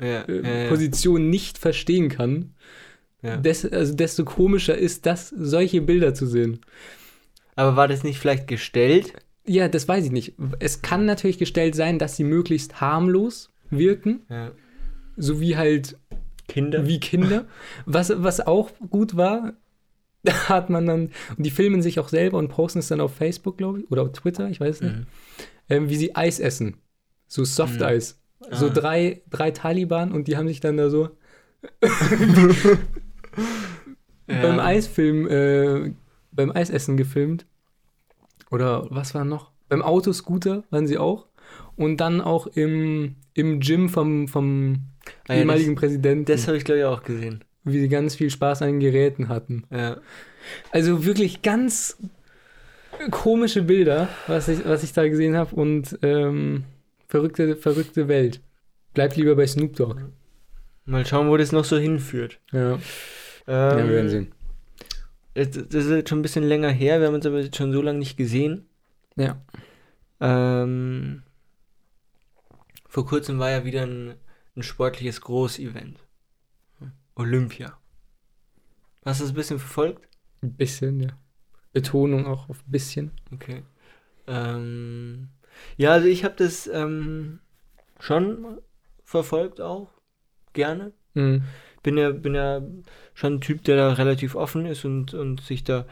Ja, 0.02 0.22
äh, 0.24 0.42
ja, 0.44 0.64
ja. 0.64 0.70
Position 0.70 1.30
nicht 1.30 1.58
verstehen 1.58 2.10
kann, 2.10 2.54
ja. 3.22 3.38
des, 3.38 3.66
also 3.66 3.96
desto 3.96 4.26
komischer 4.26 4.78
ist 4.78 5.06
das, 5.06 5.30
solche 5.30 5.82
Bilder 5.82 6.14
zu 6.14 6.28
sehen. 6.28 6.60
Aber 7.56 7.76
war 7.76 7.88
das 7.88 8.04
nicht 8.04 8.20
vielleicht 8.20 8.48
gestellt? 8.48 9.14
Ja, 9.46 9.68
das 9.68 9.88
weiß 9.88 10.06
ich 10.06 10.12
nicht. 10.12 10.34
Es 10.60 10.82
kann 10.82 11.06
natürlich 11.06 11.40
gestellt 11.40 11.74
sein, 11.74 11.98
dass 12.00 12.16
sie 12.16 12.24
möglichst 12.26 12.80
harmlos 12.82 13.50
wirken, 13.72 14.22
Ja. 14.30 14.52
so 15.16 15.40
wie 15.42 15.58
halt 15.58 15.98
Kinder? 16.48 16.86
wie 16.88 17.00
Kinder. 17.00 17.46
Was, 17.86 18.12
was 18.16 18.46
auch 18.46 18.70
gut 18.90 19.18
war, 19.18 19.54
da 20.24 20.34
hat 20.50 20.70
man 20.70 20.86
dann, 20.86 21.12
und 21.36 21.44
die 21.46 21.50
filmen 21.52 21.82
sich 21.82 22.00
auch 22.00 22.10
selber 22.10 22.38
und 22.38 22.50
posten 22.50 22.80
es 22.80 22.88
dann 22.90 23.02
auf 23.02 23.16
Facebook, 23.16 23.58
glaube 23.58 23.80
ich, 23.80 23.92
oder 23.92 24.04
auf 24.04 24.12
Twitter, 24.12 24.48
ich 24.50 24.60
weiß 24.60 24.76
es 24.76 24.82
nicht, 24.82 24.96
Mhm. 24.96 25.06
ähm, 25.70 25.90
wie 25.90 25.96
sie 25.96 26.16
Eis 26.16 26.40
essen. 26.40 26.78
So 27.28 27.44
Soft 27.44 27.80
Mhm. 27.80 27.86
Eis. 28.52 28.60
So 28.60 28.68
Ah. 28.68 28.70
drei, 28.70 29.22
drei 29.30 29.52
Taliban 29.52 30.12
und 30.12 30.28
die 30.28 30.38
haben 30.38 30.48
sich 30.48 30.60
dann 30.60 30.78
da 30.78 30.90
so 30.90 31.10
beim 34.28 34.60
Eisfilm, 34.60 35.28
äh, 35.28 35.94
beim 36.32 36.52
Eisessen 36.52 36.98
gefilmt. 36.98 37.46
Oder 38.52 38.88
was 38.90 39.14
war 39.16 39.26
noch? 39.26 39.52
Beim 39.70 39.82
Autoscooter 39.82 40.64
waren 40.70 40.88
sie 40.88 40.98
auch. 40.98 41.28
Und 41.76 41.98
dann 41.98 42.22
auch 42.22 42.48
im, 42.48 43.16
im 43.34 43.60
Gym 43.60 43.90
vom, 43.90 44.28
vom 44.28 44.80
Ah 45.28 45.34
ja, 45.34 45.40
ehemaligen 45.42 45.76
Präsidenten, 45.76 46.26
Das 46.26 46.48
habe 46.48 46.58
ich, 46.58 46.64
glaube 46.66 46.80
ich, 46.80 46.86
auch 46.86 47.04
gesehen. 47.04 47.44
wie 47.64 47.80
sie 47.80 47.90
ganz 47.90 48.16
viel 48.16 48.30
Spaß 48.30 48.62
an 48.62 48.70
den 48.70 48.80
Geräten 48.80 49.30
hatten. 49.30 49.64
Ja. 49.72 49.98
Also 50.72 51.06
wirklich 51.06 51.42
ganz 51.42 51.98
komische 53.12 53.62
Bilder, 53.64 54.08
was 54.28 54.48
ich, 54.48 54.66
was 54.66 54.84
ich 54.84 54.94
da 54.94 55.08
gesehen 55.08 55.36
habe 55.38 55.56
und 55.56 56.00
ähm, 56.02 56.64
verrückte, 57.08 57.56
verrückte 57.56 58.08
Welt. 58.08 58.42
Bleibt 58.94 59.16
lieber 59.16 59.36
bei 59.36 59.48
Snoop 59.48 59.76
Dogg. 59.76 60.02
Mal 60.86 61.06
schauen, 61.06 61.30
wo 61.30 61.38
das 61.38 61.52
noch 61.52 61.66
so 61.66 61.78
hinführt. 61.78 62.40
Ja, 62.52 62.74
Ähm, 62.74 62.80
ja 63.48 63.78
wir 63.78 63.90
werden 63.90 64.10
sehen. 64.10 64.32
Das 65.34 65.52
das 65.52 65.86
ist 65.86 65.92
jetzt 65.92 66.10
schon 66.10 66.20
ein 66.20 66.24
bisschen 66.24 66.44
länger 66.44 66.70
her, 66.70 67.00
wir 67.00 67.08
haben 67.08 67.14
uns 67.14 67.26
aber 67.26 67.40
jetzt 67.40 67.58
schon 67.58 67.72
so 67.72 67.82
lange 67.82 68.00
nicht 68.00 68.18
gesehen. 68.18 68.68
Ja. 69.16 69.40
Ähm, 70.20 71.24
vor 72.88 73.06
kurzem 73.06 73.38
war 73.38 73.52
ja 73.52 73.64
wieder 73.64 73.84
ein, 73.84 74.16
ein 74.56 74.64
sportliches 74.64 75.22
Großevent. 75.22 76.00
Olympia. 77.16 77.78
Hast 79.06 79.20
du 79.20 79.26
das 79.26 79.32
ein 79.32 79.36
bisschen 79.36 79.60
verfolgt? 79.60 80.08
Ein 80.42 80.54
bisschen, 80.54 81.00
ja. 81.00 81.10
Betonung 81.74 82.26
auch 82.26 82.50
auf 82.50 82.64
ein 82.68 82.72
bisschen. 82.72 83.12
Okay. 83.32 83.64
Ähm, 84.28 85.30
ja, 85.78 85.92
also 85.92 86.08
ich 86.08 86.24
habe 86.24 86.36
das 86.38 86.68
ähm, 86.68 87.40
schon 88.00 88.60
verfolgt 89.04 89.62
auch. 89.62 89.90
Gerne. 90.54 90.92
Mhm. 91.14 91.44
Bin 91.84 91.98
ja, 91.98 92.12
bin 92.12 92.36
ja 92.36 92.62
schon 93.14 93.36
ein 93.36 93.42
Typ, 93.42 93.64
der 93.64 93.78
da 93.78 93.94
relativ 93.94 94.36
offen 94.36 94.66
ist 94.66 94.84
und, 94.86 95.14
und 95.14 95.42
sich 95.42 95.64
da 95.64 95.86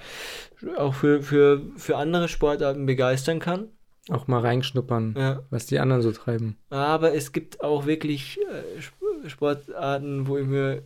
auch 0.78 0.93
für, 0.95 1.21
für, 1.21 1.62
für 1.78 1.97
andere 1.97 2.28
Sportarten 2.28 2.86
begeistern 2.86 3.39
kann. 3.39 3.69
Auch 4.10 4.28
mal 4.28 4.41
reinschnuppern, 4.41 5.15
Ja. 5.17 5.43
was 5.49 5.65
die 5.65 5.80
anderen 5.80 6.01
so 6.01 6.12
treiben. 6.12 6.58
Aber 6.69 7.13
es 7.15 7.32
gibt 7.32 7.62
auch 7.63 7.86
wirklich 7.86 8.39
äh, 8.51 8.78
Sp- 8.82 9.25
Sportarten, 9.28 10.28
wo 10.28 10.38
ich 10.38 10.45
mir, 10.47 10.84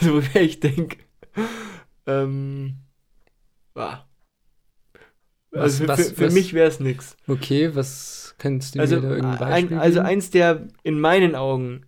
also 0.00 0.14
wo 0.34 0.38
ich 0.38 0.60
denke, 0.60 0.98
ähm. 2.06 2.76
Was- 5.54 5.62
Also 5.62 5.84
für, 5.84 5.88
was- 5.88 6.10
für, 6.12 6.26
was- 6.26 6.34
mich 6.34 6.52
wäre 6.54 6.68
es 6.68 6.80
nix. 6.80 7.16
Okay, 7.28 7.74
was 7.74 8.34
könntest 8.38 8.74
du 8.74 8.80
Also, 8.80 8.96
mir 8.96 9.02
da 9.02 9.08
irgendein 9.10 9.32
ein, 9.32 9.38
Beispiel 9.68 9.78
also 9.78 9.94
geben? 10.00 10.06
eins 10.06 10.30
der 10.30 10.68
in 10.82 11.00
meinen 11.00 11.34
Augen 11.34 11.86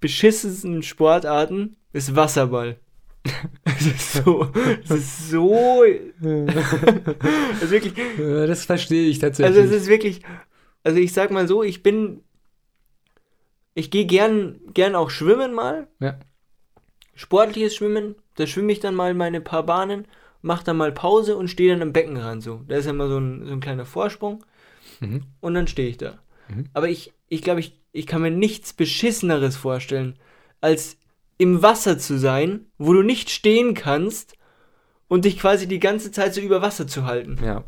beschissensten 0.00 0.82
Sportarten 0.82 1.76
ist 1.92 2.16
Wasserball. 2.16 2.76
Es 3.64 3.86
ist 3.86 4.12
so, 4.24 4.48
es 4.84 4.90
ist 4.90 5.30
so, 5.30 5.82
es 6.20 7.62
ist 7.62 7.70
wirklich, 7.70 7.94
das 8.18 8.64
verstehe 8.64 9.08
ich 9.08 9.18
tatsächlich. 9.20 9.56
also 9.56 9.74
es 9.74 9.82
ist 9.82 9.88
wirklich, 9.88 10.22
also 10.84 10.98
ich 10.98 11.12
sag 11.12 11.30
mal 11.30 11.46
so, 11.48 11.62
ich 11.64 11.82
bin, 11.82 12.22
ich 13.74 13.90
gehe 13.90 14.06
gern, 14.06 14.60
gern 14.74 14.94
auch 14.94 15.10
schwimmen 15.10 15.52
mal. 15.54 15.86
Ja. 16.00 16.18
Sportliches 17.14 17.74
Schwimmen, 17.76 18.14
da 18.36 18.46
schwimme 18.46 18.72
ich 18.72 18.80
dann 18.80 18.94
mal 18.94 19.14
meine 19.14 19.40
paar 19.40 19.64
Bahnen, 19.64 20.06
mach 20.42 20.62
dann 20.62 20.76
mal 20.76 20.92
Pause 20.92 21.36
und 21.36 21.48
stehe 21.48 21.72
dann 21.72 21.82
am 21.82 21.92
Beckenrand 21.92 22.42
so. 22.42 22.62
Da 22.68 22.76
ist 22.76 22.86
ja 22.86 22.92
mal 22.92 23.08
so 23.08 23.18
ein, 23.18 23.46
so 23.46 23.52
ein 23.52 23.60
kleiner 23.60 23.84
Vorsprung 23.86 24.44
mhm. 25.00 25.22
und 25.40 25.54
dann 25.54 25.66
stehe 25.68 25.88
ich 25.88 25.96
da. 25.96 26.18
Mhm. 26.48 26.64
Aber 26.74 26.88
ich, 26.88 27.12
ich 27.28 27.42
glaube, 27.42 27.60
ich, 27.60 27.80
ich 27.92 28.06
kann 28.06 28.22
mir 28.22 28.30
nichts 28.30 28.72
Beschisseneres 28.72 29.56
vorstellen, 29.56 30.18
als 30.60 30.96
im 31.38 31.62
Wasser 31.62 31.98
zu 31.98 32.18
sein, 32.18 32.66
wo 32.78 32.92
du 32.92 33.02
nicht 33.02 33.30
stehen 33.30 33.74
kannst 33.74 34.34
und 35.08 35.24
dich 35.24 35.38
quasi 35.38 35.66
die 35.66 35.80
ganze 35.80 36.10
Zeit 36.10 36.34
so 36.34 36.40
über 36.40 36.62
Wasser 36.62 36.86
zu 36.86 37.04
halten. 37.04 37.38
Ja. 37.44 37.64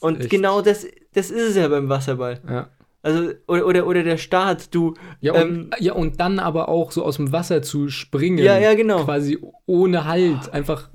Und 0.00 0.20
echt- 0.20 0.30
genau 0.30 0.62
das, 0.62 0.86
das 1.12 1.30
ist 1.30 1.50
es 1.50 1.56
ja 1.56 1.68
beim 1.68 1.88
Wasserball. 1.88 2.40
Ja. 2.48 2.70
Also, 3.02 3.32
oder, 3.46 3.66
oder, 3.66 3.86
oder 3.86 4.02
der 4.02 4.16
Start, 4.16 4.74
du. 4.74 4.94
Ja, 5.20 5.32
und, 5.34 5.40
Ähm, 5.40 5.70
ja, 5.78 5.92
und 5.92 6.18
dann 6.18 6.38
aber 6.40 6.68
auch 6.68 6.90
so 6.90 7.04
aus 7.04 7.16
dem 7.16 7.30
Wasser 7.30 7.62
zu 7.62 7.88
springen. 7.88 8.38
Ja, 8.38 8.58
ja, 8.58 8.74
genau. 8.74 9.04
Quasi 9.04 9.38
ohne 9.66 10.06
Halt. 10.06 10.52
Einfach. 10.52 10.90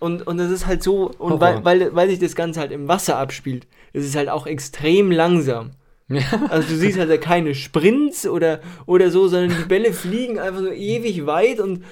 Und, 0.00 0.26
und 0.26 0.38
das 0.38 0.50
ist 0.50 0.66
halt 0.66 0.82
so, 0.82 1.10
und 1.18 1.40
weil, 1.40 1.64
weil, 1.64 1.94
weil 1.94 2.10
sich 2.10 2.18
das 2.18 2.34
Ganze 2.34 2.60
halt 2.60 2.72
im 2.72 2.88
Wasser 2.88 3.16
abspielt, 3.16 3.66
ist 3.92 4.04
es 4.04 4.16
halt 4.16 4.28
auch 4.28 4.46
extrem 4.46 5.10
langsam. 5.10 5.70
Ja. 6.08 6.20
Also 6.50 6.68
du 6.68 6.76
siehst 6.76 6.98
halt 6.98 7.20
keine 7.22 7.54
Sprints 7.54 8.26
oder, 8.26 8.60
oder 8.86 9.10
so, 9.10 9.28
sondern 9.28 9.56
die 9.56 9.64
Bälle 9.64 9.92
fliegen 9.92 10.38
einfach 10.38 10.60
so 10.60 10.70
ewig 10.70 11.24
weit 11.24 11.60
und, 11.60 11.84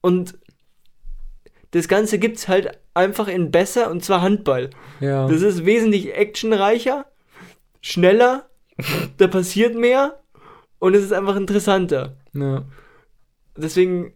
und 0.00 0.38
das 1.72 1.88
Ganze 1.88 2.18
gibt's 2.18 2.48
halt 2.48 2.78
einfach 2.94 3.28
in 3.28 3.50
besser 3.50 3.90
und 3.90 4.04
zwar 4.04 4.22
Handball. 4.22 4.70
ja. 5.00 5.28
Das 5.28 5.42
ist 5.42 5.66
wesentlich 5.66 6.14
actionreicher, 6.14 7.06
schneller, 7.80 8.48
da 9.18 9.26
passiert 9.26 9.74
mehr 9.74 10.20
und 10.78 10.94
es 10.94 11.02
ist 11.02 11.12
einfach 11.12 11.36
interessanter. 11.36 12.16
ja. 12.32 12.64
Deswegen, 13.54 14.14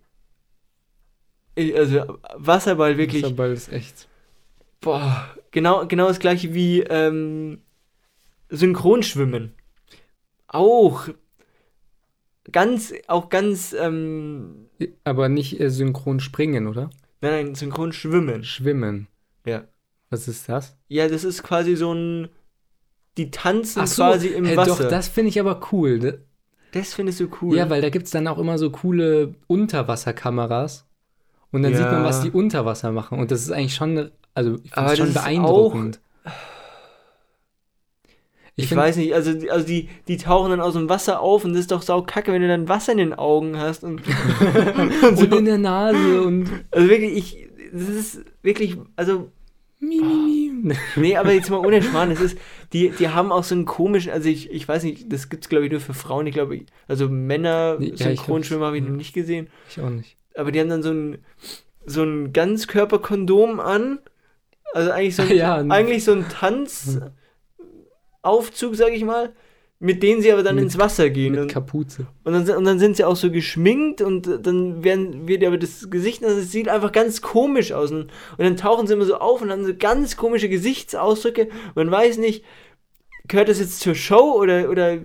also 1.56 2.18
Wasserball 2.34 2.98
wirklich, 2.98 3.22
Wasserball 3.22 3.52
ist 3.52 3.72
echt. 3.72 4.08
boah, 4.80 5.26
genau, 5.50 5.86
genau 5.86 6.08
das 6.08 6.18
gleiche 6.20 6.52
wie 6.54 6.80
ähm, 6.82 7.62
Synchronschwimmen. 8.50 9.52
Auch 10.48 11.08
ganz, 12.52 12.92
auch 13.08 13.28
ganz, 13.28 13.74
ähm, 13.78 14.66
Aber 15.04 15.28
nicht 15.28 15.60
äh, 15.60 15.70
synchron 15.70 16.20
springen, 16.20 16.66
oder? 16.66 16.90
nein, 17.20 17.46
nein, 17.46 17.54
Synchronschwimmen. 17.54 18.44
Schwimmen. 18.44 19.08
Ja. 19.44 19.64
Was 20.10 20.28
ist 20.28 20.48
das? 20.48 20.76
Ja, 20.88 21.08
das 21.08 21.24
ist 21.24 21.42
quasi 21.42 21.74
so 21.74 21.92
ein, 21.92 22.28
die 23.16 23.30
tanzen 23.30 23.86
so, 23.86 24.02
quasi 24.04 24.28
im 24.28 24.44
äh, 24.44 24.56
Wasser. 24.56 24.84
Doch, 24.84 24.90
das 24.90 25.08
finde 25.08 25.30
ich 25.30 25.40
aber 25.40 25.60
cool. 25.72 25.98
Da- 25.98 26.12
das 26.72 26.94
findest 26.94 27.20
du 27.20 27.28
cool. 27.40 27.56
Ja, 27.56 27.70
weil 27.70 27.80
da 27.80 27.88
gibt 27.90 28.04
es 28.06 28.10
dann 28.12 28.28
auch 28.28 28.38
immer 28.38 28.58
so 28.58 28.70
coole 28.70 29.34
Unterwasserkameras. 29.46 30.85
Und 31.56 31.62
dann 31.62 31.72
Ja. 31.72 31.78
sieht 31.78 31.86
man, 31.90 32.04
was 32.04 32.20
die 32.20 32.30
unter 32.30 32.66
Wasser 32.66 32.92
machen. 32.92 33.18
Und 33.18 33.30
das 33.30 33.40
ist 33.40 33.50
eigentlich 33.50 33.74
schon, 33.74 34.10
also 34.34 34.56
ich 34.62 34.70
finde 34.74 34.92
es 34.92 34.98
schon 34.98 35.12
beeindruckend. 35.14 36.00
Ich, 38.58 38.68
find- 38.68 38.78
weiß 38.80 38.96
nicht, 38.96 39.12
also, 39.14 39.32
die- 39.32 39.50
also 39.50 39.66
die, 39.66 39.88
die 40.06 40.16
tauchen 40.18 40.50
dann 40.50 40.60
aus 40.60 40.74
dem 40.74 40.88
Wasser 40.90 41.20
auf 41.20 41.44
und 41.44 41.52
das 41.52 41.60
ist 41.60 41.70
doch 41.72 41.80
sau 41.82 42.02
kacke, 42.02 42.32
wenn 42.32 42.42
du 42.42 42.48
dann 42.48 42.68
Wasser 42.68 42.92
in 42.92 42.98
den 42.98 43.14
Augen 43.14 43.58
hast 43.58 43.84
und, 43.84 44.02
und 44.76 45.02
Und 45.02 45.16
so. 45.18 45.24
in 45.38 45.44
der 45.46 45.58
Nase 45.58 46.22
und. 46.22 46.48
Also 46.70 46.88
wirklich, 46.88 47.16
ich, 47.16 47.48
das 47.72 47.88
ist 47.88 48.20
wirklich, 48.42 48.76
also, 48.96 49.30
Mi, 49.78 50.00
mi, 50.00 50.52
mi. 50.62 50.74
nee, 50.96 51.16
aber 51.18 51.32
jetzt 51.32 51.50
mal 51.50 51.58
ohne 51.58 51.82
Schmarrn, 51.82 52.08
das 52.10 52.20
ist, 52.20 52.38
die, 52.72 52.88
die 52.90 53.10
haben 53.10 53.30
auch 53.30 53.44
so 53.44 53.54
einen 53.54 53.66
komischen, 53.66 54.10
also 54.10 54.26
ich, 54.28 54.50
ich 54.50 54.66
weiß 54.66 54.84
nicht, 54.84 55.12
das 55.12 55.28
gibt's 55.28 55.50
glaube 55.50 55.66
ich 55.66 55.70
nur 55.70 55.80
für 55.80 55.92
Frauen, 55.94 56.26
ich 56.26 56.32
glaube, 56.34 56.60
also 56.88 57.10
Männer 57.10 57.76
Nee, 57.78 57.88
ja, 57.88 57.92
ich 57.94 57.98
Synchronschwimmer 58.00 58.58
glaub, 58.60 58.66
habe 58.68 58.76
ich 58.78 58.82
noch 58.84 58.90
ja. 58.90 58.96
nicht 58.96 59.12
gesehen, 59.12 59.48
Ich 59.68 59.78
auch 59.80 59.90
nicht. 59.90 60.16
Aber 60.36 60.52
die 60.52 60.60
haben 60.60 60.68
dann 60.68 60.82
so 60.82 60.90
ein, 60.90 61.18
so 61.84 62.02
ein 62.02 62.32
Ganzkörperkondom 62.32 63.60
an, 63.60 63.98
also 64.74 64.90
eigentlich 64.90 65.16
so 65.16 65.22
ein, 65.22 65.28
Ja, 65.36 65.56
eigentlich 65.68 66.04
so 66.04 66.12
ein 66.12 66.26
Tanzaufzug, 66.28 67.10
sag 68.76 68.92
ich 68.92 69.04
mal, 69.04 69.32
mit 69.78 70.02
denen 70.02 70.22
sie 70.22 70.32
aber 70.32 70.42
dann 70.42 70.54
Mit- 70.54 70.64
ins 70.64 70.78
Wasser 70.78 71.10
gehen 71.10 71.32
Mit 71.32 71.40
und, 71.42 71.52
Kapuze. 71.52 72.06
und, 72.24 72.32
dann, 72.32 72.46
sind- 72.46 72.56
und 72.56 72.64
dann 72.64 72.78
sind 72.78 72.96
sie 72.96 73.04
auch 73.04 73.16
so 73.16 73.30
geschminkt 73.30 74.00
und 74.00 74.26
äh, 74.26 74.40
dann 74.40 74.82
werden, 74.82 75.28
wird 75.28 75.44
aber 75.44 75.58
das 75.58 75.90
Gesicht, 75.90 76.24
also 76.24 76.38
es 76.40 76.50
sieht 76.50 76.68
einfach 76.68 76.92
ganz 76.92 77.20
komisch 77.20 77.72
aus. 77.72 77.90
Und, 77.90 78.04
und 78.04 78.10
dann 78.38 78.56
tauchen 78.56 78.86
sie 78.86 78.94
immer 78.94 79.04
so 79.04 79.16
auf 79.16 79.42
und 79.42 79.50
haben 79.50 79.66
so 79.66 79.74
ganz 79.78 80.16
komische 80.16 80.48
Gesichtsausdrücke. 80.48 81.48
Man 81.74 81.90
weiß 81.90 82.16
nicht, 82.18 82.42
gehört 83.28 83.48
das 83.50 83.60
jetzt 83.60 83.80
zur 83.80 83.94
Show 83.94 84.32
oder, 84.40 84.70
oder 84.70 84.96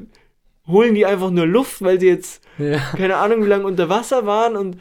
holen 0.68 0.96
die 0.96 1.06
einfach 1.06 1.32
nur 1.32 1.46
Luft, 1.48 1.82
weil 1.82 2.00
sie 2.00 2.08
jetzt 2.08 2.42
Ja. 2.58 2.78
keine 2.96 3.18
Ahnung 3.18 3.44
wie 3.44 3.50
lange 3.50 3.66
unter 3.66 3.90
Wasser 3.90 4.26
waren 4.26 4.56
und 4.56 4.78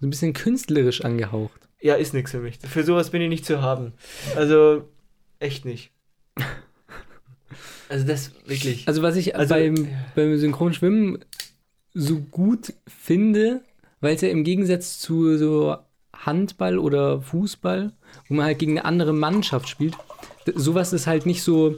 So 0.00 0.06
ein 0.06 0.10
bisschen 0.10 0.32
künstlerisch 0.32 1.02
angehaucht. 1.04 1.60
ja, 1.80 1.94
ist 1.94 2.14
nichts 2.14 2.30
für 2.32 2.40
mich. 2.40 2.58
Für 2.58 2.84
sowas 2.84 3.10
bin 3.10 3.22
ich 3.22 3.28
nicht 3.28 3.44
zu 3.46 3.62
haben. 3.62 3.92
Also, 4.34 4.88
echt 5.38 5.64
nicht. 5.64 5.90
Also 7.88 8.04
das 8.06 8.32
wirklich. 8.46 8.88
Also, 8.88 9.02
was 9.02 9.16
ich 9.16 9.36
Also, 9.36 9.54
beim, 9.54 9.88
beim 10.14 10.36
Synchronschwimmen 10.36 11.24
so 11.94 12.18
gut 12.18 12.72
finde, 12.86 13.62
weil 14.00 14.16
es 14.16 14.20
ja 14.22 14.28
im 14.28 14.44
Gegensatz 14.44 14.98
zu 14.98 15.38
so 15.38 15.76
Handball 16.12 16.78
oder 16.78 17.20
Fußball, 17.22 17.92
wo 18.28 18.34
man 18.34 18.46
halt 18.46 18.58
gegen 18.58 18.72
eine 18.72 18.84
andere 18.84 19.12
Mannschaft 19.12 19.68
spielt, 19.68 19.94
sowas 20.54 20.92
ist 20.92 21.06
halt 21.06 21.26
nicht 21.26 21.42
so. 21.42 21.76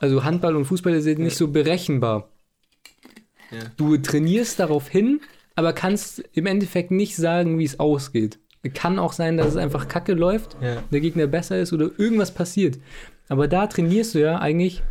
Also 0.00 0.24
Handball 0.24 0.56
und 0.56 0.64
Fußball 0.64 0.94
ist 0.94 1.06
halt 1.06 1.18
nicht 1.18 1.36
so 1.36 1.48
berechenbar. 1.48 2.28
Ja. 3.50 3.58
Du 3.76 3.96
trainierst 3.96 4.58
darauf 4.60 4.88
hin, 4.88 5.20
aber 5.58 5.72
kannst 5.72 6.20
im 6.34 6.46
Endeffekt 6.46 6.92
nicht 6.92 7.16
sagen, 7.16 7.58
wie 7.58 7.64
es 7.64 7.80
ausgeht. 7.80 8.38
Kann 8.74 8.98
auch 8.98 9.12
sein, 9.12 9.36
dass 9.36 9.48
es 9.48 9.56
einfach 9.56 9.88
kacke 9.88 10.12
läuft, 10.14 10.56
Ja. 10.62 10.82
der 10.92 11.00
Gegner 11.00 11.26
besser 11.26 11.58
ist 11.58 11.72
oder 11.72 11.90
irgendwas 11.98 12.32
passiert. 12.32 12.78
Aber 13.28 13.48
da 13.48 13.66
trainierst 13.66 14.14
du 14.14 14.20
ja 14.20 14.38
eigentlich, 14.38 14.82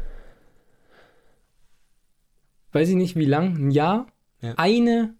weiß 2.71 2.89
ich 2.89 2.95
nicht 2.95 3.15
wie 3.15 3.25
lang, 3.25 3.55
ein 3.67 3.71
Jahr, 3.71 4.07
Ja. 4.41 4.53
eine 4.57 5.15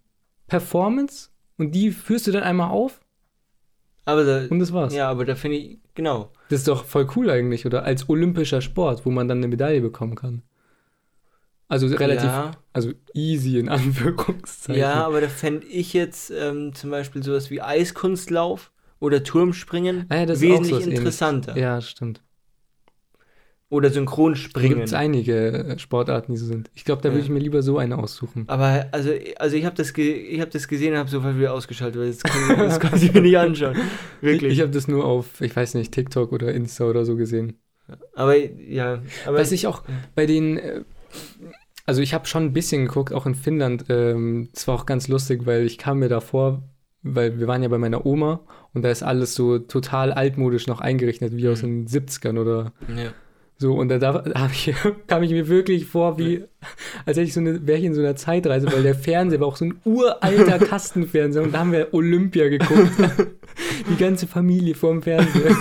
Performance 0.48 1.30
und 1.58 1.72
die 1.74 1.92
führst 1.92 2.28
du 2.28 2.32
dann 2.32 2.44
einmal 2.44 2.70
auf 2.72 3.00
Aber 4.06 4.24
da, 4.24 4.46
und 4.50 4.60
das 4.60 4.72
war's. 4.74 4.94
ja, 4.94 5.10
aber 5.10 5.26
da 5.26 5.36
finde 5.36 5.58
ich, 5.58 5.80
genau. 5.94 6.32
Das 6.50 6.60
ist 6.60 6.68
doch 6.68 6.86
voll 6.86 7.08
cool 7.16 7.30
eigentlich, 7.30 7.66
oder? 7.66 7.84
Als 7.84 8.08
olympischer 8.10 8.62
Sport, 8.62 9.06
wo 9.06 9.12
man 9.12 9.28
dann 9.28 9.40
eine 9.40 9.48
Medaille 9.48 9.82
bekommen 9.82 10.16
kann. 10.16 10.44
Also 11.70 11.88
relativ, 11.88 12.24
Ja, 12.24 12.52
also 12.74 12.92
easy 13.14 13.60
in 13.60 13.68
Anführungszeichen. 13.78 14.80
ja 14.80 15.06
aber 15.06 15.22
da 15.22 15.28
fände 15.28 15.68
ich 15.68 15.94
jetzt 15.94 16.32
ähm, 16.32 16.74
zum 16.74 16.90
Beispiel 16.92 17.24
sowas 17.24 17.50
wie 17.52 17.62
Eiskunstlauf 17.62 18.72
oder 19.00 19.24
Turmspringen 19.24 20.06
Ah 20.10 20.20
ja, 20.20 20.26
das 20.26 20.40
ist 20.42 20.46
auch 20.46 20.50
wesentlich 20.62 20.88
interessanter. 20.88 21.58
Ja, 21.58 21.82
stimmt. 21.82 22.22
Oder 23.70 23.90
Synchronspringen. 23.90 24.78
gibt 24.78 24.88
es 24.88 24.94
einige 24.94 25.36
äh, 25.52 25.78
Sportarten, 25.80 26.32
die 26.32 26.38
so 26.38 26.46
sind. 26.46 26.72
Ich 26.74 26.86
glaube, 26.86 27.02
da 27.02 27.10
Ja. 27.10 27.16
würde 27.16 27.26
ich 27.26 27.30
mir 27.30 27.40
lieber 27.40 27.62
so 27.62 27.78
eine 27.78 27.98
aussuchen. 27.98 28.46
Aber 28.48 28.88
also, 28.94 29.12
also 29.40 29.58
ich 29.58 29.66
habe 29.66 29.76
das, 29.76 29.94
ge 29.94 30.14
ich 30.14 30.40
hab 30.40 30.52
das 30.52 30.70
gesehen 30.70 30.94
und 30.94 31.00
habe 31.00 31.10
sofort 31.10 31.38
wieder 31.38 31.54
ausgeschaltet, 31.54 32.00
weil 32.00 32.08
das 32.10 32.24
kann, 32.24 32.58
das 32.60 32.80
kann 32.80 32.96
ich 32.96 33.14
mir 33.14 33.20
nicht 33.22 33.38
anschauen. 33.38 33.76
Wirklich. 34.22 34.54
Ich 34.54 34.62
habe 34.62 34.72
das 34.72 34.88
nur 34.88 35.04
auf, 35.04 35.42
ich 35.42 35.54
weiß 35.54 35.74
nicht, 35.74 35.92
TikTok 35.92 36.32
oder 36.32 36.54
Insta 36.54 36.86
oder 36.86 37.04
so 37.04 37.18
gesehen. 37.18 37.58
aber 38.16 38.38
ja, 38.38 39.02
aber 39.26 39.38
Was 39.38 39.52
ich 39.52 39.68
auch 39.68 39.84
bei 40.16 40.26
den, 40.26 40.58
äh, 40.58 40.84
also 41.88 42.02
ich 42.02 42.14
habe 42.14 42.28
schon 42.28 42.44
ein 42.44 42.54
bisschen 42.54 42.86
geguckt, 42.86 43.12
auch 43.14 43.26
in 43.26 43.34
Finnland. 43.34 43.86
Ähm, 43.90 44.50
das 44.54 44.68
war 44.68 44.76
auch 44.76 44.86
ganz 44.86 45.08
lustig, 45.08 45.46
weil 45.46 45.66
ich 45.66 45.78
kam 45.80 46.00
mir 46.00 46.10
davor, 46.10 46.62
weil 47.02 47.40
wir 47.40 47.48
waren 47.48 47.64
ja 47.64 47.70
bei 47.70 47.78
meiner 47.80 48.06
Oma 48.06 48.42
und 48.74 48.84
da 48.84 48.90
ist 48.92 49.02
alles 49.02 49.34
so 49.34 49.58
total 49.58 50.12
altmodisch 50.12 50.68
noch 50.68 50.82
eingerichtet, 50.82 51.36
wie 51.36 51.48
aus 51.50 51.62
den 51.62 51.88
70ern 51.88 52.40
oder 52.40 52.74
ja. 52.96 53.12
so. 53.58 53.74
Und 53.74 53.90
da, 53.90 53.98
da 53.98 54.24
ich, 54.52 54.74
kam 55.08 55.24
ich 55.24 55.32
mir 55.32 55.48
wirklich 55.48 55.86
vor, 55.86 56.18
wie, 56.20 56.44
als 57.06 57.18
hätte 57.18 57.22
ich 57.28 57.34
so 57.34 57.40
eine, 57.40 57.66
wäre 57.66 57.80
ich 57.80 57.86
in 57.86 57.94
so 57.94 58.02
einer 58.02 58.16
Zeitreise, 58.18 58.72
weil 58.72 58.84
der 58.84 58.96
Fernseher 58.96 59.40
war 59.40 59.48
auch 59.48 59.56
so 59.56 59.66
ein 59.66 59.80
uralter 59.86 60.60
Kastenfernseher 60.66 61.42
und 61.44 61.54
da 61.54 61.60
haben 61.60 61.72
wir 61.72 61.94
Olympia 61.94 62.50
geguckt. 62.50 62.92
Die 63.90 63.96
ganze 63.98 64.28
Familie 64.28 64.76
vorm 64.76 65.02
Fernseher. 65.02 65.56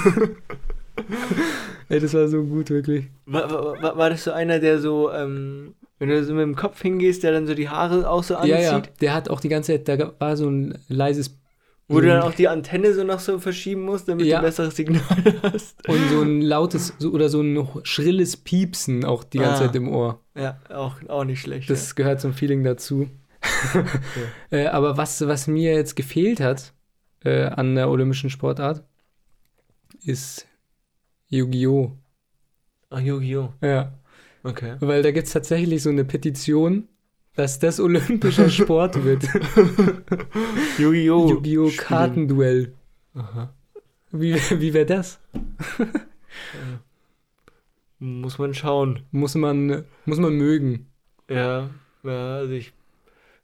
Ey, 1.89 2.01
das 2.01 2.13
war 2.15 2.27
so 2.29 2.43
gut, 2.43 2.71
wirklich. 2.71 3.07
War, 3.27 3.51
war, 3.51 3.83
war- 3.83 3.97
war 3.97 4.11
das 4.11 4.25
so 4.25 4.33
einer, 4.33 4.59
der 4.59 4.81
so, 4.81 5.11
ähm, 5.13 5.75
wenn 5.99 6.09
du 6.09 6.25
so 6.25 6.35
mit 6.35 6.43
dem 6.43 6.57
Kopf 6.57 6.83
hingehst, 6.83 7.23
der 7.23 7.33
dann 7.33 7.47
so 7.47 7.55
die 7.55 7.69
Haare 7.69 8.09
auch 8.09 8.23
so 8.23 8.37
anzieht? 8.37 8.51
Ja, 8.51 8.61
ja, 8.61 8.83
der 9.01 9.15
hat 9.15 9.29
auch 9.31 9.41
die 9.41 9.49
ganze 9.49 9.73
Zeit, 9.73 9.89
da 9.89 10.13
war 10.19 10.37
so 10.37 10.49
ein 10.49 10.79
leises 10.89 11.39
Wo 11.89 12.01
du 12.01 12.09
dann 12.09 12.23
auch 12.23 12.35
die 12.35 12.49
Antenne 12.49 12.93
so 12.95 13.05
noch 13.05 13.21
so 13.21 13.39
verschieben 13.39 13.83
musst, 13.83 14.09
damit 14.09 14.27
Ja. 14.27 14.37
du 14.39 14.43
ein 14.43 14.49
besseres 14.49 14.77
Signal 14.77 15.01
hast. 15.43 15.89
und 15.89 16.09
so 16.11 16.21
ein 16.23 16.43
lautes 16.43 16.93
so, 16.99 17.11
oder 17.13 17.29
so 17.29 17.41
ein 17.41 17.67
schrilles 17.85 18.37
Piepsen 18.37 19.05
auch 19.05 19.25
die 19.25 19.39
ganze 19.39 19.63
Ah. 19.63 19.67
Zeit 19.67 19.77
im 19.77 19.89
Ohr. 19.89 20.21
Ja, 20.35 20.59
auch, 20.69 20.97
auch 21.09 21.25
nicht 21.25 21.41
schlecht. 21.41 21.71
Das 21.71 21.95
gehört 21.95 22.21
zum 22.21 22.35
Feeling 22.35 22.63
dazu. 22.65 23.09
äh, 24.51 24.67
aber 24.67 24.97
was, 24.97 25.27
was 25.27 25.47
mir 25.47 25.73
jetzt 25.75 25.95
gefehlt 25.95 26.41
hat 26.41 26.73
äh, 27.25 27.45
an 27.45 27.75
der 27.77 27.89
olympischen 27.89 28.29
Sportart, 28.31 28.83
ist 30.03 30.47
Yu-Gi-Oh! 31.29 31.93
ja. 31.93 31.97
Ach, 32.91 33.01
Yu-Gi-Oh! 33.01 33.53
Ja, 33.63 33.93
Okay. 34.47 34.77
weil 34.81 35.03
da 35.03 35.11
gibt 35.11 35.27
es 35.27 35.33
tatsächlich 35.33 35.83
so 35.83 35.91
eine 35.91 36.05
Petition, 36.05 36.89
dass 37.35 37.59
das 37.59 37.81
olympischer 37.81 38.49
Sport 38.49 39.05
wird. 39.05 39.25
Yu-Gi-Oh! 40.79 41.29
Yu-Gi-Oh! 41.31 41.71
Kartenduell. 41.77 42.73
Aha. 43.15 43.53
Wie, 44.13 44.35
wie 44.35 44.73
wäre 44.73 44.87
das? 44.87 45.21
Muss 47.99 48.39
man 48.39 48.55
schauen. 48.55 49.01
Muss 49.11 49.35
man, 49.35 49.85
muss 50.05 50.19
man 50.19 50.35
mögen. 50.35 50.87
Ja, 51.29 51.71
ja, 52.03 52.37
also 52.37 52.53
ich. 52.53 52.73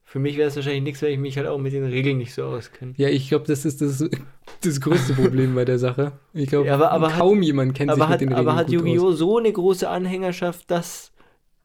Für 0.05 0.19
mich 0.19 0.37
wäre 0.37 0.49
es 0.49 0.57
wahrscheinlich 0.57 0.83
nichts, 0.83 1.03
weil 1.03 1.13
ich 1.13 1.19
mich 1.19 1.39
halt 1.39 1.47
auch 1.47 1.59
mit 1.59 1.73
den 1.73 1.85
Regeln 1.85 2.19
nicht 2.19 2.35
so 2.35 2.45
auskenne. 2.45 2.93
Ja, 2.99 3.09
ich 3.09 3.29
glaube, 3.31 3.47
das 3.47 3.65
ist 3.65 3.81
das, 3.81 4.05
das 4.67 4.81
größte 4.81 5.15
Problem 5.15 5.55
bei 5.55 5.65
der 5.65 5.79
Sache. 5.79 6.13
Ich 6.33 6.49
glaube, 6.49 6.67
Ja, 6.67 7.11
kaum 7.19 7.43
jemand 7.43 7.75
kennt 7.75 7.93
sich 7.93 8.03
hat, 8.03 8.11
mit 8.11 8.21
den 8.21 8.29
Regeln 8.29 8.49
aber 8.49 8.57
hat. 8.57 8.71
Yu-Gi-Oh! 8.71 9.13
so 9.13 9.39
eine 9.39 9.53
große 9.53 9.89
Anhängerschaft, 9.89 10.71
dass 10.71 11.13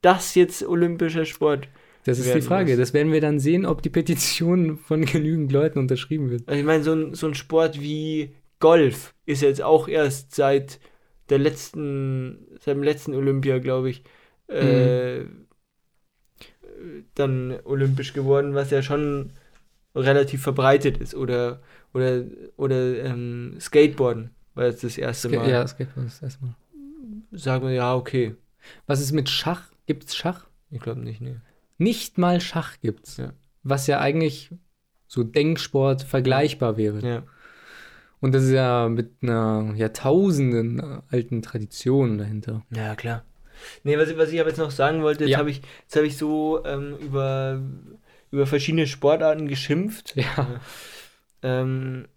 das 0.02 0.36
jetzt 0.36 0.64
olympischer 0.64 1.26
Sport. 1.26 1.70
Das 2.06 2.20
ist 2.20 2.34
die 2.34 2.42
Frage. 2.42 2.72
muss. 2.72 2.80
Das 2.80 2.94
werden 2.94 3.12
wir 3.12 3.20
dann 3.20 3.40
sehen, 3.40 3.66
ob 3.66 3.82
die 3.82 3.90
Petition 3.90 4.78
von 4.78 5.04
genügend 5.06 5.52
Leuten 5.52 5.80
unterschrieben 5.80 6.30
wird. 6.30 6.48
Also 6.48 6.60
ich 6.60 6.66
meine, 6.66 6.84
so 6.84 6.94
ein, 6.94 7.14
so 7.14 7.28
ein 7.28 7.34
Sport 7.34 7.82
wie 7.82 8.34
Golf 8.60 9.14
ist 9.26 9.42
jetzt 9.42 9.62
auch 9.62 9.88
erst 9.88 10.34
seit 10.34 10.80
der 11.30 11.40
letzten, 11.40 12.48
seit 12.60 12.76
dem 12.76 12.84
letzten 12.84 13.14
Olympia, 13.14 13.60
glaube 13.60 13.90
ich, 13.90 14.04
äh, 14.48 15.26
dann 17.16 17.58
olympisch 17.66 18.14
geworden, 18.14 18.54
was 18.54 18.72
ja 18.72 18.82
schon 18.82 19.32
relativ 19.98 20.42
verbreitet 20.42 20.98
ist. 20.98 21.16
Oder, 21.16 21.62
oder, 21.94 22.24
oder 22.56 23.04
ähm, 23.04 23.56
Skateboarden 23.60 24.32
war 24.56 24.66
jetzt 24.66 24.84
das 24.84 24.98
erste 24.98 25.30
Mal. 25.30 25.50
Ja, 25.50 25.64
es 25.64 25.78
gibt 25.78 25.92
das 25.96 26.22
erstmal. 26.22 26.54
Sagen 27.32 27.66
wir, 27.66 27.74
ja, 27.74 27.96
okay. 27.96 28.36
Was 28.86 29.02
ist 29.02 29.12
mit 29.12 29.30
Schach? 29.30 29.64
Gibt's 29.86 30.16
Schach? 30.16 30.46
Ich 30.72 30.80
glaube 30.82 31.02
nicht, 31.02 31.22
nee. 31.22 31.36
Nicht 31.78 32.18
mal 32.18 32.42
Schach 32.42 32.78
gibt's. 32.82 33.18
Ja. 33.18 33.34
Was 33.64 33.88
ja 33.88 34.00
eigentlich 34.00 34.52
so 35.08 35.24
Denksport 35.24 36.04
vergleichbar 36.04 36.76
wäre. 36.78 37.00
Ja. 37.08 37.24
Und 38.20 38.34
das 38.34 38.44
ist 38.44 38.52
ja 38.52 38.90
mit 38.90 39.12
einer 39.22 39.74
Jahrtausenden 39.76 41.02
alten 41.12 41.42
Tradition 41.42 42.18
dahinter. 42.18 42.66
Ja, 42.72 42.96
klar. 42.96 43.24
Nee, 43.84 43.98
was, 43.98 44.10
ich- 44.10 44.18
was 44.18 44.32
ich 44.32 44.40
aber 44.40 44.50
jetzt 44.50 44.58
noch 44.58 44.72
sagen 44.72 45.02
wollte, 45.04 45.24
jetzt 45.26 45.32
Ja. 45.34 45.38
habe 45.40 45.50
ich, 45.52 45.62
jetzt 45.84 45.96
hab 45.96 46.04
ich 46.04 46.18
so 46.18 46.64
ähm, 46.66 46.96
über, 47.00 47.62
über 48.32 48.46
verschiedene 48.46 48.88
Sportarten 48.88 49.48
geschimpft. 49.48 50.16
Ja. 50.16 50.60
Ähm, 51.44 52.08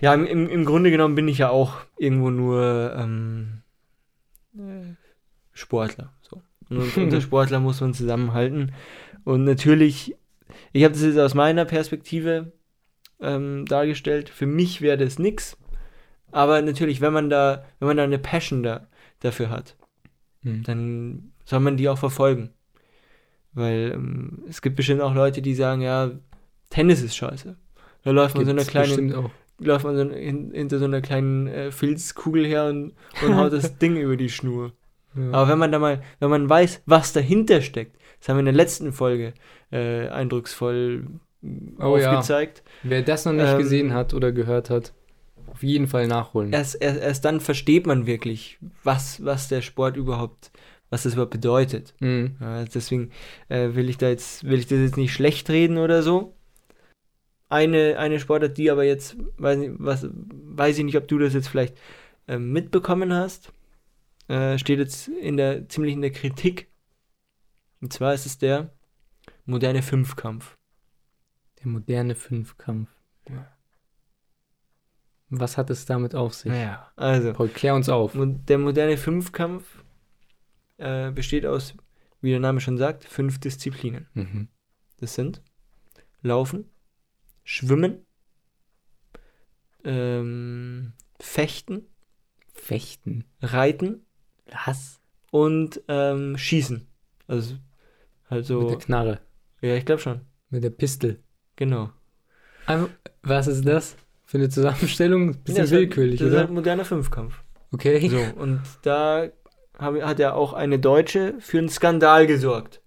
ja, 0.00 0.14
im, 0.14 0.48
im, 0.48 0.64
Grunde 0.64 0.90
genommen 0.90 1.14
bin 1.14 1.26
ich 1.26 1.38
ja 1.38 1.48
auch 1.48 1.78
irgendwo 1.96 2.30
nur 2.30 2.94
ähm, 2.96 3.62
äh, 4.56 4.94
Sportler. 5.52 6.12
So. 6.20 6.42
Und 6.68 6.96
unter 6.96 7.20
Sportler 7.20 7.60
muss 7.60 7.80
man 7.80 7.94
zusammenhalten. 7.94 8.72
Und 9.24 9.44
natürlich, 9.44 10.14
ich 10.72 10.84
habe 10.84 10.94
das 10.94 11.02
jetzt 11.02 11.18
aus 11.18 11.34
meiner 11.34 11.64
Perspektive 11.64 12.52
ähm, 13.20 13.64
dargestellt. 13.66 14.28
Für 14.28 14.46
mich 14.46 14.82
wäre 14.82 14.98
das 14.98 15.18
nix. 15.18 15.56
Aber 16.30 16.60
natürlich, 16.60 17.00
wenn 17.00 17.12
man 17.12 17.30
da, 17.30 17.64
wenn 17.78 17.88
man 17.88 17.96
da 17.96 18.04
eine 18.04 18.18
Passion 18.18 18.62
da, 18.62 18.86
dafür 19.20 19.50
hat, 19.50 19.76
Hm. 20.44 20.62
dann 20.62 21.32
soll 21.44 21.60
man 21.60 21.76
die 21.76 21.88
auch 21.88 21.98
verfolgen. 21.98 22.50
Weil 23.54 23.92
ähm, 23.94 24.42
es 24.48 24.62
gibt 24.62 24.76
bestimmt 24.76 25.00
auch 25.00 25.14
Leute, 25.14 25.42
die 25.42 25.54
sagen, 25.54 25.80
ja, 25.80 26.10
Tennis 26.70 27.02
ist 27.02 27.16
scheiße. 27.16 27.56
Da 28.02 28.10
läuft 28.10 28.36
man 28.36 28.44
so 28.44 28.50
eine 28.50 28.64
kleine, 28.64 29.30
läuft 29.58 29.84
man 29.84 29.96
so 29.96 30.10
hin, 30.10 30.50
hinter 30.52 30.78
so 30.78 30.84
einer 30.84 31.00
kleinen 31.00 31.46
äh, 31.46 31.70
Filzkugel 31.70 32.44
her 32.44 32.66
und, 32.66 32.92
und 33.24 33.36
haut 33.36 33.52
das 33.52 33.78
Ding 33.78 33.96
über 33.96 34.16
die 34.16 34.28
Schnur. 34.28 34.72
Ja. 35.16 35.30
Aber 35.32 35.48
wenn 35.48 35.58
man 35.58 35.70
da 35.72 35.78
mal, 35.78 36.02
wenn 36.18 36.30
man 36.30 36.48
weiß, 36.48 36.82
was 36.86 37.12
dahinter 37.12 37.62
steckt, 37.62 37.96
das 38.18 38.28
haben 38.28 38.36
wir 38.36 38.40
in 38.40 38.46
der 38.46 38.54
letzten 38.54 38.92
Folge 38.92 39.34
äh, 39.70 40.08
eindrucksvoll 40.08 41.06
Oh 41.78 41.96
ja. 41.98 42.10
aufgezeigt. 42.10 42.62
Wer 42.82 43.02
das 43.02 43.24
noch 43.26 43.32
nicht 43.32 43.46
Ähm, 43.46 43.58
gesehen 43.58 43.92
hat 43.92 44.14
oder 44.14 44.32
gehört 44.32 44.70
hat, 44.70 44.92
auf 45.52 45.62
jeden 45.62 45.86
Fall 45.88 46.06
nachholen. 46.06 46.52
Erst, 46.52 46.80
erst, 46.80 47.00
erst 47.00 47.24
dann 47.24 47.40
versteht 47.40 47.86
man 47.86 48.06
wirklich, 48.06 48.58
was, 48.82 49.24
was 49.24 49.48
der 49.48 49.60
Sport 49.60 49.96
überhaupt, 49.96 50.50
was 50.94 51.02
das 51.02 51.14
überhaupt 51.14 51.32
bedeutet. 51.32 51.92
Mhm. 51.98 52.36
Ja, 52.40 52.64
deswegen 52.64 53.10
äh, 53.48 53.74
will 53.74 53.88
ich 53.88 53.98
da 53.98 54.08
jetzt, 54.08 54.44
will 54.44 54.60
ich 54.60 54.68
das 54.68 54.78
jetzt 54.78 54.96
nicht 54.96 55.12
schlecht 55.12 55.50
reden 55.50 55.76
oder 55.76 56.04
so. 56.04 56.36
Eine, 57.48 57.98
eine 57.98 58.20
Sportart, 58.20 58.56
die 58.56 58.70
aber 58.70 58.84
jetzt, 58.84 59.16
weiß, 59.36 59.58
nicht, 59.58 59.72
was, 59.78 60.06
weiß 60.08 60.78
ich 60.78 60.84
nicht, 60.84 60.96
ob 60.96 61.08
du 61.08 61.18
das 61.18 61.34
jetzt 61.34 61.48
vielleicht 61.48 61.76
ähm, 62.28 62.52
mitbekommen 62.52 63.12
hast, 63.12 63.52
äh, 64.28 64.56
steht 64.56 64.78
jetzt 64.78 65.08
in 65.08 65.36
der, 65.36 65.68
ziemlich 65.68 65.94
in 65.94 66.00
der 66.00 66.12
Kritik. 66.12 66.68
Und 67.80 67.92
zwar 67.92 68.14
ist 68.14 68.24
es 68.24 68.38
der 68.38 68.72
moderne 69.46 69.82
Fünfkampf. 69.82 70.56
Der 71.58 71.72
moderne 71.72 72.14
Fünfkampf. 72.14 72.88
Ja. 73.28 73.48
Was 75.28 75.58
hat 75.58 75.70
es 75.70 75.86
damit 75.86 76.14
auf 76.14 76.34
sich? 76.34 76.52
Naja, 76.52 76.92
also. 76.94 77.32
Paul, 77.32 77.48
klär 77.48 77.74
uns 77.74 77.88
auf. 77.88 78.12
Der 78.14 78.58
moderne 78.58 78.96
Fünfkampf 78.96 79.83
äh, 80.78 81.10
besteht 81.10 81.46
aus, 81.46 81.74
wie 82.20 82.30
der 82.30 82.40
Name 82.40 82.60
schon 82.60 82.78
sagt, 82.78 83.04
fünf 83.04 83.38
Disziplinen. 83.40 84.06
Mhm. 84.14 84.48
Das 85.00 85.14
sind 85.14 85.42
Laufen, 86.22 86.64
Schwimmen, 87.44 88.06
ähm, 89.84 90.92
Fechten, 91.20 91.86
Fechten. 92.52 93.24
Reiten 93.42 94.04
Was? 94.66 95.00
und 95.30 95.82
ähm, 95.88 96.36
Schießen. 96.38 96.86
Also, 97.26 97.54
Mit 97.54 97.62
also, 98.30 98.68
der 98.68 98.78
Knarre. 98.78 99.20
ja, 99.60 99.74
ich 99.76 99.84
glaube 99.84 100.00
schon. 100.00 100.20
Mit 100.50 100.64
der 100.64 100.70
Pistel. 100.70 101.22
Genau. 101.56 101.90
Einfach, 102.66 102.88
was 103.22 103.46
ist 103.46 103.66
das 103.66 103.96
für 104.24 104.38
eine 104.38 104.48
Zusammenstellung? 104.48 105.42
Bisschen 105.42 105.56
Ja, 105.56 105.62
das 105.62 105.70
ist 105.72 105.76
willkürlich, 105.76 106.20
halt, 106.20 106.20
das 106.20 106.26
ist 106.28 106.32
oder? 106.32 106.40
halt 106.40 106.50
moderner 106.50 106.84
Fünfkampf. 106.84 107.42
okay. 107.72 108.08
So, 108.08 108.18
und 108.40 108.62
da 108.82 109.28
hat 109.78 110.18
ja 110.18 110.34
auch 110.34 110.52
eine 110.52 110.78
Deutsche 110.78 111.34
für 111.40 111.58
einen 111.58 111.68
Skandal 111.68 112.26
gesorgt. 112.26 112.80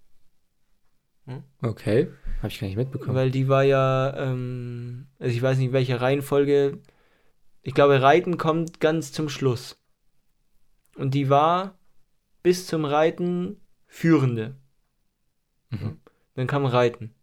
Okay. 1.62 2.10
Habe 2.38 2.48
ich 2.50 2.60
gar 2.60 2.68
nicht 2.68 2.78
mitbekommen. 2.78 3.16
Weil 3.16 3.32
die 3.32 3.48
war 3.48 3.64
ja, 3.64 4.16
ähm, 4.16 5.08
also 5.20 5.34
ich 5.34 5.42
weiß 5.42 5.58
nicht, 5.58 5.74
welche 5.74 6.00
Reihenfolge. 6.00 6.80
Ich 7.62 7.74
glaube, 7.74 8.02
Reiten 8.02 8.38
kommt 8.38 8.80
ganz 8.80 9.12
zum 9.12 9.28
Schluss. 9.28 9.82
Und 10.96 11.14
die 11.14 11.30
war 11.30 11.78
bis 12.44 12.68
zum 12.68 12.86
Reiten 12.86 13.60
Führende. 13.88 14.56
Mhm. 15.70 16.00
Dann 16.36 16.48
kam 16.48 16.66
Reiten. 16.66 17.14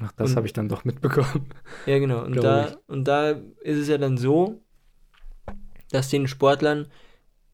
Ach, 0.00 0.12
das 0.12 0.34
habe 0.34 0.46
ich 0.46 0.52
dann 0.52 0.68
doch 0.68 0.84
mitbekommen. 0.84 1.50
Ja, 1.86 1.98
genau. 1.98 2.24
Und 2.24 2.36
da, 2.36 2.68
ich. 2.68 2.76
und 2.88 3.04
da 3.04 3.30
ist 3.30 3.78
es 3.78 3.88
ja 3.88 3.98
dann 3.98 4.16
so, 4.16 4.62
dass 5.90 6.08
den 6.08 6.26
Sportlern, 6.26 6.88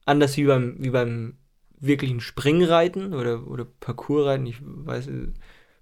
anders 0.07 0.37
wie 0.37 0.45
beim, 0.45 0.77
wie 0.79 0.91
beim 0.91 1.37
wirklichen 1.81 2.21
Springreiten 2.21 3.15
oder, 3.15 3.47
oder 3.47 3.67
Parcoursreiten, 3.81 4.47
ich 4.47 4.57
weiß, 4.63 5.09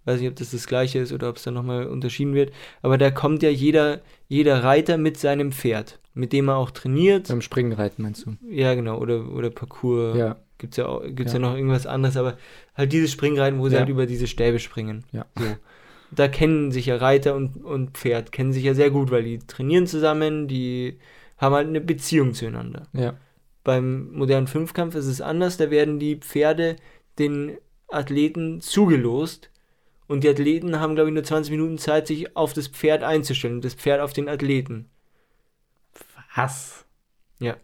weiß 0.04 0.20
nicht, 0.20 0.28
ob 0.28 0.36
das 0.36 0.50
das 0.50 0.66
gleiche 0.66 0.98
ist 0.98 1.12
oder 1.12 1.28
ob 1.28 1.36
es 1.36 1.42
da 1.42 1.50
nochmal 1.50 1.86
unterschieden 1.86 2.34
wird, 2.34 2.52
aber 2.82 2.98
da 2.98 3.10
kommt 3.10 3.42
ja 3.42 3.50
jeder, 3.50 4.00
jeder 4.28 4.62
Reiter 4.62 4.98
mit 4.98 5.16
seinem 5.18 5.52
Pferd, 5.52 5.98
mit 6.14 6.32
dem 6.32 6.48
er 6.48 6.56
auch 6.56 6.70
trainiert. 6.70 7.28
Beim 7.28 7.40
Springreiten 7.42 8.02
meinst 8.02 8.26
du? 8.26 8.36
Ja, 8.48 8.74
genau. 8.74 8.98
Oder, 8.98 9.30
oder 9.30 9.50
Parcours. 9.50 10.16
Ja. 10.16 10.36
Gibt's 10.58 10.78
ja 10.78 10.86
auch, 10.86 11.02
gibt's 11.04 11.32
Ja. 11.34 11.38
ja. 11.40 11.46
noch 11.46 11.54
irgendwas 11.54 11.86
anderes, 11.86 12.16
aber 12.16 12.38
halt 12.74 12.92
dieses 12.92 13.12
Springreiten, 13.12 13.58
wo 13.58 13.68
sie 13.68 13.74
Ja. 13.74 13.80
halt 13.80 13.90
über 13.90 14.06
diese 14.06 14.26
Stäbe 14.26 14.58
springen. 14.58 15.04
Ja. 15.12 15.26
So. 15.38 15.44
Da 16.12 16.28
kennen 16.28 16.70
sich 16.72 16.86
ja 16.86 16.96
Reiter 16.96 17.34
und, 17.34 17.62
und 17.64 17.98
Pferd, 17.98 18.32
kennen 18.32 18.52
sich 18.52 18.64
ja 18.64 18.74
sehr 18.74 18.90
gut, 18.90 19.10
weil 19.10 19.24
die 19.24 19.38
trainieren 19.40 19.86
zusammen, 19.86 20.46
die 20.48 20.98
haben 21.36 21.54
halt 21.54 21.68
eine 21.68 21.80
Beziehung 21.80 22.32
zueinander. 22.32 22.84
Ja. 22.92 23.14
Beim 23.66 24.12
modernen 24.12 24.46
Fünfkampf 24.46 24.94
ist 24.94 25.06
es 25.06 25.20
anders, 25.20 25.56
da 25.56 25.72
werden 25.72 25.98
die 25.98 26.14
Pferde 26.14 26.76
den 27.18 27.58
Athleten 27.88 28.60
zugelost 28.60 29.50
und 30.06 30.22
die 30.22 30.28
Athleten 30.28 30.78
haben, 30.78 30.94
glaube 30.94 31.10
ich, 31.10 31.14
nur 31.14 31.24
20 31.24 31.50
Minuten 31.50 31.76
Zeit, 31.76 32.06
sich 32.06 32.36
auf 32.36 32.52
das 32.52 32.68
Pferd 32.68 33.02
einzustellen, 33.02 33.60
das 33.60 33.74
Pferd 33.74 34.00
auf 34.00 34.12
den 34.12 34.28
Athleten. 34.28 34.88
Was? 36.36 36.84
Ja. 37.40 37.56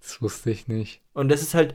Das 0.00 0.22
wusste 0.22 0.50
ich 0.50 0.66
nicht. 0.66 1.02
Und 1.12 1.28
das 1.28 1.42
ist 1.42 1.52
halt, 1.52 1.74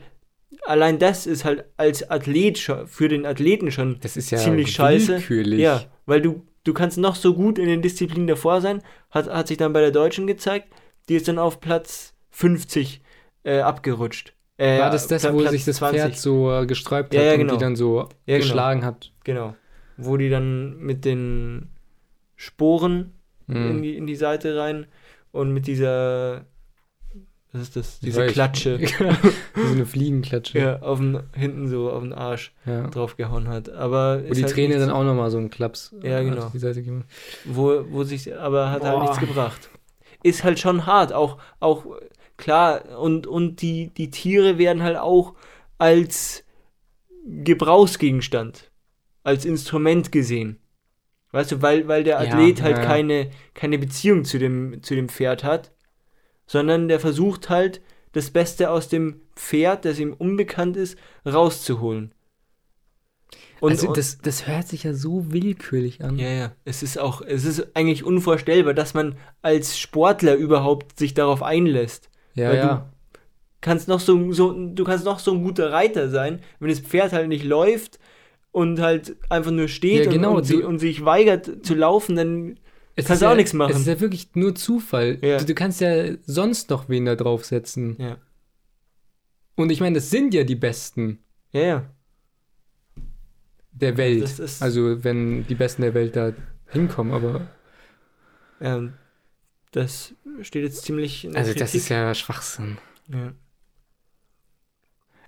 allein 0.65 0.97
das 0.97 1.27
ist 1.27 1.45
halt 1.45 1.65
als 1.77 2.09
Athlet 2.09 2.57
für 2.57 3.07
den 3.07 3.23
Athleten 3.23 3.69
schon 3.69 3.99
Das 3.99 4.17
ist 4.17 4.31
ja 4.31 4.39
ziemlich 4.39 4.71
scheiße. 4.71 5.21
Ja, 5.57 5.85
weil 6.07 6.23
du, 6.23 6.41
du 6.63 6.73
kannst 6.73 6.97
noch 6.97 7.15
so 7.15 7.35
gut 7.35 7.59
in 7.59 7.67
den 7.67 7.83
Disziplinen 7.83 8.25
davor 8.25 8.61
sein, 8.61 8.81
hat, 9.11 9.29
hat 9.29 9.47
sich 9.47 9.57
dann 9.57 9.73
bei 9.73 9.81
der 9.81 9.91
Deutschen 9.91 10.25
gezeigt, 10.25 10.69
die 11.07 11.13
ist 11.13 11.27
dann 11.27 11.37
auf 11.37 11.59
Platz 11.59 12.15
50 12.31 13.01
äh, 13.43 13.59
abgerutscht. 13.61 14.33
Äh, 14.57 14.79
War 14.79 14.89
das 14.89 15.07
das, 15.07 15.21
Pla- 15.21 15.33
wo 15.33 15.37
Platz 15.39 15.51
sich 15.51 15.65
das 15.65 15.79
Pferd 15.79 16.17
so 16.17 16.51
äh, 16.51 16.65
gesträubt 16.65 17.13
Ja, 17.13 17.21
hat 17.21 17.27
ja, 17.27 17.33
und 17.33 17.39
genau. 17.39 17.53
die 17.53 17.59
dann 17.59 17.75
so 17.75 17.99
Ja, 17.99 18.07
genau. 18.25 18.37
geschlagen 18.39 18.83
hat? 18.85 19.11
Genau. 19.23 19.55
Wo 19.97 20.17
die 20.17 20.29
dann 20.29 20.77
mit 20.79 21.05
den 21.05 21.69
Sporen 22.35 23.13
in, 23.47 23.77
Mhm. 23.77 23.81
die, 23.81 23.95
in 23.97 24.05
die 24.07 24.15
Seite 24.15 24.57
rein 24.57 24.85
und 25.31 25.51
mit 25.53 25.65
dieser, 25.67 26.45
was 27.51 27.61
ist 27.63 27.75
das, 27.75 27.99
diese 27.99 28.21
Weiß. 28.21 28.31
Klatsche, 28.33 28.79
so 29.55 29.71
eine 29.73 29.85
Fliegenklatsche. 29.85 30.59
ja, 30.59 30.79
auf 30.81 30.99
den, 30.99 31.19
hinten 31.35 31.67
so 31.67 31.89
auf 31.91 32.01
den 32.03 32.13
Arsch 32.13 32.53
Ja. 32.65 32.87
draufgehauen 32.87 33.47
hat. 33.47 33.69
Aber 33.69 34.17
Wo 34.27 34.33
die 34.33 34.43
halt 34.43 34.55
nichts- 34.57 34.77
dann 34.79 34.91
auch 34.91 35.03
nochmal 35.03 35.31
so 35.31 35.37
einen 35.37 35.49
Klaps 35.49 35.95
Ja, 36.03 36.19
äh, 36.19 36.25
genau. 36.25 36.43
auf 36.45 36.51
die 36.51 36.59
Seite 36.59 36.83
gemacht. 36.83 37.07
wo, 37.45 37.83
wo 37.89 38.03
sich, 38.03 38.37
aber 38.37 38.71
hat 38.71 38.83
halt 38.83 38.93
Boah. 38.95 39.01
nichts 39.01 39.19
gebracht. 39.19 39.69
Ist 40.21 40.43
halt 40.43 40.59
schon 40.59 40.85
hart, 40.85 41.13
auch, 41.13 41.37
auch 41.61 41.85
klar, 42.39 42.99
und, 42.99 43.27
und 43.27 43.61
die, 43.61 43.91
die 43.93 44.09
Tiere 44.09 44.57
werden 44.57 44.81
halt 44.81 44.97
auch 44.97 45.35
als 45.77 46.43
Gebrauchsgegenstand, 47.25 48.71
als 49.23 49.45
Instrument 49.45 50.11
gesehen. 50.11 50.59
Weißt 51.31 51.51
du, 51.51 51.61
weil, 51.61 51.87
weil 51.87 52.03
der 52.03 52.21
Ja, 52.21 52.21
Athlet 52.21 52.61
halt 52.61 52.77
ja, 52.77 52.83
ja. 52.83 52.87
keine, 52.87 53.29
keine 53.53 53.77
Beziehung 53.77 54.25
zu 54.25 54.39
dem, 54.39 54.81
zu 54.81 54.95
dem 54.95 55.09
Pferd 55.09 55.43
hat, 55.43 55.71
sondern 56.47 56.87
der 56.87 56.99
versucht 56.99 57.49
halt, 57.49 57.81
das 58.13 58.31
Beste 58.31 58.71
aus 58.71 58.87
dem 58.89 59.21
Pferd, 59.35 59.85
das 59.85 59.99
ihm 59.99 60.13
unbekannt 60.13 60.77
ist, 60.77 60.97
rauszuholen. 61.25 62.15
Und, 63.59 63.71
also 63.71 63.87
das, 63.87 64.19
das 64.19 64.47
hört 64.47 64.67
sich 64.67 64.83
ja 64.83 64.93
so 64.93 65.31
willkürlich 65.31 66.03
an. 66.03 66.17
ja, 66.17 66.29
ja. 66.29 66.55
Es 66.65 66.81
ist 66.83 66.97
auch, 66.97 67.21
es 67.21 67.45
ist 67.45 67.75
eigentlich 67.75 68.03
unvorstellbar, 68.03 68.73
dass 68.73 68.93
man 68.93 69.17
als 69.41 69.77
Sportler 69.77 70.35
überhaupt 70.35 70.97
sich 70.97 71.13
darauf 71.13 71.43
einlässt. 71.43 72.08
Ja. 72.35 72.49
weil 72.49 72.57
ja. 72.57 72.89
Kannst 73.61 73.89
noch 73.89 73.99
so, 73.99 74.31
so, 74.31 74.53
du 74.53 74.83
kannst 74.85 75.03
noch 75.03 75.19
so 75.19 75.33
ein 75.33 75.43
guter 75.43 75.71
Reiter 75.71 76.09
sein, 76.09 76.39
wenn 76.59 76.69
das 76.69 76.79
Pferd 76.79 77.11
halt 77.11 77.27
nicht 77.27 77.43
läuft 77.43 77.99
und 78.51 78.79
halt 78.79 79.17
einfach 79.29 79.51
nur 79.51 79.67
steht 79.67 80.05
Ja, 80.05 80.11
genau, 80.11 80.31
und, 80.31 80.37
und, 80.37 80.49
du- 80.49 80.65
und 80.67 80.79
sich 80.79 81.03
weigert 81.03 81.65
zu 81.65 81.75
laufen, 81.75 82.15
dann 82.15 82.57
Es 82.95 83.05
kannst 83.05 83.21
du 83.21 83.25
auch 83.25 83.31
ja, 83.31 83.35
nichts 83.35 83.51
machen. 83.53 83.73
Es 83.73 83.79
ist 83.81 83.87
ja 83.87 83.99
wirklich 83.99 84.29
nur 84.33 84.55
Zufall. 84.55 85.17
Ja. 85.21 85.39
Du, 85.39 85.45
du 85.45 85.53
kannst 85.55 85.81
ja 85.81 86.13
sonst 86.23 86.69
noch 86.69 86.87
wen 86.87 87.03
da 87.05 87.15
draufsetzen. 87.15 87.97
Ja. 87.99 88.15
Und 89.55 89.71
ich 89.71 89.81
meine, 89.81 89.95
das 89.95 90.09
sind 90.09 90.33
ja 90.33 90.45
die 90.45 90.55
Besten 90.55 91.19
Ja, 91.51 91.61
ja. 91.61 91.83
der 93.73 93.97
Welt. 93.97 94.23
Also 94.61 95.03
wenn 95.03 95.45
die 95.47 95.55
Besten 95.55 95.81
der 95.81 95.93
Welt 95.93 96.15
da 96.15 96.31
hinkommen, 96.69 97.13
aber 97.13 97.41
Ähm, 98.61 98.93
das 99.71 100.13
steht 100.41 100.63
jetzt 100.63 100.83
ziemlich 100.83 101.25
in 101.25 101.31
der 101.31 101.39
also 101.41 101.53
das 101.53 101.71
Kritik. 101.71 101.81
ist 101.81 101.89
ja 101.89 102.13
Schwachsinn. 102.15 102.77
ja. 103.07 103.33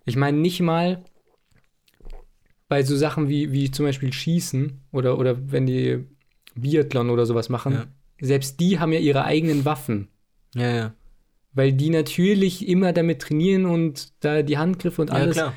Ich 0.05 0.15
meine 0.15 0.37
nicht 0.37 0.61
mal 0.61 1.03
bei 2.67 2.83
so 2.83 2.95
Sachen 2.97 3.29
wie, 3.29 3.51
wie 3.51 3.69
zum 3.69 3.85
Beispiel 3.85 4.11
Schießen 4.11 4.81
oder, 4.91 5.19
oder 5.19 5.51
wenn 5.51 5.65
die 5.67 6.05
Biathlon 6.55 7.09
oder 7.09 7.25
sowas 7.25 7.49
machen, 7.49 7.73
Ja. 7.73 7.87
selbst 8.19 8.59
die 8.59 8.79
haben 8.79 8.93
ja 8.93 8.99
ihre 8.99 9.25
eigenen 9.25 9.63
Waffen. 9.65 10.07
Ja, 10.55 10.69
ja. 10.75 10.93
Weil 11.53 11.73
die 11.73 11.89
natürlich 11.89 12.67
immer 12.67 12.93
damit 12.93 13.21
trainieren 13.21 13.65
und 13.65 14.13
da 14.23 14.41
die 14.41 14.57
Handgriffe 14.57 15.01
und 15.01 15.09
Ja, 15.09 15.15
alles. 15.15 15.35
klar. 15.35 15.53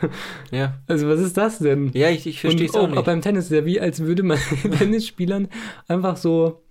ja. 0.50 0.78
Also 0.86 1.08
was 1.08 1.20
ist 1.20 1.36
das 1.36 1.58
denn? 1.58 1.90
Ja, 1.94 2.10
ich, 2.10 2.26
ich 2.26 2.40
verstehe 2.40 2.66
es 2.66 2.74
auch 2.74 2.82
auch, 2.84 2.88
nicht. 2.88 2.98
auch 2.98 3.04
beim 3.04 3.20
Tennis 3.20 3.46
ist 3.46 3.52
ja 3.52 3.64
wie, 3.64 3.80
als 3.80 4.00
würde 4.00 4.22
man 4.22 4.38
Tennisspielern 4.78 5.48
einfach 5.86 6.16
so, 6.16 6.62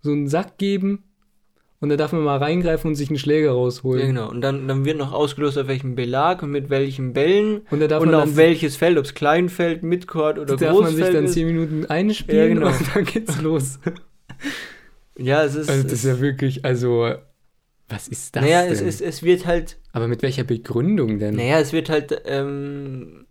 so 0.00 0.12
einen 0.12 0.28
Sack 0.28 0.58
geben 0.58 1.04
und 1.78 1.90
da 1.90 1.96
darf 1.96 2.12
man 2.12 2.22
mal 2.22 2.38
reingreifen 2.38 2.88
und 2.88 2.94
sich 2.94 3.10
einen 3.10 3.18
Schläger 3.18 3.50
rausholen. 3.52 4.00
Ja, 4.00 4.06
genau. 4.06 4.30
Und 4.30 4.40
dann, 4.40 4.66
dann 4.66 4.84
wird 4.84 4.96
noch 4.96 5.12
ausgelost, 5.12 5.58
auf 5.58 5.68
welchem 5.68 5.94
Belag 5.94 6.42
und 6.42 6.50
mit 6.50 6.70
welchen 6.70 7.12
Bällen 7.12 7.62
Und 7.70 7.80
da 7.80 7.86
darf 7.86 8.02
und 8.02 8.10
man 8.10 8.20
auf 8.20 8.36
welches 8.36 8.76
Feld, 8.76 8.96
ob 8.96 9.04
es 9.04 9.14
Kleinfeld, 9.14 9.82
Midcourt 9.82 10.38
oder 10.38 10.56
darf 10.56 10.60
man 10.60 10.86
sich 10.86 10.96
Großfeld 10.96 11.14
dann 11.14 11.24
ist. 11.26 11.32
zehn 11.34 11.46
Minuten 11.46 11.86
einspielen 11.86 12.40
Ja, 12.40 12.54
genau. 12.54 12.68
und 12.68 12.94
dann 12.96 13.04
geht's 13.04 13.40
los. 13.42 13.78
Ja, 15.18 15.44
es 15.44 15.54
ist. 15.54 15.68
Also 15.70 15.82
das 15.82 15.92
ist 15.92 16.04
ja 16.04 16.20
wirklich, 16.20 16.64
also 16.64 17.14
was 17.88 18.08
ist 18.08 18.34
das 18.34 18.42
naja, 18.42 18.62
denn? 18.62 18.72
es, 18.72 18.80
es, 18.80 19.00
es 19.00 19.22
wird 19.22 19.46
halt. 19.46 19.78
Aber 19.92 20.08
mit 20.08 20.22
welcher 20.22 20.44
Begründung 20.44 21.18
denn? 21.18 21.36
Naja, 21.36 21.60
es 21.60 21.72
wird 21.72 21.88
halt. 21.88 22.22
Ähm, 22.26 23.26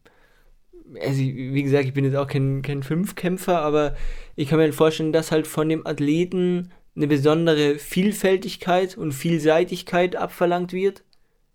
also, 1.01 1.19
wie 1.19 1.63
gesagt, 1.63 1.85
ich 1.85 1.93
bin 1.93 2.05
jetzt 2.05 2.15
auch 2.15 2.27
kein, 2.27 2.61
kein 2.61 2.83
Fünfkämpfer, 2.83 3.59
aber 3.59 3.95
ich 4.35 4.47
kann 4.47 4.57
mir 4.57 4.63
halt 4.63 4.75
vorstellen, 4.75 5.11
dass 5.11 5.31
halt 5.31 5.47
von 5.47 5.67
dem 5.67 5.85
Athleten 5.85 6.71
eine 6.95 7.07
besondere 7.07 7.77
Vielfältigkeit 7.79 8.97
und 8.97 9.11
Vielseitigkeit 9.11 10.15
abverlangt 10.15 10.71
wird, 10.71 11.03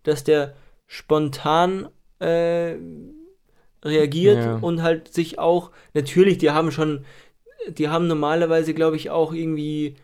dass 0.03 0.25
der 0.25 0.55
spontan 0.87 1.89
äh, 2.19 2.75
reagiert 3.83 4.45
Ja. 4.45 4.57
und 4.57 4.83
halt 4.83 5.09
sich 5.09 5.39
auch, 5.39 5.71
natürlich, 5.95 6.39
die 6.39 6.51
haben 6.51 6.71
schon, 6.71 7.05
die 7.69 7.89
haben 7.89 8.07
normalerweise, 8.07 8.75
glaube 8.75 8.97
ich, 8.97 9.09
auch 9.11 9.33
irgendwie 9.33 9.95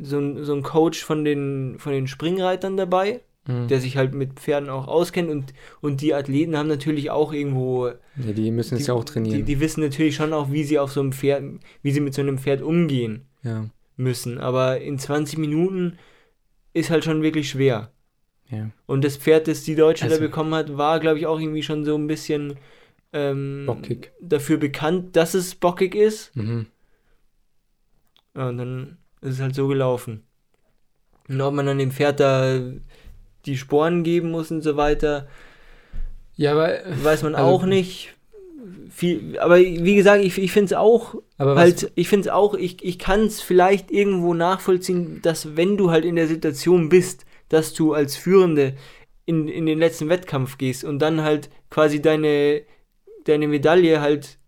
so, 0.00 0.18
ein- 0.18 0.44
so 0.44 0.52
einen 0.52 0.62
Coach 0.62 1.02
von 1.04 1.24
den, 1.24 1.78
von 1.78 1.92
den 1.92 2.06
Springreitern 2.06 2.76
dabei, 2.76 3.20
Hm. 3.46 3.66
der 3.68 3.80
sich 3.80 3.96
halt 3.96 4.12
mit 4.14 4.34
Pferden 4.40 4.68
auch 4.68 4.86
auskennt 4.88 5.30
und, 5.30 5.54
und 5.80 6.02
die 6.02 6.12
Athleten 6.12 6.54
haben 6.56 6.68
natürlich 6.68 7.10
auch 7.10 7.32
irgendwo 7.32 7.86
ja, 7.88 8.32
die 8.32 8.50
müssen 8.50 8.76
es 8.76 8.86
ja 8.86 8.92
auch 8.94 9.04
trainieren. 9.04 9.38
Die, 9.38 9.42
die 9.42 9.58
wissen 9.60 9.80
natürlich 9.82 10.16
schon 10.16 10.32
auch, 10.34 10.50
wie 10.52 10.64
sie 10.64 10.78
auf 10.78 10.92
so 10.92 11.00
einem 11.00 11.12
Pferd, 11.12 11.42
wie 11.82 11.90
sie 11.92 12.00
mit 12.00 12.12
so 12.12 12.20
einem 12.20 12.36
Pferd 12.38 12.60
umgehen 12.60 13.24
ja, 13.42 13.64
müssen. 13.96 14.38
Aber 14.38 14.80
in 14.82 14.98
20 14.98 15.38
Minuten 15.38 15.98
ist 16.74 16.90
halt 16.90 17.04
schon 17.04 17.22
wirklich 17.22 17.48
schwer. 17.48 17.90
ja. 18.50 18.68
Und 18.86 19.02
das 19.02 19.16
Pferd, 19.16 19.48
das 19.48 19.62
die 19.62 19.74
Deutsche 19.76 20.04
Also- 20.04 20.16
da 20.16 20.20
bekommen 20.22 20.52
hat, 20.54 20.76
war, 20.76 21.00
glaube 21.00 21.18
ich, 21.18 21.26
auch 21.26 21.40
irgendwie 21.40 21.62
schon 21.62 21.84
so 21.86 21.96
ein 21.96 22.06
bisschen 22.06 22.56
ähm, 23.14 23.66
dafür 24.20 24.58
bekannt, 24.58 25.16
dass 25.16 25.32
es 25.32 25.54
bockig 25.54 25.94
ist. 25.94 26.36
Mhm. 26.36 26.66
Ja, 28.36 28.48
und 28.50 28.58
dann 28.58 28.98
ist 29.22 29.34
es 29.34 29.40
halt 29.40 29.54
so 29.54 29.68
gelaufen. 29.68 30.22
Und 31.28 31.40
ob 31.40 31.54
man 31.54 31.66
dann 31.66 31.78
dem 31.78 31.90
Pferd 31.92 32.20
da 32.20 32.58
die 33.46 33.56
Sporen 33.56 34.02
geben 34.02 34.30
muss 34.30 34.50
und 34.50 34.62
so 34.62 34.76
weiter, 34.76 35.28
Ja, 36.36 36.52
aber 36.52 36.78
weiß 37.02 37.22
man 37.24 37.34
Also- 37.34 37.50
auch 37.50 37.64
nicht. 37.64 38.14
viel, 38.90 39.38
aber 39.38 39.58
wie 39.58 39.94
gesagt, 39.94 40.24
ich, 40.24 40.38
ich 40.38 40.52
finde 40.52 40.66
es 40.66 40.72
auch, 40.72 41.14
halt, 41.38 41.90
ich 41.94 42.08
finde 42.08 42.28
es 42.28 42.32
auch, 42.34 42.54
ich, 42.54 42.84
ich 42.84 42.98
kann 42.98 43.20
es 43.26 43.40
vielleicht 43.40 43.90
irgendwo 43.90 44.34
nachvollziehen, 44.34 45.20
dass 45.22 45.56
wenn 45.56 45.76
du 45.76 45.90
halt 45.90 46.04
in 46.04 46.16
der 46.16 46.26
Situation 46.26 46.88
bist, 46.88 47.24
dass 47.48 47.74
du 47.74 47.92
als 47.94 48.16
Führende 48.16 48.74
in, 49.26 49.46
in 49.48 49.66
den 49.66 49.78
letzten 49.78 50.08
Wettkampf 50.08 50.58
gehst 50.58 50.84
und 50.84 50.98
dann 51.00 51.22
halt 51.22 51.50
quasi 51.70 52.00
deine, 52.02 52.62
deine 53.24 53.46
Medaille 53.48 54.00
halt 54.00 54.38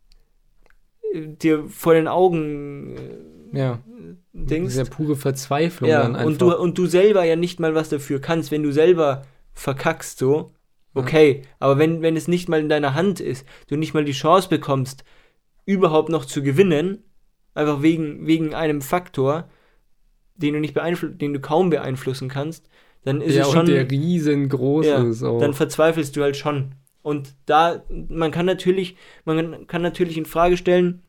äh, 1.13 1.27
dir 1.27 1.65
vor 1.69 1.95
den 1.95 2.09
Augen 2.09 2.97
äh, 2.97 3.01
ja, 3.53 3.81
denkst. 4.33 4.73
diese 4.75 4.85
pure 4.85 5.17
Verzweiflung 5.17 5.91
Ja, 5.91 6.03
dann 6.03 6.17
einfach. 6.17 6.27
und 6.27 6.41
du, 6.41 6.57
und 6.57 6.79
du 6.79 6.87
selber 6.87 7.25
ja 7.25 7.37
nicht 7.37 7.61
mal 7.61 7.75
was 7.75 7.89
dafür 7.89 8.21
kannst, 8.21 8.51
wenn 8.51 8.63
du 8.63 8.73
selber 8.73 9.23
verkackst 9.53 10.19
so, 10.19 10.53
okay, 10.95 11.43
aber 11.59 11.79
wenn, 11.79 12.03
wenn 12.03 12.17
es 12.17 12.29
nicht 12.29 12.49
mal 12.49 12.61
in 12.61 12.69
deiner 12.69 12.95
Hand 12.95 13.21
ist, 13.21 13.47
du 13.69 13.77
nicht 13.77 13.95
mal 13.95 14.05
die 14.05 14.13
Chance 14.13 14.49
bekommst, 14.49 15.05
überhaupt 15.67 16.09
noch 16.09 16.25
zu 16.25 16.43
gewinnen, 16.43 17.05
einfach 17.55 17.83
wegen, 17.83 18.27
wegen 18.27 18.55
einem 18.55 18.81
Faktor, 18.81 19.49
den 20.37 20.55
du 20.55 20.61
nicht 20.61 20.75
beeinflussen, 20.75 21.19
den 21.19 21.33
du 21.35 21.41
kaum 21.41 21.71
beeinflussen 21.71 22.29
kannst, 22.29 22.69
dann 23.05 23.21
ist 23.21 23.35
ja, 23.35 23.43
es 23.43 23.51
schon, 23.51 23.61
und 23.61 23.69
der 23.69 23.91
riesengroß 23.91 24.87
Ja, 24.87 25.03
ist 25.05 25.23
auch. 25.23 25.39
dann 25.41 25.55
verzweifelst 25.55 26.17
du 26.17 26.23
halt 26.23 26.37
schon. 26.37 26.75
Und 27.03 27.35
da, 27.47 27.83
man 28.09 28.31
kann 28.31 28.47
natürlich, 28.47 28.97
man 29.25 29.67
kann 29.67 29.83
natürlich 29.83 30.19
in 30.19 30.27
Frage 30.27 30.57
stellen, 30.57 31.03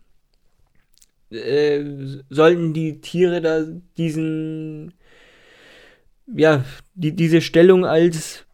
äh, 1.32 1.84
sollten 2.30 2.74
die 2.74 3.02
Tiere 3.02 3.42
da 3.42 3.64
diesen, 3.98 4.94
ja, 6.34 6.64
die, 6.96 7.16
diese 7.16 7.42
Stellung 7.42 7.86
als 7.86 8.46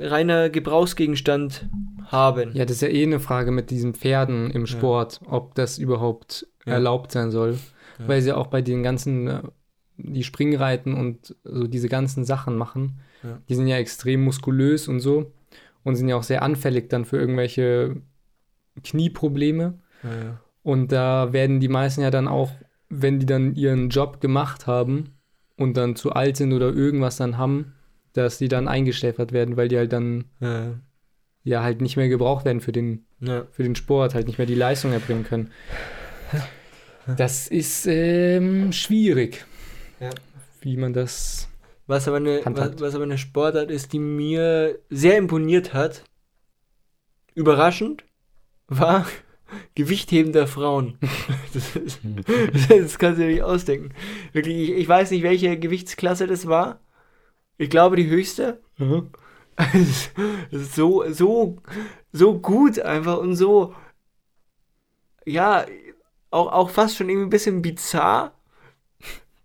reiner 0.00 0.50
Gebrauchsgegenstand 0.50 1.68
haben. 2.06 2.50
Ja, 2.54 2.64
das 2.64 2.76
ist 2.76 2.82
ja 2.82 2.88
eh 2.88 3.02
eine 3.04 3.20
Frage 3.20 3.50
mit 3.52 3.70
diesen 3.70 3.94
Pferden 3.94 4.50
im 4.50 4.66
Sport, 4.66 5.20
ob 5.26 5.54
das 5.54 5.78
überhaupt 5.78 6.46
Ja. 6.66 6.74
erlaubt 6.74 7.12
sein 7.12 7.30
soll. 7.30 7.58
Ja. 7.98 8.08
Weil 8.08 8.22
sie 8.22 8.32
auch 8.32 8.48
bei 8.48 8.60
den 8.62 8.82
ganzen, 8.82 9.28
äh, 9.28 9.42
die 9.96 10.24
Springreiten 10.24 10.94
und 10.94 11.34
so 11.44 11.66
diese 11.66 11.88
ganzen 11.88 12.24
Sachen 12.24 12.56
machen, 12.56 13.00
Ja. 13.22 13.40
die 13.48 13.54
sind 13.54 13.68
ja 13.68 13.76
extrem 13.78 14.22
muskulös 14.22 14.88
und 14.88 15.00
so 15.00 15.32
und 15.84 15.94
sind 15.96 16.08
ja 16.08 16.16
auch 16.16 16.22
sehr 16.24 16.42
anfällig 16.42 16.88
dann 16.88 17.04
für 17.04 17.16
irgendwelche 17.18 17.96
Knieprobleme. 18.82 19.78
Ja, 20.02 20.10
ja. 20.24 20.40
Und 20.62 20.92
da 20.92 21.32
werden 21.32 21.60
die 21.60 21.68
meisten 21.68 22.02
ja 22.02 22.10
dann 22.10 22.28
auch, 22.28 22.50
wenn 22.88 23.18
die 23.20 23.26
dann 23.26 23.54
ihren 23.54 23.88
Job 23.90 24.20
gemacht 24.20 24.66
haben 24.66 25.18
und 25.56 25.76
dann 25.76 25.96
zu 25.96 26.12
alt 26.12 26.36
sind 26.36 26.52
oder 26.52 26.72
irgendwas 26.72 27.16
dann 27.16 27.38
haben, 27.38 27.74
dass 28.12 28.38
die 28.38 28.48
dann 28.48 28.68
eingeschläfert 28.68 29.32
werden, 29.32 29.56
weil 29.56 29.68
die 29.68 29.76
halt 29.76 29.92
dann 29.92 30.24
Ja, 30.40 30.74
ja 31.44 31.62
halt 31.62 31.80
nicht 31.80 31.96
mehr 31.96 32.08
gebraucht 32.08 32.44
werden 32.44 32.60
für 32.60 32.72
den 32.72 33.06
ja. 33.20 33.46
für 33.50 33.62
den 33.62 33.74
Sport 33.74 34.14
halt 34.14 34.26
nicht 34.26 34.38
mehr 34.38 34.46
die 34.46 34.54
Leistung 34.54 34.92
erbringen 34.92 35.24
können. 35.24 35.50
Das 37.16 37.48
ist 37.48 37.86
ähm, 37.86 38.70
schwierig, 38.72 39.44
Ja. 39.98 40.10
wie 40.60 40.76
man 40.76 40.92
das. 40.92 41.48
Was 41.86 42.06
aber, 42.06 42.18
eine, 42.18 42.42
was, 42.44 42.80
was 42.80 42.94
aber 42.94 43.04
eine 43.04 43.16
Sportart 43.16 43.70
ist, 43.70 43.94
die 43.94 43.98
mir 43.98 44.78
sehr 44.90 45.16
imponiert 45.16 45.72
hat, 45.72 46.04
überraschend, 47.34 48.04
war 48.66 49.06
Gewichtheben 49.74 50.32
der 50.32 50.46
Frauen. 50.46 50.98
Das, 51.54 51.76
ist, 51.76 52.00
das 52.68 52.98
kannst 52.98 53.18
du 53.18 53.22
dir 53.26 53.32
nicht 53.32 53.42
ausdenken. 53.42 53.94
Wirklich, 54.32 54.68
ich, 54.68 54.76
ich 54.76 54.88
weiß 54.88 55.10
nicht, 55.10 55.22
welche 55.22 55.58
Gewichtsklasse 55.58 56.26
das 56.26 56.46
war. 56.46 56.80
Ich 57.56 57.70
glaube, 57.70 57.96
die 57.96 58.08
höchste. 58.08 58.60
Es 60.52 60.62
ist 60.62 60.74
so, 60.76 61.04
so, 61.10 61.56
so 62.12 62.38
gut 62.38 62.78
einfach 62.78 63.18
und 63.18 63.34
so, 63.34 63.74
ja, 65.26 65.66
auch, 66.30 66.52
auch 66.52 66.70
fast 66.70 66.96
schon 66.96 67.08
irgendwie 67.08 67.26
ein 67.26 67.30
bisschen 67.30 67.62
bizarr. 67.62 68.34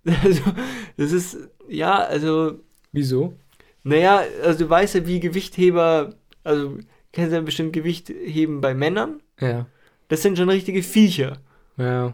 Also, 0.06 0.41
das 0.97 1.14
ist, 1.14 1.38
ja, 1.70 1.95
also, 1.95 2.60
Wieso? 2.91 3.34
naja, 3.84 4.24
also 4.43 4.66
du 4.66 4.70
weißt 4.70 4.95
ja, 4.95 5.08
wie 5.08 5.22
Gewichtheber, 5.22 6.14
also 6.43 6.78
kennst 7.14 7.32
du 7.32 7.38
ja 7.38 7.41
bestimmt 7.41 7.72
Gewichtheben 7.72 8.60
bei 8.60 8.74
Männern. 8.74 9.22
Ja. 9.39 9.66
Das 10.14 10.22
sind 10.22 10.38
schon 10.38 10.47
richtige 10.47 10.84
Viecher. 10.84 11.38
Ja. 11.76 12.14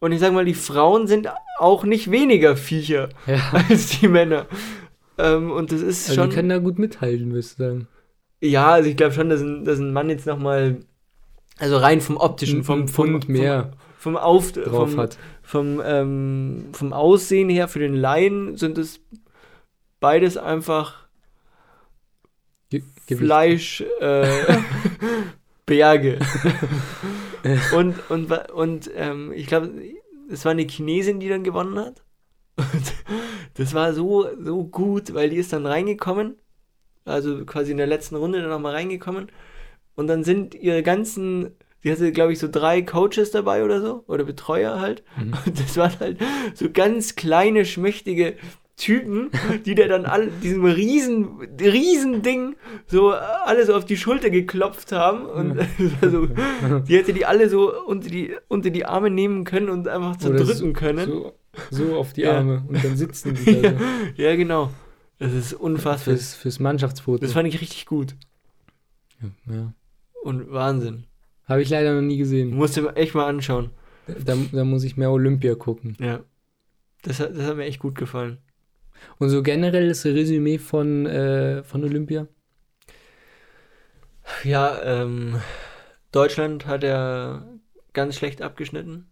Und 0.00 0.12
ich 0.12 0.20
sag 0.20 0.32
mal, 0.32 0.46
die 0.46 0.54
Frauen 0.54 1.06
sind 1.06 1.28
auch 1.58 1.84
nicht 1.84 2.10
weniger 2.10 2.56
Viecher 2.56 3.10
Ja. 3.26 3.52
als 3.68 4.00
die 4.00 4.08
Männer. 4.08 4.46
Ähm, 5.18 5.50
und 5.50 5.70
das 5.70 5.82
ist 5.82 6.08
Also 6.08 6.22
schon. 6.22 6.30
die 6.30 6.36
können 6.36 6.48
da 6.48 6.56
gut 6.56 6.78
mithalten, 6.78 7.32
würdest 7.32 7.58
du 7.58 7.64
sagen. 7.64 7.88
Ja, 8.40 8.70
also 8.72 8.88
ich 8.88 8.96
glaube 8.96 9.12
schon, 9.12 9.28
dass 9.28 9.42
ein, 9.42 9.62
dass 9.66 9.78
ein 9.78 9.92
Mann 9.92 10.08
jetzt 10.08 10.24
nochmal, 10.26 10.78
also 11.58 11.76
rein 11.76 12.00
vom 12.00 12.16
optischen, 12.16 12.64
vom, 12.64 12.88
vom, 12.88 13.08
Pfund 13.10 13.28
mehr 13.28 13.72
vom, 13.98 14.14
vom, 14.14 14.16
Auf, 14.16 14.52
drauf 14.52 14.92
vom, 14.92 14.98
hat. 14.98 15.18
vom, 15.42 15.82
ähm, 15.84 16.64
vom 16.72 16.94
Aussehen 16.94 17.50
her, 17.50 17.68
für 17.68 17.80
den 17.80 17.92
Laien 17.94 18.56
sind 18.56 18.78
es 18.78 19.00
beides 20.00 20.38
einfach 20.38 21.04
Ge. 22.70 22.82
Fleisch, 23.18 23.84
äh, 24.00 24.26
Berge. 25.66 26.18
und 27.76 28.10
und, 28.10 28.30
und 28.50 28.90
ähm, 28.94 29.32
ich 29.32 29.46
glaube, 29.46 29.70
es 30.30 30.44
war 30.44 30.52
eine 30.52 30.66
Chinesin, 30.66 31.20
die 31.20 31.28
dann 31.28 31.44
gewonnen 31.44 31.78
hat. 31.78 32.02
Und 32.56 32.94
das 33.54 33.74
war 33.74 33.92
so, 33.92 34.28
so 34.40 34.64
gut, 34.64 35.14
weil 35.14 35.30
die 35.30 35.36
ist 35.36 35.52
dann 35.52 35.66
reingekommen, 35.66 36.36
also 37.04 37.44
quasi 37.44 37.72
in 37.72 37.78
der 37.78 37.86
letzten 37.86 38.16
Runde 38.16 38.40
dann 38.40 38.50
nochmal 38.50 38.74
reingekommen. 38.74 39.30
Und 39.96 40.06
dann 40.06 40.24
sind 40.24 40.54
ihre 40.54 40.82
ganzen, 40.82 41.52
die 41.82 41.92
hatte, 41.92 42.10
glaube 42.12 42.32
ich, 42.32 42.38
so 42.38 42.48
drei 42.50 42.82
Coaches 42.82 43.30
dabei 43.30 43.64
oder 43.64 43.80
so, 43.80 44.04
oder 44.06 44.24
Betreuer 44.24 44.80
halt. 44.80 45.04
Mhm. 45.16 45.34
Und 45.46 45.60
das 45.60 45.76
waren 45.76 45.98
halt 46.00 46.18
so 46.54 46.70
ganz 46.70 47.14
kleine, 47.14 47.64
schmächtige 47.64 48.36
Typen, 48.76 49.30
die 49.64 49.74
der 49.76 49.86
dann 49.88 50.04
alle 50.04 50.28
diesem 50.42 50.64
riesen, 50.64 51.38
riesen 51.60 52.22
Ding 52.22 52.56
so 52.86 53.12
alle 53.12 53.64
so 53.66 53.74
auf 53.74 53.84
die 53.84 53.96
Schulter 53.96 54.30
geklopft 54.30 54.90
haben 54.90 55.26
und 55.26 55.58
also, 56.00 56.26
die 56.88 56.96
hätte 56.96 57.12
die 57.12 57.24
alle 57.24 57.48
so 57.48 57.72
unter 57.84 58.08
die, 58.10 58.34
unter 58.48 58.70
die 58.70 58.84
Arme 58.84 59.10
nehmen 59.10 59.44
können 59.44 59.68
und 59.68 59.86
einfach 59.86 60.16
zerdrücken 60.16 60.72
können. 60.72 61.06
So, 61.06 61.32
so 61.70 61.94
auf 61.96 62.12
die 62.14 62.22
Ja. 62.22 62.38
Arme 62.38 62.64
und 62.66 62.82
dann 62.84 62.96
sitzen 62.96 63.34
die 63.34 63.44
da. 63.62 63.70
so. 63.70 63.76
Ja, 64.16 64.34
genau. 64.34 64.70
Das 65.20 65.32
ist 65.32 65.52
unfassbar. 65.54 66.14
Fürs, 66.16 66.34
fürs 66.34 66.58
Mannschaftsfoto. 66.58 67.18
Das 67.18 67.32
fand 67.32 67.46
ich 67.48 67.60
richtig 67.60 67.86
gut. 67.86 68.16
ja. 69.48 69.72
Und 70.24 70.50
Wahnsinn. 70.50 71.04
Habe 71.46 71.62
ich 71.62 71.68
leider 71.70 71.94
noch 71.94 72.02
nie 72.02 72.16
gesehen. 72.16 72.56
Musste 72.56 72.82
mir 72.82 72.96
echt 72.96 73.14
mal 73.14 73.26
anschauen. 73.26 73.70
Da, 74.24 74.34
da 74.52 74.64
muss 74.64 74.82
ich 74.82 74.96
mehr 74.96 75.12
Olympia 75.12 75.54
gucken. 75.54 75.96
Ja. 76.00 76.20
Das 77.02 77.18
das 77.18 77.46
hat 77.46 77.56
mir 77.56 77.64
echt 77.64 77.78
gut 77.78 77.94
gefallen. 77.94 78.38
Und 79.18 79.28
so 79.30 79.42
generell 79.42 79.88
das 79.88 80.04
Resümee 80.04 80.58
von, 80.58 81.06
äh, 81.06 81.62
von 81.62 81.84
Olympia? 81.84 82.26
Ja, 84.42 84.80
ähm, 84.82 85.40
Deutschland 86.12 86.66
hat 86.66 86.82
ja 86.82 87.46
ganz 87.92 88.16
schlecht 88.16 88.42
abgeschnitten. 88.42 89.06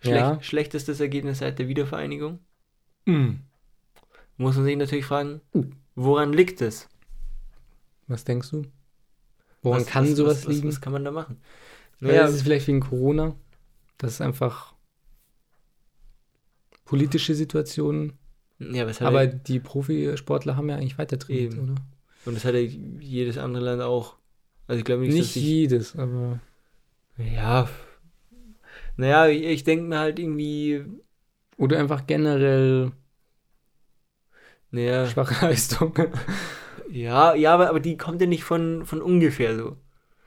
Schlecht, 0.00 0.16
Ja. 0.18 0.42
Schlechtestes 0.42 1.00
Ergebnis 1.00 1.38
seit 1.38 1.58
der 1.58 1.68
Wiedervereinigung. 1.68 2.38
Mhm. 3.06 3.40
Muss 4.36 4.56
man 4.56 4.64
sich 4.64 4.76
natürlich 4.76 5.06
fragen, 5.06 5.40
Uh. 5.54 5.64
woran 5.94 6.32
liegt 6.32 6.60
es? 6.60 6.88
Was 8.06 8.24
denkst 8.24 8.50
du? 8.50 8.62
Woran 9.62 9.80
Was- 9.80 9.86
kann 9.86 10.04
was, 10.04 10.16
sowas 10.16 10.46
was, 10.46 10.54
liegen? 10.54 10.68
Was, 10.68 10.76
was 10.76 10.80
kann 10.80 10.92
man 10.92 11.04
da 11.04 11.10
machen? 11.10 11.40
Naja, 12.00 12.26
ist 12.26 12.34
es 12.34 12.42
vielleicht 12.42 12.66
wegen 12.66 12.80
Corona? 12.80 13.34
Das 13.98 14.12
ist 14.14 14.20
einfach 14.20 14.74
politische 16.84 17.34
Situationen. 17.34 18.18
Ja, 18.58 18.86
hat 18.86 19.02
Aber 19.02 19.22
er, 19.22 19.26
die 19.26 19.60
Profisportler 19.60 20.56
haben 20.56 20.68
ja 20.68 20.76
eigentlich 20.76 20.98
weiter 20.98 21.18
trainiert, 21.18 21.54
Eben. 21.54 21.62
oder? 21.72 21.74
und 22.26 22.34
das 22.34 22.44
hat 22.44 22.54
ja 22.54 22.60
jedes 22.60 23.38
andere 23.38 23.64
Land 23.64 23.82
auch. 23.82 24.16
Also 24.66 24.78
ich 24.78 24.84
glaube 24.84 25.02
nicht, 25.02 25.12
Nicht 25.12 25.30
dass 25.30 25.36
ich, 25.36 25.42
jedes, 25.42 25.96
aber 25.96 26.40
Ja. 27.18 27.68
Naja, 28.96 29.26
ich, 29.28 29.42
ich 29.44 29.64
denke 29.64 29.84
mir 29.86 29.98
halt 29.98 30.18
irgendwie, 30.18 30.84
oder 31.56 31.78
einfach 31.78 32.06
generell 32.06 32.92
naja, 34.70 35.06
schwache 35.06 35.46
Leistung. 35.46 35.94
ja, 36.90 37.34
ja, 37.34 37.54
aber, 37.54 37.68
aber 37.70 37.80
die 37.80 37.96
kommt 37.96 38.20
ja 38.20 38.26
nicht 38.26 38.44
von, 38.44 38.84
von 38.86 39.02
ungefähr 39.02 39.56
so. 39.56 39.76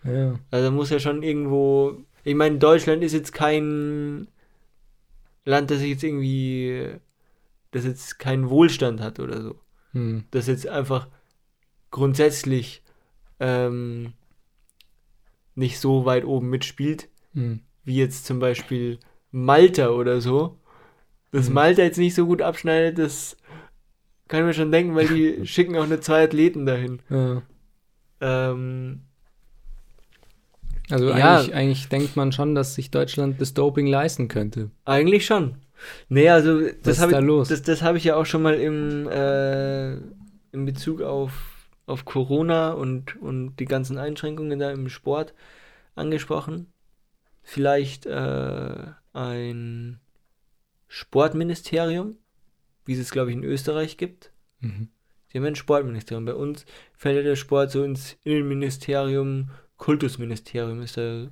ja. 0.04 0.40
Also 0.52 0.72
muss 0.72 0.90
ja 0.90 1.00
schon 1.00 1.24
irgendwo. 1.24 1.98
Ich 2.24 2.36
meine, 2.36 2.58
Deutschland 2.60 3.04
ist 3.04 3.14
jetzt 3.14 3.34
kein 3.34 4.28
Land, 5.46 5.72
das 5.72 5.82
jetzt 5.84 6.04
irgendwie, 6.04 6.92
das 7.72 7.86
jetzt 7.86 8.20
keinen 8.20 8.50
Wohlstand 8.50 9.02
hat 9.02 9.20
oder 9.20 9.42
so. 9.42 9.60
Hm. 9.92 10.26
Das 10.32 10.48
jetzt 10.48 10.68
einfach 10.68 11.08
grundsätzlich 11.92 12.84
ähm, 13.40 14.14
nicht 15.56 15.80
so 15.80 16.06
weit 16.06 16.26
oben 16.26 16.50
mitspielt, 16.50 17.10
Hm. 17.34 17.62
wie 17.84 17.96
jetzt 17.98 18.26
zum 18.26 18.40
Beispiel 18.40 19.00
Malta 19.32 19.90
oder 19.90 20.22
so. 20.22 20.58
Dass 21.32 21.50
Mhm. 21.50 21.56
Malta 21.56 21.82
jetzt 21.84 21.98
nicht 21.98 22.16
so 22.16 22.26
gut 22.26 22.42
abschneidet, 22.42 22.98
das 23.00 23.36
kann 24.28 24.40
ich 24.42 24.46
mir 24.48 24.54
schon 24.54 24.72
denken, 24.72 24.96
weil 24.96 25.08
die 25.08 25.46
schicken 25.48 25.76
auch 25.78 25.86
nur 25.88 26.00
zwei 26.02 26.24
Athleten 26.24 26.66
dahin. 26.66 27.02
Ja. 27.10 27.42
Ähm, 28.22 29.02
Also 30.90 31.10
Ja. 31.10 31.16
eigentlich, 31.40 31.54
eigentlich 31.54 31.90
denkt 31.90 32.16
man 32.16 32.32
schon, 32.32 32.56
dass 32.56 32.76
sich 32.76 32.92
Deutschland 32.92 33.42
das 33.42 33.54
Doping 33.54 33.88
leisten 33.88 34.30
könnte. 34.30 34.72
Eigentlich 34.86 35.26
schon. 35.26 35.58
Nee, 36.10 36.30
also 36.30 36.62
Was 36.62 36.74
das 36.84 36.96
ist 36.98 37.02
habe 37.02 37.12
da 37.12 37.20
ich, 37.20 37.26
los? 37.26 37.50
das, 37.50 37.62
das 37.62 37.82
habe 37.82 37.98
ich 37.98 38.04
ja 38.04 38.16
auch 38.16 38.26
schon 38.26 38.42
mal 38.42 38.56
im, 38.56 39.08
äh, 39.08 39.94
in 40.52 40.66
Bezug 40.66 41.02
auf, 41.02 41.68
auf 41.86 42.06
Corona 42.06 42.72
und, 42.72 43.20
und 43.22 43.58
die 43.58 43.66
ganzen 43.66 43.98
Einschränkungen 43.98 44.60
da 44.60 44.72
im 44.72 44.90
Sport 44.90 45.34
angesprochen. 45.96 46.72
Vielleicht 47.44 48.06
äh, 48.06 48.76
ein 49.14 50.00
Sportministerium, 50.88 52.18
wie 52.86 52.94
es 52.94 53.00
es, 53.00 53.12
glaube 53.12 53.32
ich, 53.32 53.38
in 53.38 53.44
Österreich 53.44 53.98
gibt. 53.98 54.32
Mhm. 54.60 54.90
Sie 55.28 55.38
haben 55.38 55.46
ein 55.46 55.56
Sportministerium. 55.56 56.26
Bei 56.26 56.36
uns 56.36 56.66
fällt 56.94 57.18
ja 57.18 57.24
der 57.24 57.36
Sport 57.36 57.72
so 57.72 57.84
ins 57.84 58.18
Innenministerium, 58.24 59.50
Kultusministerium 59.78 60.82
ist 60.82 60.98
da, 60.98 61.28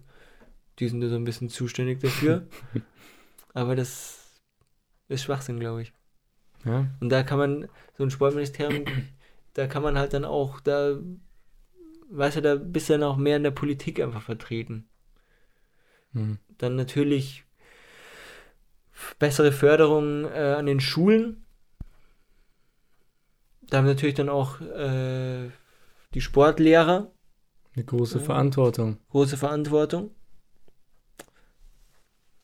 die 0.80 0.88
sind 0.88 1.02
da 1.02 1.10
so 1.10 1.16
ein 1.16 1.24
bisschen 1.24 1.50
zuständig 1.50 2.00
dafür. 2.02 2.48
Aber 3.54 3.76
das 3.76 4.25
ist 5.08 5.24
Schwachsinn, 5.24 5.60
glaube 5.60 5.84
ich. 5.84 5.94
Ja. 6.66 6.88
Und 7.00 7.10
da 7.10 7.24
kann 7.24 7.38
man, 7.38 7.68
so 7.98 8.04
ein 8.04 8.12
Sportministerium, 8.12 8.86
da 9.54 9.68
kann 9.68 9.84
man 9.84 9.98
halt 9.98 10.14
dann 10.14 10.26
auch, 10.26 10.60
da, 10.60 10.98
weißt 12.10 12.38
du, 12.38 12.42
da 12.42 12.56
bist 12.56 12.90
du 12.90 12.94
dann 12.94 13.04
auch 13.04 13.18
mehr 13.18 13.38
in 13.38 13.44
der 13.44 13.52
Politik 13.52 14.00
einfach 14.00 14.22
vertreten. 14.22 14.88
Mhm. 16.14 16.40
Dann 16.58 16.76
natürlich 16.76 17.44
bessere 19.20 19.52
Förderung 19.52 20.26
äh, 20.26 20.56
an 20.58 20.66
den 20.66 20.80
Schulen. 20.80 21.46
Da 23.62 23.78
haben 23.78 23.86
natürlich 23.86 24.16
dann 24.16 24.30
auch 24.30 24.62
äh, 24.62 25.50
die 26.14 26.22
Sportlehrer 26.22 27.12
Eine 27.76 27.84
große. 27.86 28.20
Verantwortung. 28.20 28.98
große 29.10 29.38
Verantwortung. 29.38 30.12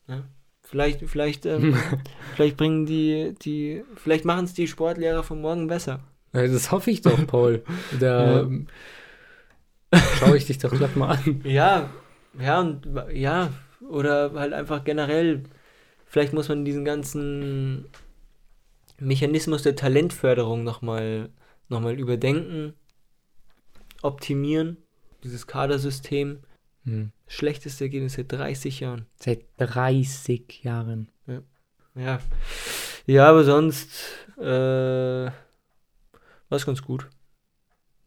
Ja. 0.08 0.24
Vielleicht, 0.72 1.02
vielleicht, 1.10 1.46
ähm, 1.46 1.76
vielleicht 2.36 2.56
bringen 2.58 2.86
die, 2.86 3.36
die, 3.42 3.84
vielleicht 3.98 4.24
machen 4.24 4.46
es 4.46 4.54
die 4.54 4.68
Sportlehrer 4.68 5.22
von 5.22 5.42
morgen 5.42 5.68
besser. 5.68 6.00
Ja, 6.34 6.48
das 6.48 6.72
hoffe 6.72 6.92
ich 6.92 7.02
doch, 7.02 7.28
Paul. 7.28 7.64
Da 8.00 8.36
Ja. 8.36 8.40
ähm, 8.42 8.68
schaue 10.18 10.38
ich 10.38 10.46
dich 10.46 10.60
doch 10.60 10.72
gleich 10.72 10.96
mal 10.96 11.18
an. 11.18 11.42
Ja, 11.44 11.90
ja, 12.40 12.62
und 12.62 12.88
ja, 13.14 13.50
oder 13.90 14.32
halt 14.34 14.54
einfach 14.54 14.86
generell, 14.86 15.44
vielleicht 16.06 16.32
muss 16.32 16.48
man 16.48 16.64
diesen 16.64 16.86
ganzen 16.86 17.86
Mechanismus 18.98 19.64
der 19.64 19.76
Talentförderung 19.76 20.64
nochmal 20.64 21.30
noch 21.68 21.82
mal 21.82 22.00
überdenken, 22.00 22.74
optimieren, 24.02 24.78
dieses 25.24 25.48
Kadersystem. 25.48 26.40
Hm. 26.86 27.12
Schlechteste 27.28 27.84
Ergebnis 27.86 28.14
seit 28.14 28.32
30 28.32 28.80
Jahren. 28.80 29.06
Seit 29.16 29.42
30 29.58 30.64
Jahren. 30.64 31.10
Ja. 31.96 32.20
Ja, 33.06 33.30
aber 33.30 33.44
sonst 33.44 33.90
äh, 34.38 34.44
war 34.46 35.32
es 36.50 36.66
ganz 36.66 36.82
gut. 36.82 37.08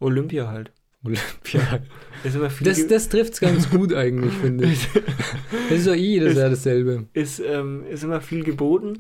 Olympia 0.00 0.48
halt. 0.48 0.72
Olympia. 1.04 1.80
Das, 2.62 2.76
ge- 2.78 2.88
das 2.88 3.10
trifft 3.10 3.34
es 3.34 3.40
ganz 3.40 3.68
gut 3.68 3.92
eigentlich, 3.92 4.32
finde 4.32 4.64
ich. 4.64 4.88
Das 5.68 5.78
ist 5.78 5.86
doch 5.86 5.92
eh 5.92 5.96
jedes 5.96 6.36
Jahr 6.38 6.48
dasselbe. 6.48 7.06
ist, 7.12 7.38
ähm, 7.40 7.84
ist 7.86 8.02
immer 8.02 8.22
viel 8.22 8.42
geboten. 8.44 8.98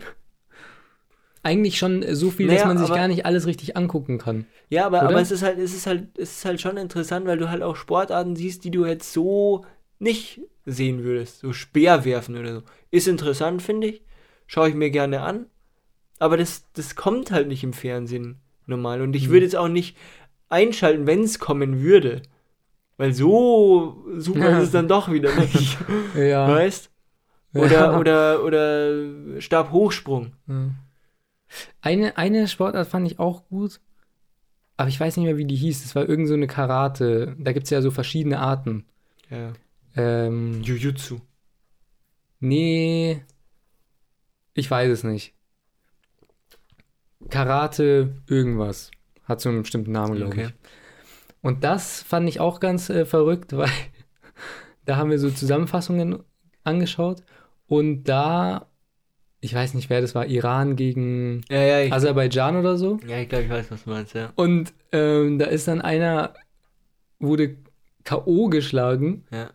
Eigentlich 1.44 1.78
schon 1.78 2.04
so 2.14 2.30
viel, 2.30 2.46
dass 2.48 2.56
Naja, 2.56 2.66
man 2.68 2.78
sich 2.78 2.86
aber- 2.88 2.96
gar 2.96 3.06
nicht 3.08 3.24
alles 3.26 3.46
richtig 3.46 3.76
angucken 3.76 4.18
kann. 4.18 4.46
Ja, 4.70 4.86
aber, 4.86 5.00
Oder? 5.00 5.10
aber 5.10 5.20
es 5.20 5.30
ist 5.30 5.42
halt, 5.42 5.58
es 5.58 5.74
ist 5.74 5.86
halt, 5.86 6.18
es 6.18 6.38
ist 6.38 6.44
halt 6.44 6.60
schon 6.60 6.76
interessant, 6.76 7.26
weil 7.26 7.38
du 7.38 7.50
halt 7.50 7.62
auch 7.62 7.76
Sportarten 7.76 8.34
siehst, 8.34 8.64
die 8.64 8.70
du 8.70 8.84
jetzt 8.86 9.12
so 9.12 9.64
nicht 9.98 10.40
sehen 10.66 11.04
würdest. 11.04 11.40
So 11.40 11.52
Speerwerfen 11.52 12.36
oder 12.38 12.54
so. 12.56 12.62
Ist 12.90 13.06
interessant, 13.08 13.62
finde 13.62 13.86
ich. 13.88 14.02
Schaue 14.46 14.68
ich 14.70 14.74
mir 14.74 14.90
gerne 14.90 15.20
an. 15.20 15.46
Aber 16.18 16.36
das, 16.36 16.64
das 16.72 16.96
kommt 16.96 17.30
halt 17.30 17.48
nicht 17.48 17.62
im 17.62 17.72
Fernsehen 17.72 18.38
normal. 18.66 19.02
Und 19.02 19.14
ich 19.14 19.28
Mhm. 19.28 19.32
würde 19.32 19.44
jetzt 19.46 19.56
auch 19.56 19.68
nicht 19.68 19.96
einschalten, 20.48 21.06
wenn 21.06 21.22
es 21.22 21.38
kommen 21.38 21.82
würde. 21.82 22.22
Weil 22.96 23.12
so 23.12 24.04
super 24.16 24.50
Ja. 24.50 24.58
ist 24.58 24.64
es 24.64 24.70
dann 24.70 24.88
doch 24.88 25.10
wieder 25.12 25.34
nicht. 25.34 25.76
Ja. 26.16 26.48
Weißt? 26.48 26.90
Oder, 27.54 27.70
Ja. 27.70 27.98
oder, 27.98 28.44
oder 28.44 29.40
Stabhochsprung. 29.40 30.32
Ja. 30.46 30.70
Eine, 31.80 32.16
eine 32.18 32.48
Sportart 32.48 32.88
fand 32.88 33.06
ich 33.10 33.18
auch 33.18 33.46
gut, 33.48 33.80
aber 34.76 34.88
ich 34.88 34.98
weiß 34.98 35.16
nicht 35.16 35.26
mehr, 35.26 35.36
wie 35.36 35.44
die 35.44 35.56
hieß. 35.56 35.82
Das 35.82 35.94
war 35.94 36.08
irgend 36.08 36.28
so 36.28 36.34
eine 36.34 36.46
Karate. 36.46 37.36
Da 37.38 37.52
gibt 37.52 37.64
es 37.64 37.70
ja 37.70 37.80
so 37.82 37.90
verschiedene 37.90 38.40
Arten. 38.40 38.84
Ja. 39.30 39.52
Ähm, 39.96 40.62
Jujutsu. 40.62 41.20
nee, 42.40 43.22
ich 44.54 44.70
weiß 44.70 44.90
es 44.90 45.04
nicht. 45.04 45.34
Karate 47.30 48.14
irgendwas. 48.28 48.90
Hat 49.24 49.40
so 49.40 49.48
einen 49.48 49.62
bestimmten 49.62 49.92
Namen, 49.92 50.16
glaube 50.16 50.32
Okay. 50.32 50.46
ich. 50.46 50.54
Und 51.40 51.64
das 51.64 52.02
fand 52.02 52.28
ich 52.28 52.40
auch 52.40 52.60
ganz 52.60 52.90
äh, 52.90 53.04
verrückt, 53.06 53.52
weil 53.56 53.70
da 54.84 54.96
haben 54.96 55.10
wir 55.10 55.18
so 55.18 55.30
Zusammenfassungen 55.30 56.18
angeschaut 56.64 57.22
und 57.66 58.04
da, 58.04 58.66
ich 59.44 59.54
weiß 59.54 59.74
nicht, 59.74 59.90
wer 59.90 60.00
das 60.00 60.14
war, 60.14 60.26
Iran 60.26 60.74
gegen 60.76 61.42
Ja, 61.50 61.62
ja, 61.62 61.92
Aserbaidschan 61.94 62.56
oder 62.56 62.76
so. 62.78 62.98
ja, 63.06 63.18
ich 63.20 63.28
glaube, 63.28 63.44
ich 63.44 63.50
weiß, 63.50 63.70
was 63.70 63.84
du 63.84 63.90
meinst, 63.90 64.14
ja. 64.14 64.32
Und 64.36 64.72
ähm, 64.92 65.38
da 65.38 65.44
ist 65.46 65.68
dann 65.68 65.80
einer, 65.82 66.32
wurde 67.18 67.56
K.O. 68.04 68.48
geschlagen 68.48 69.24
Ja. 69.30 69.50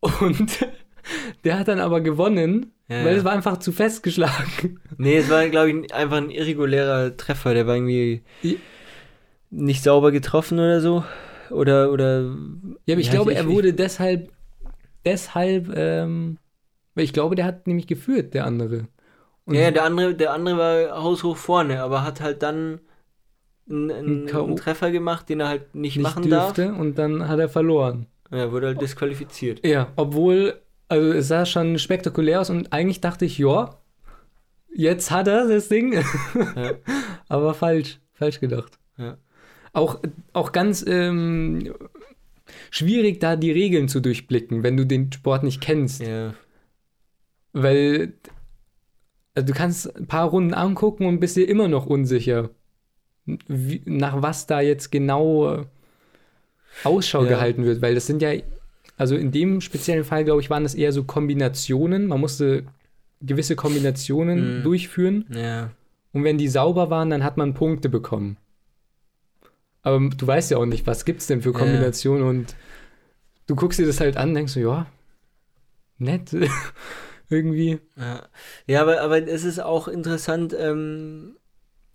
und 0.00 0.66
der 1.44 1.58
hat 1.58 1.68
dann 1.68 1.80
aber 1.80 2.00
gewonnen, 2.02 2.72
Ja, 2.88 3.04
weil 3.04 3.16
es 3.16 3.24
war 3.24 3.32
einfach 3.32 3.58
zu 3.58 3.72
fest 3.72 4.02
geschlagen. 4.02 4.80
Nee, 4.98 5.16
es 5.16 5.30
war, 5.30 5.48
glaube 5.48 5.70
ich, 5.70 5.94
einfach 5.94 6.18
ein 6.18 6.30
irregulärer 6.30 7.16
Treffer. 7.16 7.54
Der 7.54 7.66
war 7.66 7.74
irgendwie 7.76 8.22
nicht 9.50 9.82
sauber 9.82 10.12
getroffen 10.12 10.58
oder 10.58 10.80
so. 10.80 11.04
Oder, 11.50 11.90
oder. 11.92 12.34
Ja, 12.86 12.94
aber 12.94 13.00
ich 13.00 13.10
glaube, 13.10 13.32
ich- 13.32 13.38
er 13.38 13.46
wurde 13.46 13.72
deshalb, 13.72 14.30
deshalb, 15.04 15.72
ähm, 15.76 16.38
weil 16.94 17.04
ich 17.04 17.12
glaube, 17.12 17.34
der 17.36 17.44
hat 17.44 17.66
nämlich 17.66 17.86
geführt, 17.86 18.34
der 18.34 18.46
andere. 18.46 18.88
Und 19.46 19.54
Ja, 19.54 19.70
der 19.70 19.84
andere, 19.84 20.14
der 20.14 20.32
andere 20.32 20.58
war 20.58 21.02
haushoch 21.02 21.36
vorne, 21.36 21.80
aber 21.80 22.04
hat 22.04 22.20
halt 22.20 22.42
dann 22.42 22.80
einen, 23.68 23.90
Ein 23.90 24.28
einen, 24.28 24.56
Treffer 24.56 24.90
gemacht, 24.90 25.28
den 25.28 25.40
er 25.40 25.48
halt 25.48 25.74
nicht, 25.74 25.96
nicht 25.96 26.02
machen 26.02 26.28
darf. 26.28 26.52
dürfte 26.52 26.74
und 26.74 26.98
dann 26.98 27.28
hat 27.28 27.38
er 27.38 27.48
verloren. 27.48 28.06
Ja, 28.30 28.50
wurde 28.52 28.68
halt 28.68 28.80
disqualifiziert. 28.80 29.64
Ja, 29.64 29.92
obwohl, 29.96 30.60
also 30.88 31.12
es 31.12 31.28
sah 31.28 31.46
schon 31.46 31.78
spektakulär 31.78 32.40
aus 32.40 32.50
und 32.50 32.72
eigentlich 32.72 33.00
dachte 33.00 33.24
ich, 33.24 33.38
ja, 33.38 33.76
jetzt 34.74 35.10
hat 35.10 35.28
er 35.28 35.46
das 35.48 35.68
Ding. 35.68 35.92
Ja. 35.92 36.02
Aber 37.28 37.54
falsch, 37.54 38.00
falsch 38.12 38.40
gedacht. 38.40 38.78
Ja. 38.98 39.16
Auch, 39.72 40.00
auch 40.32 40.52
ganz 40.52 40.84
ähm, 40.86 41.72
schwierig, 42.70 43.20
da 43.20 43.36
die 43.36 43.52
Regeln 43.52 43.88
zu 43.88 44.00
durchblicken, 44.00 44.62
wenn 44.62 44.76
du 44.76 44.84
den 44.84 45.12
Sport 45.12 45.44
nicht 45.44 45.60
kennst. 45.60 46.02
Ja. 46.02 46.34
Weil 47.52 48.14
also 49.36 49.46
du 49.46 49.52
kannst 49.52 49.94
ein 49.96 50.06
paar 50.06 50.28
Runden 50.28 50.54
angucken 50.54 51.06
und 51.06 51.20
bist 51.20 51.36
dir 51.36 51.48
immer 51.48 51.68
noch 51.68 51.86
unsicher, 51.86 52.50
wie, 53.46 53.82
nach 53.84 54.22
was 54.22 54.46
da 54.46 54.60
jetzt 54.60 54.90
genau 54.90 55.52
äh, 55.54 55.64
Ausschau 56.84 57.22
Ja. 57.24 57.28
gehalten 57.28 57.64
wird. 57.64 57.82
Weil 57.82 57.94
das 57.94 58.06
sind 58.06 58.22
ja, 58.22 58.32
also 58.96 59.14
in 59.14 59.30
dem 59.32 59.60
speziellen 59.60 60.04
Fall, 60.04 60.24
glaube 60.24 60.40
ich, 60.40 60.50
waren 60.50 60.62
das 60.64 60.74
eher 60.74 60.92
so 60.92 61.04
Kombinationen. 61.04 62.06
Man 62.08 62.18
musste 62.20 62.64
gewisse 63.20 63.56
Kombinationen 63.56 64.58
Mhm. 64.58 64.62
durchführen. 64.62 65.26
Ja. 65.30 65.70
Und 66.12 66.24
wenn 66.24 66.38
die 66.38 66.48
sauber 66.48 66.88
waren, 66.90 67.10
dann 67.10 67.22
hat 67.24 67.36
man 67.36 67.52
Punkte 67.54 67.88
bekommen. 67.88 68.36
Aber 69.82 70.00
du 70.00 70.26
weißt 70.26 70.50
ja 70.50 70.56
auch 70.56 70.66
nicht, 70.66 70.86
was 70.86 71.04
gibt's 71.04 71.26
denn 71.26 71.42
für 71.42 71.52
Ja. 71.52 71.58
Kombinationen 71.58 72.26
und 72.26 72.56
du 73.46 73.54
guckst 73.54 73.78
dir 73.78 73.86
das 73.86 74.00
halt 74.00 74.16
an, 74.16 74.34
denkst 74.34 74.54
du, 74.54 74.60
ja, 74.60 74.86
nett. 75.98 76.30
Irgendwie. 77.28 77.80
Ja, 77.96 78.28
ja 78.66 78.82
aber, 78.82 79.00
aber 79.00 79.26
es 79.26 79.44
ist 79.44 79.58
auch 79.58 79.88
interessant, 79.88 80.54
ähm, 80.58 81.36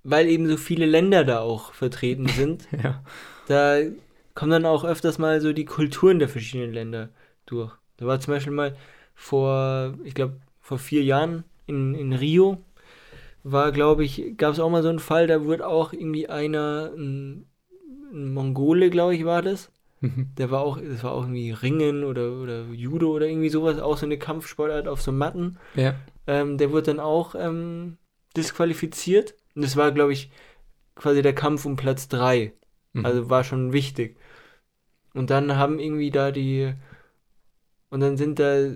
weil 0.03 0.27
eben 0.27 0.47
so 0.47 0.57
viele 0.57 0.85
Länder 0.85 1.23
da 1.23 1.39
auch 1.39 1.73
vertreten 1.73 2.27
sind. 2.35 2.67
Ja. 2.83 3.03
da 3.47 3.79
kommen 4.35 4.51
dann 4.51 4.65
auch 4.65 4.83
öfters 4.83 5.17
mal 5.17 5.41
so 5.41 5.53
die 5.53 5.65
Kulturen 5.65 6.19
der 6.19 6.29
verschiedenen 6.29 6.73
Länder 6.73 7.09
durch. 7.45 7.73
Da 7.97 8.05
war 8.05 8.19
zum 8.19 8.33
Beispiel 8.33 8.53
mal 8.53 8.75
vor, 9.13 9.97
ich 10.03 10.13
glaube, 10.15 10.39
vor 10.59 10.79
vier 10.79 11.03
Jahren 11.03 11.43
in, 11.67 11.93
in 11.95 12.13
Rio, 12.13 12.63
war, 13.43 13.71
glaube 13.71 14.03
ich, 14.03 14.37
gab 14.37 14.53
es 14.53 14.59
auch 14.59 14.69
mal 14.69 14.83
so 14.83 14.89
einen 14.89 14.99
Fall, 14.99 15.27
da 15.27 15.43
wurde 15.45 15.67
auch 15.67 15.93
irgendwie 15.93 16.29
einer, 16.29 16.91
ein, 16.95 17.45
ein 18.11 18.33
Mongole, 18.33 18.89
glaube 18.89 19.15
ich, 19.15 19.25
war 19.25 19.41
das. 19.41 19.71
Der 20.37 20.49
war 20.51 20.61
auch, 20.61 20.79
das 20.81 21.03
war 21.03 21.11
auch 21.11 21.23
irgendwie 21.23 21.51
Ringen 21.51 22.03
oder, 22.03 22.31
oder 22.33 22.63
Judo 22.65 23.11
oder 23.11 23.27
irgendwie 23.27 23.49
sowas, 23.49 23.79
auch 23.79 23.97
so 23.97 24.05
eine 24.05 24.17
Kampfsportart 24.17 24.87
auf 24.87 25.01
so 25.01 25.11
Matten. 25.11 25.57
ja. 25.75 25.95
Ähm, 26.27 26.57
der 26.57 26.71
wurde 26.71 26.83
dann 26.83 26.99
auch 26.99 27.35
ähm, 27.35 27.97
disqualifiziert. 28.37 29.35
Und 29.55 29.63
das 29.63 29.75
war, 29.75 29.91
glaube 29.91 30.13
ich, 30.13 30.31
quasi 30.95 31.21
der 31.21 31.35
Kampf 31.35 31.65
um 31.65 31.75
Platz 31.75 32.07
3. 32.07 32.53
Mhm. 32.93 33.05
Also 33.05 33.29
war 33.29 33.43
schon 33.43 33.73
wichtig. 33.73 34.17
Und 35.13 35.29
dann 35.29 35.55
haben 35.57 35.79
irgendwie 35.79 36.11
da 36.11 36.31
die 36.31 36.73
Und 37.89 37.99
dann 37.99 38.17
sind 38.17 38.39
da, 38.39 38.69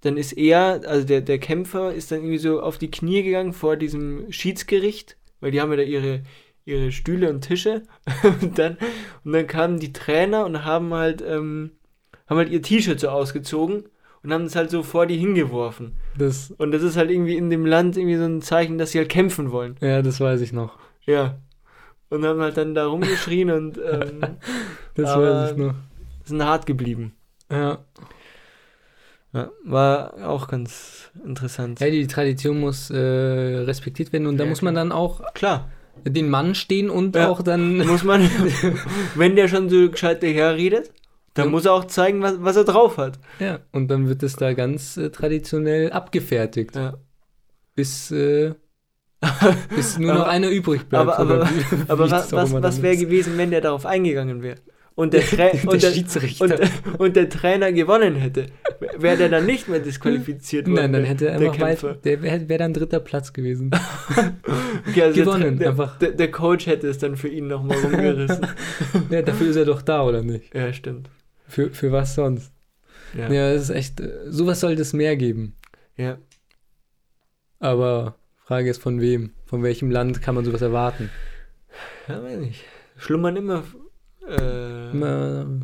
dann 0.00 0.16
ist 0.16 0.32
er, 0.32 0.82
also 0.86 1.06
der, 1.06 1.20
der 1.20 1.38
Kämpfer 1.38 1.92
ist 1.92 2.10
dann 2.10 2.20
irgendwie 2.20 2.38
so 2.38 2.60
auf 2.60 2.78
die 2.78 2.90
Knie 2.90 3.22
gegangen 3.22 3.52
vor 3.52 3.76
diesem 3.76 4.30
Schiedsgericht, 4.32 5.16
weil 5.40 5.50
die 5.50 5.60
haben 5.60 5.70
ja 5.70 5.76
da 5.76 5.82
ihre, 5.82 6.22
ihre 6.64 6.92
Stühle 6.92 7.28
und 7.30 7.40
Tische. 7.42 7.82
und, 8.40 8.58
dann, 8.58 8.76
und 9.24 9.32
dann 9.32 9.46
kamen 9.46 9.78
die 9.80 9.92
Trainer 9.92 10.44
und 10.44 10.64
haben 10.64 10.92
halt, 10.94 11.22
ähm, 11.26 11.72
haben 12.28 12.36
halt 12.38 12.50
ihr 12.50 12.62
T-Shirt 12.62 13.00
so 13.00 13.08
ausgezogen 13.08 13.84
und 14.22 14.32
haben 14.32 14.44
es 14.44 14.54
halt 14.56 14.70
so 14.70 14.82
vor 14.82 15.06
die 15.06 15.16
hingeworfen. 15.16 15.94
Das, 16.16 16.52
Und 16.58 16.72
das 16.72 16.82
ist 16.82 16.96
halt 16.96 17.10
irgendwie 17.10 17.36
in 17.36 17.50
dem 17.50 17.66
Land 17.66 17.96
irgendwie 17.96 18.16
so 18.16 18.24
ein 18.24 18.42
Zeichen, 18.42 18.78
dass 18.78 18.92
sie 18.92 18.98
halt 18.98 19.08
kämpfen 19.08 19.50
wollen. 19.50 19.76
ja, 19.80 20.02
das 20.02 20.20
weiß 20.20 20.40
ich 20.40 20.52
noch. 20.52 20.78
Ja. 21.04 21.38
Und 22.10 22.24
haben 22.24 22.40
halt 22.40 22.56
dann 22.58 22.74
da 22.74 22.86
rumgeschrien 22.86 23.50
und 23.50 23.78
ähm, 23.78 24.20
Das 24.94 25.16
weiß 25.16 25.52
ich 25.52 25.56
noch. 25.56 25.74
sind 26.24 26.44
hart 26.44 26.66
geblieben. 26.66 27.14
Ja. 27.50 27.78
Ja, 29.32 29.50
war 29.64 30.28
auch 30.28 30.46
ganz 30.46 31.10
interessant. 31.24 31.80
ja, 31.80 31.88
die 31.88 32.06
Tradition 32.06 32.60
muss 32.60 32.90
äh, 32.90 32.98
respektiert 32.98 34.12
werden 34.12 34.26
und 34.26 34.36
da 34.36 34.44
Ja, 34.44 34.50
muss 34.50 34.60
man 34.60 34.74
dann 34.74 34.92
auch 34.92 35.22
Klar, 35.32 35.70
den 36.04 36.28
Mann 36.30 36.54
stehen 36.54 36.90
und 36.90 37.14
Ja. 37.16 37.28
auch 37.28 37.42
dann. 37.42 37.78
muss 37.86 38.02
man, 38.04 38.28
wenn 39.14 39.36
der 39.36 39.48
schon 39.48 39.68
so 39.68 39.90
gescheit 39.90 40.22
daherredet, 40.22 40.90
dann 41.34 41.46
Ja. 41.46 41.50
muss 41.50 41.64
er 41.64 41.72
auch 41.72 41.86
zeigen, 41.86 42.20
was, 42.22 42.34
was 42.42 42.56
er 42.56 42.64
drauf 42.64 42.96
hat. 42.98 43.18
Ja, 43.38 43.60
und 43.72 43.88
dann 43.88 44.08
wird 44.08 44.22
es 44.22 44.36
da 44.36 44.52
ganz 44.52 44.96
äh, 44.96 45.10
traditionell 45.10 45.90
abgefertigt, 45.92 46.76
Ja. 46.76 46.94
bis, 47.74 48.10
äh, 48.10 48.54
bis 49.74 49.98
nur 49.98 50.12
noch 50.18 50.26
einer 50.26 50.48
übrig 50.50 50.88
bleibt. 50.88 51.08
aber- 51.08 51.18
aber- 51.18 51.48
Aber 51.88 52.10
was, 52.10 52.32
was, 52.32 52.52
was 52.52 52.82
wäre 52.82 52.96
gewesen, 52.96 53.38
wenn 53.38 53.50
der 53.50 53.60
darauf 53.60 53.86
eingegangen 53.86 54.42
wäre? 54.42 54.56
Und 54.94 55.14
der, 55.14 55.22
Tra 55.26 55.48
Der 55.50 55.68
und, 55.68 55.82
der, 55.82 55.90
Schiedsrichter. 55.92 56.44
und, 56.44 57.00
und 57.00 57.16
der 57.16 57.28
Trainer 57.28 57.72
gewonnen 57.72 58.16
hätte? 58.16 58.46
Wäre 58.98 59.16
der 59.16 59.28
dann 59.30 59.46
nicht 59.46 59.68
mehr 59.68 59.80
disqualifiziert 59.80 60.66
worden? 60.66 60.74
Nein, 60.76 60.92
dann 60.92 61.04
hätte 61.04 61.28
er 61.28 61.38
einfach 61.40 61.60
weiter. 61.60 61.94
Der 61.94 62.22
wäre 62.22 62.48
wär 62.48 62.58
dann 62.58 62.72
dritter 62.74 63.00
Platz 63.00 63.32
gewesen. 63.32 63.70
Okay, 64.88 65.02
also 65.02 65.20
gewonnen, 65.20 65.58
Der, 65.58 65.70
einfach. 65.70 65.98
der, 65.98 66.10
der 66.12 66.30
Coach 66.30 66.66
hätte 66.66 66.88
es 66.88 66.98
dann 66.98 67.16
für 67.16 67.28
ihn 67.28 67.46
nochmal 67.46 67.78
rumgerissen. 67.78 68.46
ja, 69.10 69.22
dafür 69.22 69.48
ist 69.48 69.56
er 69.56 69.64
doch 69.64 69.80
da, 69.80 70.02
oder 70.02 70.22
nicht? 70.22 70.52
ja, 70.54 70.72
stimmt. 70.72 71.08
Für, 71.46 71.70
für 71.70 71.92
was 71.92 72.14
sonst? 72.14 72.52
Ja. 73.16 73.30
Ja, 73.30 73.52
das 73.54 73.64
ist 73.64 73.70
echt. 73.70 74.02
Sowas 74.28 74.60
sollte 74.60 74.82
es 74.82 74.92
mehr 74.92 75.16
geben. 75.16 75.54
ja. 75.96 76.18
Aber 77.60 78.16
Frage 78.44 78.70
ist 78.70 78.82
von 78.82 79.00
wem? 79.00 79.30
Von 79.46 79.62
welchem 79.62 79.90
Land 79.90 80.20
kann 80.20 80.34
man 80.34 80.44
sowas 80.44 80.62
erwarten? 80.62 81.10
Ja, 82.08 82.22
weiß 82.22 82.38
nicht. 82.40 82.64
Schlummern 82.96 83.36
immer, 83.36 83.62
äh, 84.26 85.60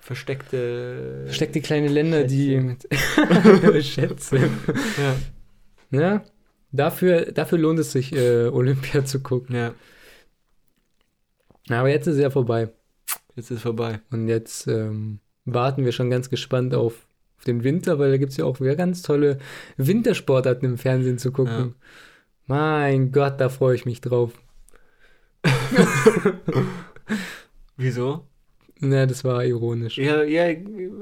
versteckte. 0.00 1.22
versteckte 1.26 1.60
kleine 1.60 1.88
Länder, 1.88 2.24
die 2.24 2.58
mit 2.58 2.86
Schätze. 3.84 4.38
Ja, 4.98 5.16
Ja, 5.90 6.24
dafür, 6.72 7.32
dafür 7.32 7.58
lohnt 7.58 7.78
es 7.78 7.92
sich, 7.92 8.12
äh, 8.14 8.46
Olympia 8.46 9.04
zu 9.04 9.20
gucken. 9.20 9.54
ja. 9.54 9.74
Aber 11.70 11.90
jetzt 11.90 12.06
ist 12.06 12.14
es 12.14 12.22
ja 12.22 12.30
vorbei. 12.30 12.70
Jetzt 13.36 13.50
ist 13.50 13.60
vorbei. 13.60 14.00
Und 14.10 14.26
jetzt 14.28 14.66
ähm, 14.66 15.20
warten 15.44 15.84
wir 15.84 15.92
schon 15.92 16.08
ganz 16.10 16.30
gespannt 16.30 16.74
auf, 16.74 17.06
auf 17.36 17.44
den 17.44 17.62
Winter, 17.62 17.98
weil 17.98 18.10
da 18.10 18.16
gibt 18.16 18.32
es 18.32 18.38
ja 18.38 18.46
auch 18.46 18.58
wieder 18.60 18.74
ganz 18.74 19.02
tolle 19.02 19.38
Wintersportarten 19.76 20.66
im 20.66 20.78
Fernsehen 20.78 21.18
zu 21.18 21.30
gucken. 21.30 21.54
Ja. 21.54 21.74
Mein 22.46 23.12
Gott, 23.12 23.38
da 23.40 23.50
freue 23.50 23.74
ich 23.74 23.84
mich 23.84 24.00
drauf. 24.00 24.32
Wieso? 27.78 28.26
Na, 28.80 29.06
das 29.06 29.24
war 29.24 29.42
ironisch. 29.44 29.96
Ja, 29.98 30.22
ja, 30.22 30.44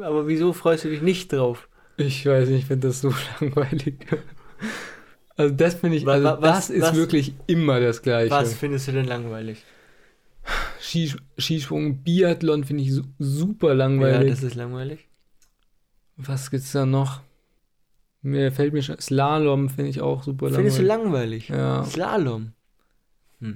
aber 0.02 0.28
wieso 0.28 0.52
freust 0.52 0.84
du 0.84 0.88
dich 0.90 1.02
nicht 1.02 1.32
drauf? 1.32 1.68
Ich 1.96 2.24
weiß 2.24 2.48
nicht, 2.48 2.60
ich 2.60 2.66
finde 2.66 2.86
das 2.88 3.00
so 3.00 3.12
langweilig. 3.40 3.96
Also 5.36 5.54
das 5.54 5.74
finde 5.74 5.96
ich, 5.96 6.06
also 6.06 6.24
wa- 6.24 6.38
was- 6.40 6.68
das 6.68 6.70
ist 6.70 6.82
was- 6.82 6.94
wirklich 6.96 7.34
immer 7.46 7.80
das 7.80 8.00
Gleiche. 8.02 8.30
Was 8.30 8.54
findest 8.54 8.88
du 8.88 8.92
denn 8.92 9.06
langweilig? 9.06 9.64
Skis 10.80 11.16
Skisprung, 11.38 12.02
Biathlon 12.04 12.62
finde 12.64 12.84
ich 12.84 12.92
su 12.94 13.02
super 13.18 13.68
Ja, 13.68 13.74
langweilig. 13.74 14.30
das 14.30 14.42
ist 14.44 14.54
langweilig. 14.54 15.08
Was 16.16 16.50
gibt's 16.50 16.72
da 16.72 16.86
noch? 16.86 17.20
Mir 18.22 18.52
fällt 18.52 18.72
mir 18.72 18.82
schon, 18.82 18.98
Slalom 19.00 19.68
finde 19.68 19.90
ich 19.90 20.00
auch 20.00 20.22
super 20.22 20.50
Findest 20.50 20.78
du 20.78 20.82
langweilig. 20.82 21.48
langweilig? 21.48 21.48
Ja, 21.48 21.84
Slalom. 21.84 22.52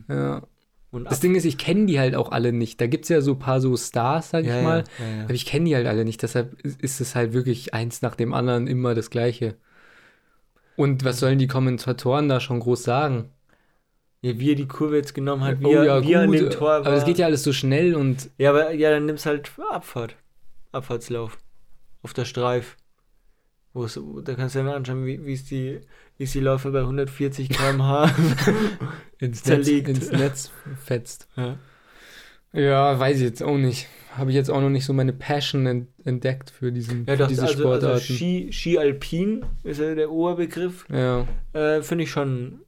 ja. 0.08 0.42
Und 0.90 1.04
Das 1.04 1.14
ab- 1.14 1.20
Ding 1.20 1.34
ist, 1.34 1.44
ich 1.44 1.56
kenne 1.58 1.86
die 1.86 1.98
halt 2.00 2.14
auch 2.16 2.32
alle 2.32 2.52
nicht. 2.52 2.80
Da 2.80 2.86
gibt 2.86 3.04
es 3.04 3.08
ja 3.08 3.20
so 3.20 3.32
ein 3.32 3.38
paar 3.38 3.60
so 3.60 3.76
Stars, 3.76 4.30
sag 4.30 4.44
ja, 4.44 4.58
ich 4.58 4.64
mal. 4.64 4.84
Ja, 4.98 5.06
ja, 5.16 5.24
Aber 5.24 5.34
ich 5.34 5.46
kenne 5.46 5.66
die 5.66 5.76
halt 5.76 5.86
alle 5.86 6.04
nicht. 6.04 6.22
Deshalb 6.22 6.60
ist 6.62 7.00
es 7.00 7.14
halt 7.14 7.32
wirklich 7.32 7.74
eins 7.74 8.02
nach 8.02 8.14
dem 8.16 8.32
anderen 8.34 8.66
immer 8.66 8.94
das 8.94 9.10
Gleiche. 9.10 9.56
Und 10.76 11.04
was 11.04 11.20
sollen 11.20 11.38
die 11.38 11.46
Kommentatoren 11.46 12.28
da 12.28 12.40
schon 12.40 12.60
groß 12.60 12.82
sagen? 12.82 13.30
ja, 14.22 14.38
wie 14.38 14.52
er 14.52 14.54
die 14.54 14.68
Kurve 14.68 14.96
jetzt 14.96 15.14
genommen 15.14 15.44
hat, 15.44 15.60
wie, 15.60 15.64
oh 15.66 15.72
er, 15.72 15.84
ja, 15.84 16.02
wie 16.02 16.12
er 16.12 16.22
an 16.22 16.32
dem 16.32 16.50
Tor 16.50 16.68
war. 16.68 16.86
Aber 16.86 16.96
es 16.96 17.06
geht 17.06 17.16
ja 17.18 17.24
alles 17.26 17.42
so 17.42 17.52
schnell 17.54 17.94
und 17.94 18.28
Ja, 18.36 18.50
aber 18.50 18.72
ja, 18.74 18.90
dann 18.90 19.06
nimmst 19.06 19.24
halt 19.24 19.50
Abfahrt. 19.70 20.14
Abfahrtslauf. 20.72 21.38
Auf 22.02 22.12
der 22.12 22.26
Streif. 22.26 22.76
Wo 23.72 23.86
da 24.20 24.34
kannst 24.34 24.56
du 24.56 24.58
dann 24.58 24.68
anschauen, 24.68 25.06
wie, 25.06 25.24
wie 25.24 25.32
es 25.32 25.44
die, 25.44 25.80
es 26.24 26.32
die 26.32 26.40
Läufer 26.40 26.70
bei 26.70 26.80
140 26.80 27.48
km/h. 27.48 28.10
ins 29.18 29.44
Netz, 29.46 29.68
ins 29.68 30.12
Netz 30.12 30.50
fetzt. 30.84 31.28
ja. 31.36 31.56
Ja, 32.52 32.98
weiß 32.98 33.18
ich 33.18 33.22
jetzt 33.22 33.42
auch 33.44 33.56
nicht. 33.56 33.86
Habe 34.16 34.30
ich 34.30 34.36
jetzt 34.36 34.50
auch 34.50 34.60
noch 34.60 34.70
nicht 34.70 34.84
so 34.84 34.92
meine 34.92 35.12
Passion 35.12 35.66
ent 35.66 35.88
entdeckt 36.04 36.50
für, 36.50 36.72
diesen, 36.72 37.06
Ja, 37.06 37.16
für 37.16 37.26
diese 37.28 37.42
also, 37.42 37.52
also 37.54 37.62
Sportarten. 37.62 38.00
Ski, 38.00 38.48
Ski 38.52 38.76
Alpin 38.76 39.44
ist 39.62 39.78
ja 39.80 39.94
der 39.94 40.10
Oberbegriff. 40.10 40.84
ja. 40.90 41.28
Äh, 41.52 41.80
Finde 41.82 42.02
ich 42.04 42.10
schon, 42.10 42.62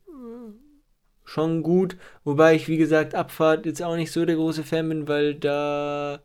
schon 1.25 1.65
gut. 1.65 1.97
Wobei 2.23 2.55
ich, 2.55 2.69
wie 2.69 2.77
gesagt, 2.77 3.17
Abfahrt 3.17 3.67
jetzt 3.67 3.83
auch 3.83 3.97
nicht 3.97 4.13
so 4.13 4.25
der 4.25 4.37
große 4.37 4.63
Fan 4.63 4.89
bin, 4.89 5.09
weil 5.09 5.35
da. 5.35 6.21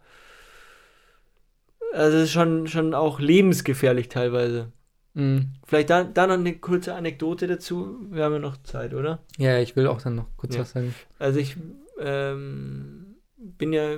Also, 1.93 2.17
es 2.17 2.23
ist 2.25 2.31
schon, 2.31 2.67
schon 2.67 2.93
auch 2.93 3.19
lebensgefährlich 3.19 4.07
teilweise. 4.09 4.71
Mhm. 5.17 5.53
Vielleicht 5.65 5.89
da, 5.89 6.03
da 6.03 6.27
noch 6.27 6.35
eine 6.35 6.55
kurze 6.57 6.93
Anekdote 6.93 7.47
dazu. 7.47 7.97
Wir 8.11 8.23
haben 8.23 8.33
ja 8.33 8.39
noch 8.39 8.57
Zeit, 8.61 8.93
oder? 8.93 9.23
ja, 9.37 9.57
ich 9.59 9.75
will 9.75 9.87
auch 9.87 9.99
dann 9.99 10.13
noch 10.15 10.27
kurz 10.37 10.53
Ja. 10.53 10.61
was 10.61 10.71
sagen. 10.71 10.93
Also, 11.17 11.39
ich 11.39 11.57
ähm, 11.99 13.15
bin 13.35 13.73
ja 13.73 13.93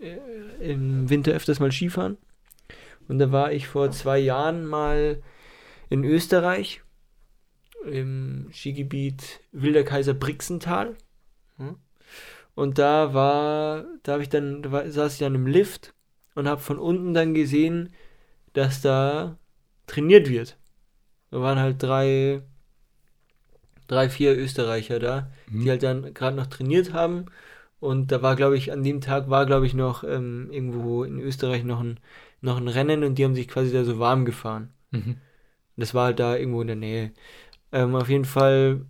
äh, 0.00 0.18
im 0.60 1.08
Winter 1.08 1.30
öfters 1.32 1.60
mal 1.60 1.70
Skifahren. 1.70 2.16
Und 3.06 3.20
da 3.20 3.30
war 3.30 3.52
ich 3.52 3.68
vor 3.68 3.92
zwei 3.92 4.18
Jahren 4.18 4.66
mal 4.66 5.22
in 5.90 6.02
Österreich 6.02 6.82
im 7.86 8.48
Skigebiet 8.52 9.40
Wilder 9.52 9.84
Kaiser 9.84 10.12
Brixental. 10.14 10.96
Hm? 11.56 11.76
Und 12.56 12.78
da 12.78 13.14
war, 13.14 13.86
da 14.02 14.14
habe 14.14 14.24
ich 14.24 14.28
dann, 14.28 14.62
da 14.64 14.72
war, 14.72 14.90
saß 14.90 15.12
ich 15.12 15.18
dann 15.20 15.36
im 15.36 15.46
Lift 15.46 15.94
und 16.34 16.48
habe 16.48 16.60
von 16.60 16.80
unten 16.80 17.14
dann 17.14 17.32
gesehen, 17.32 17.92
dass 18.54 18.82
da 18.82 19.38
trainiert 19.88 20.28
wird. 20.28 20.56
Da 21.30 21.40
waren 21.40 21.58
halt 21.58 21.82
drei, 21.82 22.42
drei, 23.88 24.08
vier 24.08 24.36
Österreicher 24.36 24.98
da, 24.98 25.30
Mhm. 25.50 25.62
die 25.62 25.70
halt 25.70 25.82
dann 25.82 26.14
gerade 26.14 26.36
noch 26.36 26.46
trainiert 26.46 26.92
haben. 26.92 27.26
Und 27.80 28.10
da 28.12 28.22
war, 28.22 28.34
glaube 28.36 28.56
ich, 28.56 28.72
an 28.72 28.82
dem 28.82 29.00
Tag 29.00 29.30
war, 29.30 29.46
glaube 29.46 29.66
ich, 29.66 29.74
noch 29.74 30.04
ähm, 30.04 30.48
irgendwo 30.50 31.04
in 31.04 31.18
Österreich 31.20 31.64
noch 31.64 31.80
ein, 31.80 32.00
noch 32.40 32.56
ein 32.56 32.68
Rennen 32.68 33.04
und 33.04 33.16
die 33.18 33.24
haben 33.24 33.34
sich 33.34 33.48
quasi 33.48 33.72
da 33.72 33.84
so 33.84 33.98
warm 33.98 34.24
gefahren. 34.24 34.72
Mhm. 34.90 35.16
Das 35.76 35.94
war 35.94 36.06
halt 36.06 36.18
da 36.18 36.36
irgendwo 36.36 36.60
in 36.60 36.66
der 36.66 36.76
Nähe. 36.76 37.12
Ähm, 37.70 37.94
auf 37.94 38.08
jeden 38.08 38.24
Fall, 38.24 38.86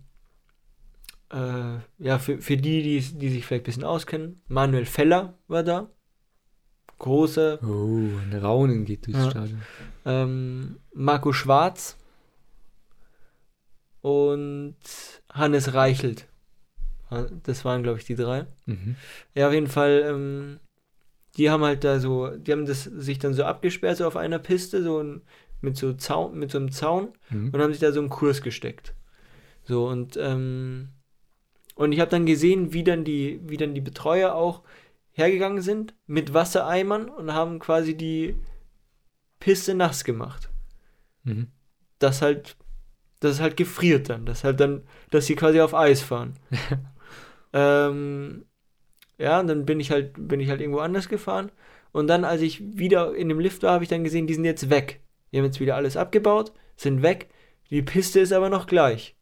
äh, 1.31 1.77
ja, 1.99 2.17
für, 2.17 2.39
für 2.41 2.57
die, 2.57 2.81
die, 2.81 2.99
die 2.99 3.29
sich 3.29 3.45
vielleicht 3.45 3.63
ein 3.63 3.65
bisschen 3.65 3.83
auskennen, 3.83 4.41
Manuel 4.47 4.85
Feller 4.85 5.37
war 5.47 5.63
da. 5.63 5.91
Großer. 6.99 7.59
Oh, 7.63 8.09
ein 8.21 8.37
Raunen 8.41 8.85
geht 8.85 9.07
durchs 9.07 9.19
Ja. 9.23 9.31
Stadion. 9.31 9.61
Ähm, 10.05 10.77
Marco 10.93 11.33
Schwarz 11.33 11.97
und 14.01 14.75
Hannes 15.31 15.73
Reichelt. 15.73 16.27
Das 17.43 17.65
waren, 17.65 17.81
glaube 17.83 17.97
ich, 17.99 18.05
die 18.05 18.15
drei. 18.15 18.45
Mhm. 18.65 18.95
Ja, 19.33 19.47
auf 19.47 19.53
jeden 19.53 19.67
Fall, 19.67 20.03
ähm, 20.05 20.59
die 21.37 21.49
haben 21.49 21.63
halt 21.63 21.83
da 21.83 21.99
so, 21.99 22.29
die 22.29 22.51
haben 22.51 22.65
das 22.65 22.83
sich 22.83 23.17
dann 23.17 23.33
so 23.33 23.43
abgesperrt, 23.43 23.97
so 23.97 24.05
auf 24.05 24.15
einer 24.15 24.39
Piste, 24.39 24.83
so 24.83 25.01
ein, 25.01 25.21
mit 25.61 25.75
so 25.75 25.93
Zaun, 25.93 26.37
mit 26.37 26.51
so 26.51 26.57
einem 26.59 26.71
Zaun 26.71 27.09
Mhm. 27.29 27.49
und 27.51 27.61
haben 27.61 27.71
sich 27.71 27.81
da 27.81 27.91
so 27.91 27.99
einen 27.99 28.09
Kurs 28.09 28.41
gesteckt. 28.41 28.93
So 29.63 29.87
und 29.87 30.17
ähm, 30.21 30.89
und 31.75 31.93
ich 31.93 31.99
habe 32.01 32.11
dann 32.11 32.25
gesehen, 32.25 32.73
wie 32.73 32.83
dann 32.83 33.05
die, 33.05 33.39
wie 33.43 33.55
dann 33.57 33.73
die 33.73 33.81
Betreuer 33.81 34.33
auch 34.33 34.63
hergegangen 35.19 35.61
sind 35.61 35.93
mit 36.07 36.33
Wassereimern 36.33 37.09
und 37.09 37.33
haben 37.33 37.59
quasi 37.59 37.95
die 37.95 38.35
Piste 39.39 39.75
nass 39.75 40.03
gemacht. 40.03 40.49
Mhm. 41.23 41.47
Das 41.99 42.21
halt, 42.21 42.57
das 43.19 43.33
ist 43.35 43.41
halt 43.41 43.57
gefriert 43.57 44.09
dann, 44.09 44.25
das 44.25 44.43
halt 44.43 44.59
dann, 44.59 44.83
dass 45.11 45.25
sie 45.27 45.35
quasi 45.35 45.61
auf 45.61 45.75
Eis 45.75 46.01
fahren. 46.01 46.35
ähm, 47.53 48.45
ja, 49.17 49.39
und 49.39 49.47
dann 49.47 49.65
bin 49.65 49.79
ich 49.79 49.91
halt, 49.91 50.13
bin 50.17 50.39
ich 50.39 50.49
halt 50.49 50.61
irgendwo 50.61 50.79
anders 50.79 51.09
gefahren 51.09 51.51
Und 51.91 52.07
dann, 52.07 52.25
als 52.25 52.41
ich 52.41 52.77
wieder 52.77 53.15
in 53.15 53.29
dem 53.29 53.39
Lift 53.39 53.63
war, 53.63 53.73
habe 53.73 53.83
ich 53.83 53.89
dann 53.89 54.03
gesehen, 54.03 54.27
die 54.27 54.33
sind 54.35 54.45
jetzt 54.45 54.69
weg. 54.69 55.01
Die 55.31 55.37
haben 55.37 55.45
jetzt 55.45 55.59
wieder 55.59 55.75
alles 55.75 55.97
abgebaut, 55.97 56.53
sind 56.77 57.01
weg. 57.03 57.29
Die 57.71 57.81
Piste 57.83 58.19
ist 58.19 58.33
aber 58.33 58.49
noch 58.49 58.67
gleich. 58.67 59.15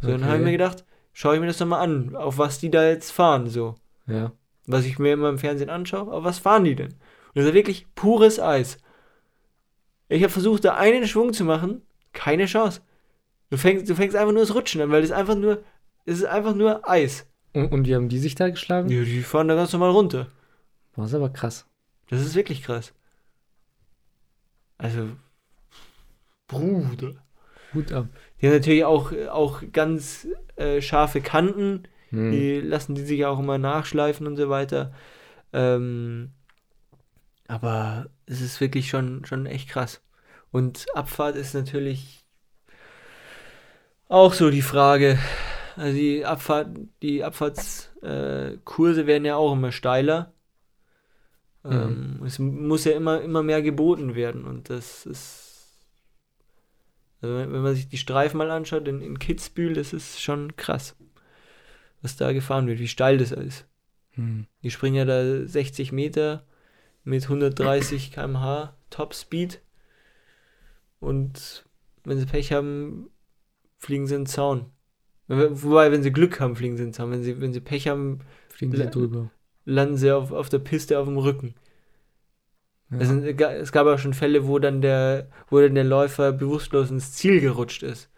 So, 0.00 0.10
dann 0.12 0.24
habe 0.24 0.36
ich 0.36 0.40
Okay. 0.40 0.44
mir 0.44 0.52
gedacht, 0.52 0.84
schaue 1.12 1.34
ich 1.36 1.40
mir 1.40 1.46
das 1.48 1.58
doch 1.58 1.66
mal 1.66 1.80
an, 1.80 2.16
auf 2.16 2.38
was 2.38 2.58
die 2.60 2.70
da 2.70 2.88
jetzt 2.88 3.10
fahren, 3.12 3.48
so. 3.48 3.76
Ja. 4.06 4.32
Was 4.66 4.84
ich 4.84 4.98
mir 4.98 5.12
immer 5.12 5.28
im 5.28 5.38
Fernsehen 5.38 5.70
anschaue, 5.70 6.12
auf 6.12 6.24
was 6.24 6.38
fahren 6.38 6.64
die 6.64 6.74
denn? 6.74 6.92
Und 6.92 7.36
das 7.36 7.46
ist 7.46 7.54
wirklich 7.54 7.86
pures 7.94 8.40
Eis. 8.40 8.78
Ich 10.08 10.22
habe 10.22 10.32
versucht, 10.32 10.64
da 10.64 10.74
einen 10.74 11.06
Schwung 11.06 11.32
zu 11.32 11.44
machen, 11.44 11.82
keine 12.12 12.46
Chance. 12.46 12.80
Du 13.50 13.56
fängst, 13.56 13.88
du 13.88 13.94
fängst 13.94 14.16
einfach 14.16 14.32
nur 14.32 14.42
das 14.42 14.54
Rutschen 14.54 14.80
an, 14.80 14.90
weil 14.90 15.02
das 15.02 15.10
einfach 15.10 15.34
nur, 15.34 15.62
es 16.06 16.18
ist 16.18 16.24
einfach 16.24 16.54
nur 16.54 16.88
Eis. 16.88 17.26
Und, 17.52 17.72
und 17.72 17.86
wie 17.86 17.94
haben 17.94 18.08
die 18.08 18.18
sich 18.18 18.34
da 18.34 18.48
geschlagen? 18.48 18.88
Die, 18.88 19.04
die 19.04 19.22
fahren 19.22 19.48
da 19.48 19.54
ganz 19.54 19.72
normal 19.72 19.90
runter. 19.90 20.28
War 20.96 21.06
ist 21.06 21.14
aber 21.14 21.30
krass. 21.30 21.66
Das 22.08 22.20
ist 22.20 22.34
wirklich 22.34 22.62
krass. 22.62 22.92
Also, 24.78 25.08
Bruder. 26.46 27.14
Hut 27.72 27.92
ab. 27.92 28.06
Die 28.40 28.46
haben 28.46 28.54
natürlich 28.54 28.84
auch, 28.84 29.12
auch 29.30 29.62
ganz 29.72 30.26
äh, 30.56 30.80
scharfe 30.80 31.20
Kanten. 31.20 31.84
Hm. 32.14 32.32
Die 32.32 32.60
lassen 32.60 32.94
die 32.94 33.02
sich 33.02 33.24
auch 33.24 33.38
immer 33.38 33.58
nachschleifen 33.58 34.26
und 34.26 34.36
so 34.36 34.48
weiter. 34.48 34.92
Ähm, 35.52 36.32
aber 37.46 38.08
es 38.26 38.40
ist 38.40 38.60
wirklich 38.60 38.88
schon, 38.88 39.24
schon 39.24 39.46
echt 39.46 39.68
krass. 39.68 40.02
Und 40.50 40.86
Abfahrt 40.94 41.36
ist 41.36 41.54
natürlich 41.54 42.24
auch 44.08 44.32
so 44.32 44.50
die 44.50 44.62
Frage. 44.62 45.18
Also 45.76 45.96
die 45.96 46.24
Abfahrt, 46.24 46.68
die 47.02 47.24
Abfahrtskurse 47.24 49.02
äh, 49.02 49.06
werden 49.06 49.24
ja 49.24 49.36
auch 49.36 49.52
immer 49.52 49.72
steiler. 49.72 50.32
Ähm, 51.64 52.20
Es 52.24 52.38
muss 52.38 52.84
ja 52.84 52.92
immer, 52.92 53.20
immer 53.22 53.42
mehr 53.42 53.62
geboten 53.62 54.14
werden 54.14 54.44
und 54.44 54.70
das 54.70 55.06
ist. 55.06 55.40
Also 57.20 57.36
wenn 57.36 57.52
wenn 57.52 57.62
man 57.62 57.74
sich 57.74 57.88
die 57.88 57.96
Streifen 57.96 58.38
mal 58.38 58.50
anschaut 58.50 58.86
in, 58.86 59.00
in 59.00 59.18
Kitzbühel, 59.18 59.74
das 59.74 59.92
ist 59.92 60.22
schon 60.22 60.56
krass, 60.56 60.94
was 62.04 62.16
da 62.16 62.32
gefahren 62.32 62.66
wird, 62.66 62.80
wie 62.80 62.86
steil 62.86 63.16
das 63.16 63.32
ist. 63.32 63.66
Hm. 64.10 64.46
Die 64.62 64.70
springen 64.70 64.96
ja 64.96 65.04
da 65.06 65.46
60 65.46 65.90
Meter 65.90 66.44
mit 67.02 67.22
130 67.24 68.12
km/h 68.12 68.76
Topspeed. 68.90 69.62
Und 71.00 71.64
wenn 72.04 72.18
sie 72.18 72.26
Pech 72.26 72.52
haben, 72.52 73.08
fliegen 73.78 74.06
sie 74.06 74.16
in 74.16 74.20
den 74.20 74.26
Zaun. 74.26 74.66
Wobei, 75.28 75.90
wenn 75.90 76.02
sie 76.02 76.12
Glück 76.12 76.40
haben, 76.40 76.56
fliegen 76.56 76.76
sie 76.76 76.82
in 76.82 76.88
den 76.90 76.94
Zaun. 76.94 77.10
Wenn 77.10 77.22
sie, 77.22 77.40
wenn 77.40 77.54
sie 77.54 77.60
Pech 77.60 77.88
haben, 77.88 78.20
Fliegen 78.50 78.76
sie 78.76 78.86
drüber. 78.86 79.30
landen 79.64 79.96
sie 79.96 80.12
auf, 80.12 80.30
auf 80.30 80.50
der 80.50 80.58
Piste 80.58 80.98
auf 80.98 81.06
dem 81.06 81.16
Rücken. 81.16 81.54
Ja. 82.90 82.98
Es, 82.98 83.08
sind, 83.08 83.24
es 83.24 83.72
gab 83.72 83.86
auch 83.86 83.98
schon 83.98 84.12
Fälle, 84.12 84.46
wo 84.46 84.58
dann 84.58 84.82
der, 84.82 85.30
wo 85.48 85.58
dann 85.58 85.74
der 85.74 85.84
Läufer 85.84 86.32
bewusstlos 86.32 86.90
ins 86.90 87.14
Ziel 87.14 87.40
gerutscht 87.40 87.82
ist. 87.82 88.10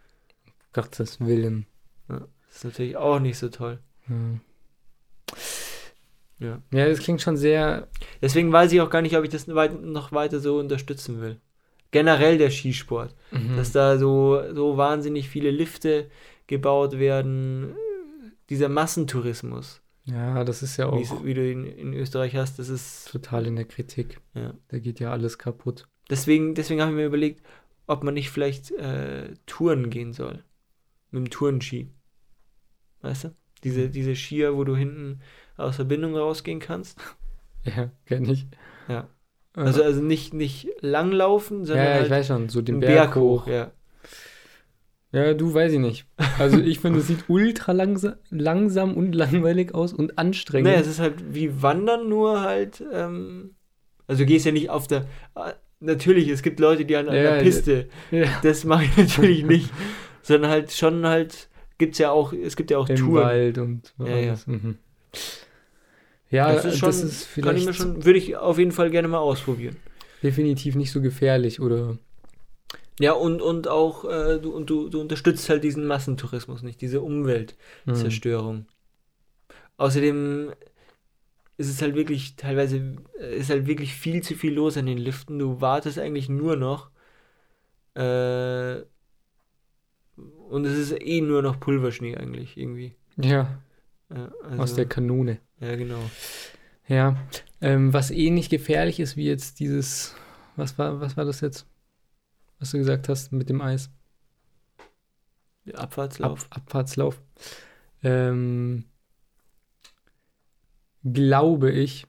Gottes 0.73 1.21
Willen. 1.21 1.67
Das 2.57 2.65
ist 2.65 2.73
natürlich 2.73 2.97
auch 2.97 3.19
nicht 3.19 3.37
so 3.37 3.51
toll. 3.51 3.81
Ja. 4.09 4.17
Ja. 6.39 6.63
ja, 6.73 6.89
das 6.89 7.01
klingt 7.01 7.21
schon 7.21 7.37
sehr. 7.37 7.87
Deswegen 8.23 8.51
weiß 8.51 8.73
ich 8.73 8.81
auch 8.81 8.89
gar 8.89 9.03
nicht, 9.03 9.15
ob 9.15 9.25
ich 9.25 9.31
das 9.31 9.47
noch 9.47 10.13
weiter 10.13 10.41
so 10.41 10.59
unterstützen 10.59 11.21
will. 11.21 11.39
Generell 11.91 12.39
der 12.39 12.49
Skisport. 12.49 13.15
Mhm. 13.31 13.57
dass 13.57 13.73
da 13.73 13.99
so, 13.99 14.43
so 14.55 14.79
wahnsinnig 14.79 15.29
viele 15.29 15.51
Lifte 15.51 16.09
gebaut 16.47 16.99
werden. 16.99 17.75
Dieser 18.49 18.71
Massentourismus, 18.71 19.83
Ja, 20.05 20.43
das 20.43 20.63
ist 20.63 20.79
ja 20.79 20.87
auch 20.87 21.25
wie 21.25 21.35
du 21.35 21.51
in, 21.51 21.67
in 21.67 21.93
Österreich 21.93 22.37
hast, 22.37 22.59
das 22.59 22.71
ist. 22.71 23.11
total 23.13 23.47
in 23.47 23.57
der 23.57 23.67
Kritik. 23.67 24.21
Ja. 24.33 24.55
Da 24.69 24.79
geht 24.79 24.99
ja 24.99 25.11
alles 25.13 25.37
kaputt. 25.37 25.89
Deswegen, 26.09 26.55
deswegen 26.55 26.81
habe 26.81 26.93
ich 26.93 26.97
mir 26.97 27.05
überlegt, 27.07 27.43
ob 27.87 28.03
man 28.03 28.15
nicht 28.15 28.31
vielleicht 28.31 28.71
äh, 28.71 29.35
Touren 29.45 29.91
gehen 29.91 30.15
soll. 30.15 30.43
Mit 31.11 31.27
dem 31.27 31.31
Tourenski. 31.31 31.91
Weißt 33.07 33.25
du? 33.25 33.29
Diese, 33.63 33.89
diese 33.89 34.17
Skier, 34.17 34.57
wo 34.57 34.65
du 34.65 34.77
hinten 34.77 35.21
aus 35.57 35.77
der 35.77 35.85
Bindung 35.85 36.17
rausgehen 36.17 36.61
kannst. 36.61 36.99
Ja, 37.77 37.91
kenn 38.05 38.31
ich. 38.31 38.47
Ja. 38.87 39.09
Äh, 39.57 39.61
Also, 39.61 39.83
also 39.83 40.01
nicht, 40.01 40.33
nicht 40.33 40.69
langlaufen, 40.83 41.61
ja, 41.63 41.67
sondern 41.67 41.85
ja, 41.87 41.95
ich 41.95 42.01
halt 42.03 42.11
weiß 42.11 42.27
schon, 42.29 42.49
so 42.49 42.63
den 42.63 42.77
einen 42.77 42.81
Berg, 42.83 43.17
hoch. 43.17 43.49
Ja. 43.49 43.73
Ja, 45.11 45.35
du 45.35 45.53
weiß 45.53 45.73
ich 45.73 45.79
nicht. 45.81 46.07
Also 46.39 46.61
ich 46.61 46.79
finde, 46.79 47.01
es 47.01 47.09
sieht 47.09 47.25
ultra 47.29 47.73
langsa 47.73 48.19
langsam 48.31 48.95
und 48.95 49.15
langweilig 49.15 49.75
aus 49.75 49.93
und 49.93 50.17
anstrengend. 50.19 50.69
Naja, 50.69 50.81
es 50.81 50.87
ist 50.87 51.01
halt 51.01 51.35
wie 51.35 51.61
Wandern, 51.63 52.09
nur 52.09 52.41
halt, 52.43 52.85
ähm, 52.93 53.57
also 54.07 54.23
du 54.23 54.27
gehst 54.27 54.47
ja 54.47 54.53
nicht 54.53 54.71
auf 54.71 54.87
der, 54.87 55.07
ah, 55.35 55.53
natürlich, 55.81 56.29
es 56.29 56.43
gibt 56.43 56.61
Leute, 56.61 56.85
die 56.85 56.95
an, 56.97 57.09
an 57.09 57.17
Ja, 57.17 57.23
der 57.23 57.37
ja, 57.39 57.43
Piste, 57.43 57.89
ja, 58.13 58.27
das 58.43 58.65
mache 58.65 58.85
ich 58.85 58.97
natürlich 58.97 59.45
nicht, 59.45 59.71
sondern 60.23 60.51
halt 60.51 60.73
schon 60.73 61.07
halt, 61.07 61.49
gibt's 61.79 61.99
ja 61.99 62.11
auch, 62.11 62.33
es 62.33 62.57
gibt 62.57 62.71
ja 62.71 62.79
auch 62.79 62.89
im 62.89 62.97
Touren. 62.97 63.25
Wald 63.25 63.59
und 63.59 63.95
Ja, 63.99 64.17
ja. 64.17 64.39
Mhm. 64.47 64.79
Ja, 66.31 66.53
das 66.53 66.65
ist 66.65 66.79
schon, 66.79 66.91
das 66.91 67.03
ist 67.03 67.35
kann 67.41 67.57
ich 67.57 67.65
vielleicht 67.65 67.79
schon, 67.79 68.05
würde 68.05 68.19
ich 68.19 68.37
auf 68.37 68.59
jeden 68.59 68.73
Fall 68.73 68.91
gerne 68.91 69.09
mal 69.09 69.19
ausprobieren. 69.19 69.77
definitiv 70.23 70.75
nicht 70.75 70.91
so 70.91 71.01
gefährlich 71.01 71.61
oder 71.61 71.99
Ja, 72.99 73.13
und, 73.13 73.41
und 73.41 73.69
auch, 73.69 74.05
äh, 74.05 74.39
du, 74.41 74.51
und 74.51 74.69
du, 74.69 74.89
du 74.89 75.01
unterstützt 75.01 75.49
halt 75.49 75.63
diesen 75.63 75.87
Massentourismus 75.87 76.63
nicht, 76.63 76.81
diese 76.81 77.01
Umweltzerstörung. 77.01 78.67
Außerdem 79.77 80.53
ist 81.59 81.71
es 81.71 81.81
halt 81.81 81.95
wirklich, 81.95 82.37
teilweise 82.37 82.97
äh, 83.21 83.37
ist 83.37 83.51
halt 83.51 83.67
wirklich 83.67 83.95
viel 83.95 84.23
zu 84.23 84.35
viel 84.35 84.55
los 84.55 84.77
an 84.77 84.87
den 84.87 84.99
Liften. 84.99 85.39
Du 85.39 85.61
wartest 85.61 85.99
eigentlich 85.99 86.29
nur 86.29 86.57
noch. 86.57 86.91
Äh, 87.95 88.83
und 90.49 90.65
es 90.65 90.77
ist 90.79 91.01
eh 91.01 91.21
nur 91.21 91.43
noch 91.43 91.59
Pulverschnee 91.61 92.17
eigentlich, 92.17 92.57
irgendwie. 92.57 92.95
ja, 93.17 93.59
Ja, 94.15 94.27
aus 94.45 94.59
also- 94.61 94.77
der 94.77 94.87
Kanone. 94.87 95.41
Ja, 95.61 95.75
genau. 95.77 96.01
Ja, 96.89 97.17
ähm, 97.61 97.93
was 97.93 98.11
ähnlich 98.13 98.49
gefährlich 98.51 99.01
ist 99.01 99.17
wie 99.17 99.27
jetzt 99.27 99.59
dieses, 99.59 100.15
was 100.55 100.79
war, 100.79 101.01
was 101.01 101.17
war 101.17 101.25
das 101.25 101.41
jetzt, 101.41 101.67
was 102.61 102.71
du 102.71 102.79
gesagt 102.79 103.09
hast 103.09 103.33
mit 103.33 103.49
dem 103.49 103.61
Eis? 103.61 103.91
Der 105.65 105.81
Abfahrtslauf. 105.81 106.45
Ab, 106.51 106.59
Abfahrtslauf. 106.59 107.21
Ähm, 108.05 108.85
glaube 111.05 111.71
ich, 111.73 112.07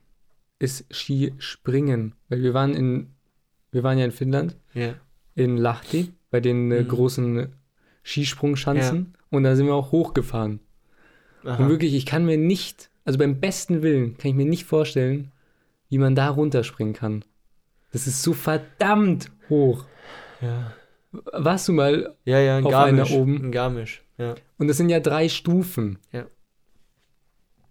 ist 0.59 0.85
Skispringen, 0.93 2.13
weil 2.29 2.41
wir 2.41 2.53
waren 2.53 2.73
in, 2.75 3.13
wir 3.71 3.83
waren 3.83 3.97
ja 3.97 4.05
in 4.05 4.11
Finnland, 4.11 4.55
Ja. 4.73 4.95
in 5.35 5.57
Lahti, 5.57 6.13
bei 6.29 6.39
den 6.39 6.71
äh, 6.71 6.83
Mhm. 6.83 6.87
großen 6.87 7.53
Skisprungschanzen 8.07 9.13
und 9.29 9.43
da 9.43 9.55
sind 9.55 9.65
wir 9.65 9.73
auch 9.75 9.91
hochgefahren. 9.91 10.61
Und 11.43 11.49
Aha. 11.51 11.67
wirklich, 11.69 11.93
ich 11.93 12.05
kann 12.05 12.25
mir 12.25 12.37
nicht, 12.37 12.89
also 13.03 13.19
beim 13.19 13.39
besten 13.41 13.81
Willen, 13.81 14.17
kann 14.17 14.29
ich 14.31 14.35
mir 14.35 14.45
nicht 14.45 14.63
vorstellen, 14.65 15.31
wie 15.89 15.97
man 15.97 16.15
da 16.15 16.29
runterspringen 16.29 16.93
kann. 16.93 17.25
Das 17.91 18.07
ist 18.07 18.23
so 18.23 18.33
verdammt 18.33 19.29
hoch. 19.49 19.85
Ja. 20.41 20.73
Warst 21.11 21.67
du 21.67 21.73
mal, 21.73 22.15
Ja, 22.25 22.39
ja, 22.39 22.59
Auf 22.59 22.73
einer 22.73 22.97
Garmisch. 22.97 23.11
oben. 23.11 23.43
In 23.45 23.51
Garmisch, 23.51 24.03
ja. 24.17 24.35
und 24.57 24.67
das 24.67 24.77
sind 24.77 24.89
ja 24.89 24.99
drei 25.01 25.27
Stufen. 25.29 25.99
Ja. 26.11 26.25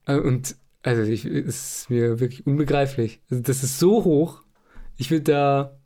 Äh, 0.06 0.18
Und, 0.18 0.56
also, 0.82 1.02
ich, 1.02 1.24
es 1.24 1.80
ist 1.80 1.90
mir 1.90 2.20
wirklich 2.20 2.46
unbegreiflich. 2.46 3.20
Also, 3.30 3.42
das 3.42 3.62
ist 3.62 3.78
so 3.78 4.04
hoch. 4.04 4.42
Ich 4.96 5.10
würde 5.10 5.24
da, 5.24 5.78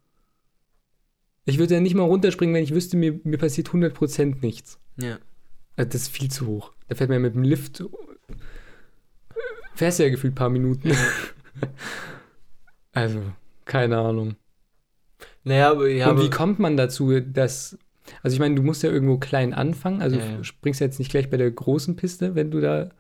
ich 1.45 1.59
würde 1.59 1.75
da 1.75 1.81
nicht 1.81 1.95
mal 1.95 2.05
runterspringen, 2.05 2.55
wenn 2.55 2.65
ich 2.65 2.75
wüsste, 2.75 2.97
mir, 2.97 3.21
mir 3.25 3.39
passiert 3.39 3.69
100% 3.69 4.37
nichts. 4.41 4.79
Ja. 4.97 5.19
Also, 5.77 5.91
das 5.91 6.03
ist 6.03 6.09
viel 6.09 6.31
zu 6.31 6.47
hoch. 6.47 6.73
Da 6.89 6.95
fährt 6.95 7.09
man 7.09 7.17
ja 7.17 7.21
mit 7.21 7.35
dem 7.35 7.43
Lift, 7.43 7.85
fährst 9.75 9.99
ja 9.99 10.09
gefühlt 10.09 10.33
ein 10.33 10.37
paar 10.37 10.51
Minuten. 10.51 10.93
also, 12.93 13.23
keine 13.65 13.99
Ahnung. 13.99 14.37
Naja, 15.45 15.71
aber 15.71 15.89
ja, 15.89 16.11
Und 16.11 16.23
wie 16.23 16.31
kommt 16.31 16.59
man 16.59 16.77
dazu, 16.77 17.21
dass. 17.21 17.79
Also, 18.23 18.35
ich 18.35 18.41
meine, 18.41 18.57
du 18.57 18.63
musst 18.63 18.83
ja 18.83 18.91
irgendwo 18.91 19.19
klein 19.19 19.55
anfangen. 19.55 20.03
Also, 20.03 20.17
Ja, 20.17 20.25
ja. 20.25 20.37
du 20.39 20.45
springst 20.45 20.81
ja 20.81 20.87
jetzt 20.87 20.99
nicht 20.99 21.11
gleich 21.11 21.31
bei 21.31 21.37
der 21.37 21.51
großen 21.51 21.97
Piste, 21.97 22.35
wenn 22.35 22.51
du 22.51 22.61
da 22.61 22.91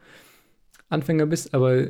Anfänger 0.88 1.26
bist, 1.26 1.52
aber 1.52 1.88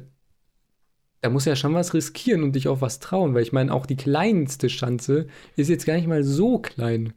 da 1.21 1.31
musst 1.31 1.47
du 1.47 1.51
ja 1.51 1.57
schon 1.57 1.75
was 1.75 1.95
riskieren 1.95 2.43
und 2.43 2.53
dich 2.53 2.69
auch 2.69 2.81
was 2.81 2.99
trauen, 2.99 3.35
weil 3.35 3.43
ich 3.43 3.53
meine, 3.53 3.73
auch 3.73 3.87
die 3.87 3.97
kleinste 3.97 4.69
Schanze 4.71 5.27
ist 5.57 5.69
jetzt 5.69 5.87
gar 5.87 5.95
nicht 5.95 6.09
mal 6.09 6.25
so 6.25 6.59
klein. 6.59 7.13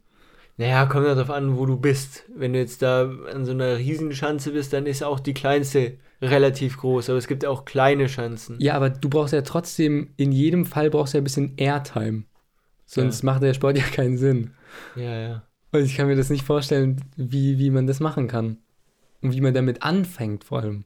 naja, 0.56 0.86
kommt 0.86 1.06
ja 1.06 1.14
darauf 1.14 1.34
an, 1.34 1.56
wo 1.56 1.66
du 1.66 1.76
bist. 1.76 2.24
Wenn 2.34 2.52
du 2.52 2.58
jetzt 2.58 2.82
da 2.82 3.10
an 3.32 3.44
so 3.44 3.52
einer 3.52 3.78
Riesenschanze 3.78 4.52
bist, 4.52 4.72
dann 4.72 4.86
ist 4.86 5.02
auch 5.02 5.20
die 5.20 5.34
kleinste 5.34 5.98
relativ 6.22 6.78
groß, 6.78 7.10
aber 7.10 7.18
es 7.18 7.26
gibt 7.26 7.44
auch 7.44 7.64
kleine 7.64 8.08
Schanzen. 8.08 8.56
Ja, 8.60 8.74
aber 8.74 8.90
du 8.90 9.08
brauchst 9.08 9.32
ja 9.32 9.42
trotzdem, 9.42 10.12
in 10.16 10.32
jedem 10.32 10.64
Fall 10.64 10.90
brauchst 10.90 11.14
du 11.14 11.18
ja 11.18 11.22
ein 11.22 11.24
bisschen 11.24 11.54
Airtime. 11.56 12.24
Sonst 12.86 13.22
macht 13.22 13.42
der 13.42 13.54
Sport 13.54 13.78
ja 13.78 13.84
keinen 13.84 14.18
Sinn. 14.18 14.54
Ja, 14.94 15.20
ja. 15.20 15.42
Und 15.72 15.82
ich 15.84 15.96
kann 15.96 16.06
mir 16.06 16.16
das 16.16 16.30
nicht 16.30 16.44
vorstellen, 16.44 17.02
wie, 17.16 17.58
wie 17.58 17.70
man 17.70 17.86
das 17.86 17.98
machen 18.00 18.28
kann. 18.28 18.58
Und 19.22 19.32
wie 19.32 19.40
man 19.40 19.54
damit 19.54 19.82
anfängt 19.82 20.44
vor 20.44 20.60
allem. 20.60 20.84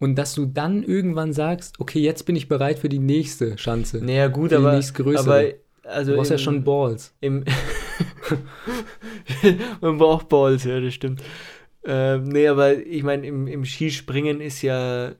Und 0.00 0.14
dass 0.16 0.34
du 0.34 0.46
dann 0.46 0.82
irgendwann 0.84 1.32
sagst, 1.32 1.80
okay, 1.80 1.98
jetzt 2.00 2.24
bin 2.24 2.36
ich 2.36 2.48
bereit 2.48 2.78
für 2.78 2.88
die 2.88 3.00
nächste 3.00 3.58
Schanze. 3.58 3.98
Naja, 4.04 4.28
gut, 4.28 4.50
Für 4.50 4.56
die 4.56 4.62
aber, 4.62 4.74
nächstgrößere. 4.74 5.54
aber 5.84 5.90
also 5.90 6.12
du 6.12 6.16
brauchst 6.18 6.30
ja 6.30 6.36
im- 6.36 6.42
schon 6.42 6.64
Balls. 6.64 7.14
Im 7.20 7.44
Man 9.80 9.98
braucht 9.98 10.28
Balls, 10.28 10.64
ja, 10.64 10.80
das 10.80 10.94
stimmt. 10.94 11.22
Ähm, 11.84 12.24
nee, 12.28 12.48
aber 12.48 12.76
ich 12.76 13.02
meine, 13.02 13.26
im, 13.26 13.46
im 13.46 13.64
Skispringen 13.64 14.40
ist 14.40 14.62
ja, 14.62 15.12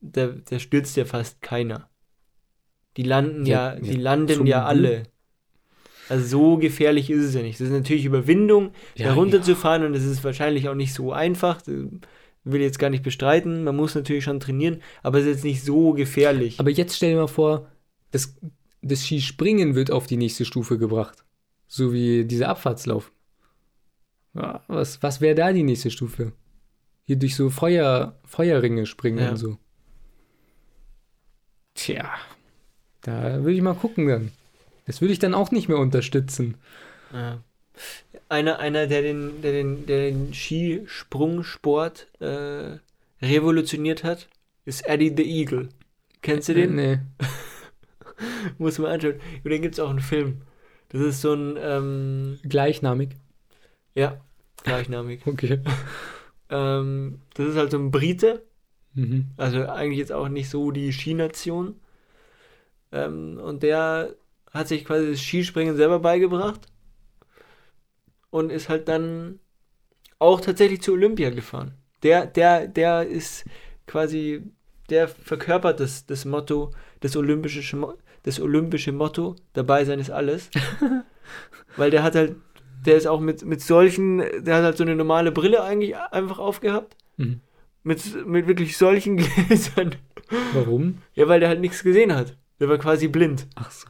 da, 0.00 0.28
da 0.48 0.58
stürzt 0.58 0.96
ja 0.96 1.04
fast 1.04 1.40
keiner. 1.42 1.88
Die 2.96 3.02
landen 3.02 3.46
ja, 3.46 3.74
Ja, 3.74 3.80
die 3.80 3.94
ja, 3.94 4.00
landen 4.00 4.46
ja 4.46 4.64
alle. 4.64 5.04
Also 6.08 6.26
so 6.26 6.56
gefährlich 6.56 7.10
ist 7.10 7.24
es 7.24 7.34
ja 7.34 7.42
nicht. 7.42 7.58
Das 7.60 7.66
ist 7.66 7.72
natürlich 7.72 8.04
Überwindung, 8.04 8.70
Ja, 8.96 9.08
da 9.08 9.14
runterzufahren 9.14 9.84
und 9.84 9.92
das 9.92 10.04
ist 10.04 10.22
wahrscheinlich 10.22 10.68
auch 10.68 10.74
nicht 10.74 10.94
so 10.94 11.12
einfach. 11.12 11.60
Will 12.48 12.60
jetzt 12.60 12.78
gar 12.78 12.90
nicht 12.90 13.02
bestreiten. 13.02 13.64
Man 13.64 13.74
muss 13.74 13.96
natürlich 13.96 14.22
schon 14.22 14.38
trainieren, 14.38 14.80
aber 15.02 15.18
es 15.18 15.24
ist 15.26 15.30
jetzt 15.34 15.44
nicht 15.44 15.64
so 15.64 15.92
gefährlich. 15.94 16.60
Aber 16.60 16.70
jetzt 16.70 16.94
stell 16.96 17.10
dir 17.10 17.16
mal 17.16 17.26
vor, 17.26 17.68
das, 18.12 18.36
das 18.82 19.04
Skispringen 19.04 19.74
wird 19.74 19.90
auf 19.90 20.06
die 20.06 20.16
nächste 20.16 20.44
Stufe 20.44 20.78
gebracht. 20.78 21.24
So 21.66 21.92
wie 21.92 22.24
dieser 22.24 22.48
Abfahrtslauf. 22.48 23.10
Ja, 24.34 24.62
was 24.68 25.02
was 25.02 25.20
wäre 25.20 25.34
da 25.34 25.52
die 25.52 25.64
nächste 25.64 25.90
Stufe? 25.90 26.32
Hier 27.04 27.16
durch 27.16 27.34
so 27.34 27.50
Feuer, 27.50 28.16
Feuerringe 28.24 28.86
springen 28.86 29.18
Ja. 29.18 29.30
und 29.30 29.36
so. 29.38 29.58
Tja, 31.74 32.10
da 33.02 33.42
würde 33.42 33.52
ich 33.52 33.62
mal 33.62 33.74
gucken 33.74 34.06
dann. 34.06 34.32
Das 34.86 35.00
würde 35.00 35.12
ich 35.12 35.18
dann 35.18 35.34
auch 35.34 35.50
nicht 35.50 35.68
mehr 35.68 35.78
unterstützen. 35.78 36.54
Ja. 37.12 37.42
Einer, 38.28 38.58
einer 38.58 38.86
der, 38.86 39.02
den, 39.02 39.40
der, 39.42 39.52
den, 39.52 39.86
der 39.86 40.10
den 40.10 40.34
Skisprungsport 40.34 42.08
äh, 42.20 42.78
revolutioniert 43.22 44.02
hat, 44.04 44.28
ist 44.64 44.86
Eddie 44.88 45.14
the 45.16 45.22
Eagle. 45.22 45.68
Kennst 46.22 46.48
du 46.48 46.54
den? 46.54 46.74
Nee. 46.74 46.98
Muss 48.58 48.78
man 48.78 48.90
anschauen. 48.92 49.20
Über 49.40 49.50
den 49.50 49.62
gibt 49.62 49.74
es 49.74 49.80
auch 49.80 49.90
einen 49.90 50.00
Film. 50.00 50.42
Das 50.88 51.00
ist 51.00 51.20
so 51.20 51.34
ein, 51.34 51.56
ähm, 51.60 52.38
Gleichnamig. 52.42 53.10
ja, 53.94 54.20
gleichnamig. 54.64 55.20
Okay. 55.26 55.60
ähm, 56.50 57.20
das 57.34 57.48
ist 57.48 57.56
halt 57.56 57.70
so 57.70 57.78
ein 57.78 57.90
Brite, 57.90 58.42
Mhm. 58.94 59.26
also 59.36 59.66
eigentlich 59.68 59.98
jetzt 59.98 60.12
auch 60.12 60.28
nicht 60.28 60.48
so 60.48 60.70
die 60.70 60.90
Skination. 60.90 61.76
Ähm, 62.92 63.38
und 63.38 63.62
der 63.62 64.14
hat 64.52 64.68
sich 64.68 64.84
quasi 64.86 65.10
das 65.10 65.20
Skispringen 65.20 65.76
selber 65.76 65.98
beigebracht 65.98 66.66
und 68.36 68.52
ist 68.52 68.68
halt 68.68 68.86
dann 68.86 69.40
auch 70.18 70.42
tatsächlich 70.42 70.82
zu 70.82 70.92
Olympia 70.92 71.30
gefahren. 71.30 71.72
Der, 72.02 72.26
der, 72.26 72.68
der 72.68 73.06
ist 73.06 73.46
quasi, 73.86 74.42
der 74.90 75.08
verkörpert 75.08 75.80
das, 75.80 76.04
das 76.04 76.26
Motto, 76.26 76.70
das 77.00 77.16
olympische, 77.16 77.62
das 78.24 78.38
olympische 78.38 78.92
Motto, 78.92 79.36
dabei 79.54 79.86
sein 79.86 80.00
ist 80.00 80.10
alles. 80.10 80.50
Weil 81.78 81.90
der 81.90 82.02
hat 82.02 82.14
halt, 82.14 82.36
der 82.84 82.98
ist 82.98 83.06
auch 83.06 83.20
mit, 83.20 83.42
mit 83.42 83.62
solchen, 83.62 84.18
der 84.18 84.56
hat 84.56 84.64
halt 84.64 84.76
so 84.76 84.84
eine 84.84 84.96
normale 84.96 85.32
Brille 85.32 85.64
eigentlich 85.64 85.96
einfach 85.96 86.38
aufgehabt. 86.38 86.94
Mhm. 87.16 87.40
Mit, 87.84 88.26
mit 88.26 88.46
wirklich 88.48 88.76
solchen 88.76 89.16
Gläsern. 89.48 89.94
Warum? 90.52 90.98
Ja, 91.14 91.26
weil 91.26 91.40
der 91.40 91.48
halt 91.48 91.60
nichts 91.60 91.82
gesehen 91.82 92.14
hat. 92.14 92.36
Der 92.60 92.68
war 92.68 92.76
quasi 92.76 93.08
blind. 93.08 93.46
Ach 93.54 93.70
so. 93.70 93.88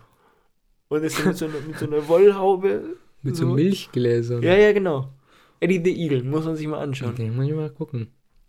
Und 0.86 1.03
ist 1.03 1.24
mit 1.24 1.36
so 1.36 1.47
einer, 1.47 1.61
mit 1.66 1.78
so 1.80 1.86
einer 1.86 2.07
Wollhaube. 2.07 2.97
Mit 3.27 3.37
so, 3.37 3.47
So. 3.49 3.55
Milchgläsern. 3.55 4.43
Ja, 4.43 4.55
ja, 4.57 4.72
genau. 4.72 5.12
Eddie 5.61 5.81
the 5.85 6.03
Eagle, 6.03 6.22
muss 6.22 6.45
man 6.45 6.57
sich 6.57 6.66
mal 6.66 6.81
anschauen. 6.81 7.14
Den 7.14 7.35
muss 7.37 7.47
ich 7.47 7.53
mal 7.55 7.70
gucken. 7.70 8.09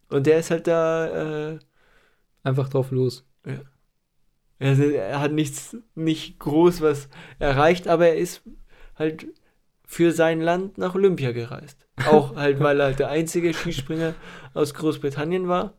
Und 0.09 0.25
der 0.27 0.39
ist 0.39 0.51
halt 0.51 0.67
da, 0.67 1.51
äh, 1.53 1.59
Einfach 2.43 2.69
drauf 2.69 2.91
los. 2.91 3.25
also 4.59 4.83
er 4.83 5.19
hat 5.19 5.31
nichts, 5.33 5.75
nicht 5.95 6.39
groß 6.39 6.81
was 6.81 7.09
erreicht, 7.39 7.87
aber 7.87 8.07
er 8.07 8.15
ist 8.17 8.41
halt 8.95 9.27
für 9.85 10.11
sein 10.11 10.41
Land 10.41 10.77
nach 10.77 10.95
Olympia 10.95 11.31
gereist. 11.31 11.85
Auch 12.09 12.35
halt, 12.35 12.59
weil 12.61 12.79
er 12.79 12.87
halt 12.87 12.99
der 12.99 13.09
einzige 13.09 13.53
Skispringer 13.53 14.13
aus 14.53 14.73
Großbritannien 14.73 15.47
war, 15.47 15.73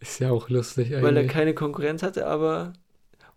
Ist 0.00 0.18
ja 0.20 0.30
auch 0.30 0.48
lustig 0.48 0.88
eigentlich. 0.88 1.02
weil 1.02 1.16
er 1.16 1.26
keine 1.26 1.54
Konkurrenz 1.54 2.02
hatte, 2.02 2.26
aber. 2.26 2.72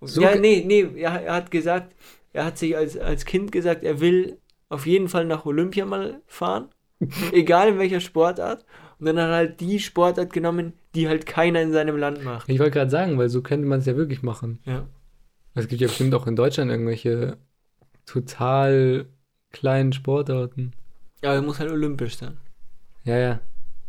So 0.04 0.22
ja, 0.22 0.36
nee, 0.36 0.64
nee, 0.66 0.88
er, 1.00 1.22
er 1.22 1.34
hat 1.36 1.52
gesagt, 1.52 1.96
er 2.34 2.46
hat 2.46 2.58
sich 2.58 2.76
als, 2.76 2.98
als 2.98 3.26
Kind 3.26 3.52
gesagt, 3.52 3.84
er 3.84 4.00
will 4.00 4.39
auf 4.72 4.86
jeden 4.86 5.09
Fall 5.09 5.26
nach 5.26 5.45
Olympia 5.45 5.86
mal 5.86 6.22
fahren, 6.28 6.69
egal 7.32 7.69
in 7.69 7.80
welcher 7.80 7.99
Sportart. 7.99 8.65
Und 8.99 9.07
dann 9.07 9.17
hat 9.17 9.30
er 9.30 9.36
halt 9.36 9.59
die 9.59 9.80
Sportart 9.80 10.32
genommen, 10.32 10.74
die 10.95 11.07
halt 11.07 11.26
keiner 11.26 11.61
in 11.61 11.74
seinem 11.74 11.97
Land 11.97 12.24
macht. 12.24 12.47
Ich 12.47 12.59
wollte 12.59 12.72
gerade 12.72 12.91
sagen, 12.91 13.17
weil 13.17 13.30
so 13.30 13.41
könnte 13.41 13.67
man 13.67 13.80
es 13.80 13.86
ja 13.86 13.95
wirklich 13.95 14.22
machen. 14.22 14.59
Ja. 14.65 14.88
Es 15.55 15.67
gibt 15.67 15.82
ja 15.82 15.88
bestimmt 15.88 16.13
auch 16.13 16.28
in 16.28 16.36
Deutschland 16.36 16.72
irgendwelche 16.72 17.38
total 18.05 19.07
kleinen 19.51 19.91
Sportarten. 19.91 20.74
Aber 21.22 21.34
er 21.34 21.41
muss 21.41 21.59
halt 21.59 21.72
olympisch 21.72 22.17
sein. 22.17 22.38
Ja, 23.03 23.17
ja. 23.17 23.39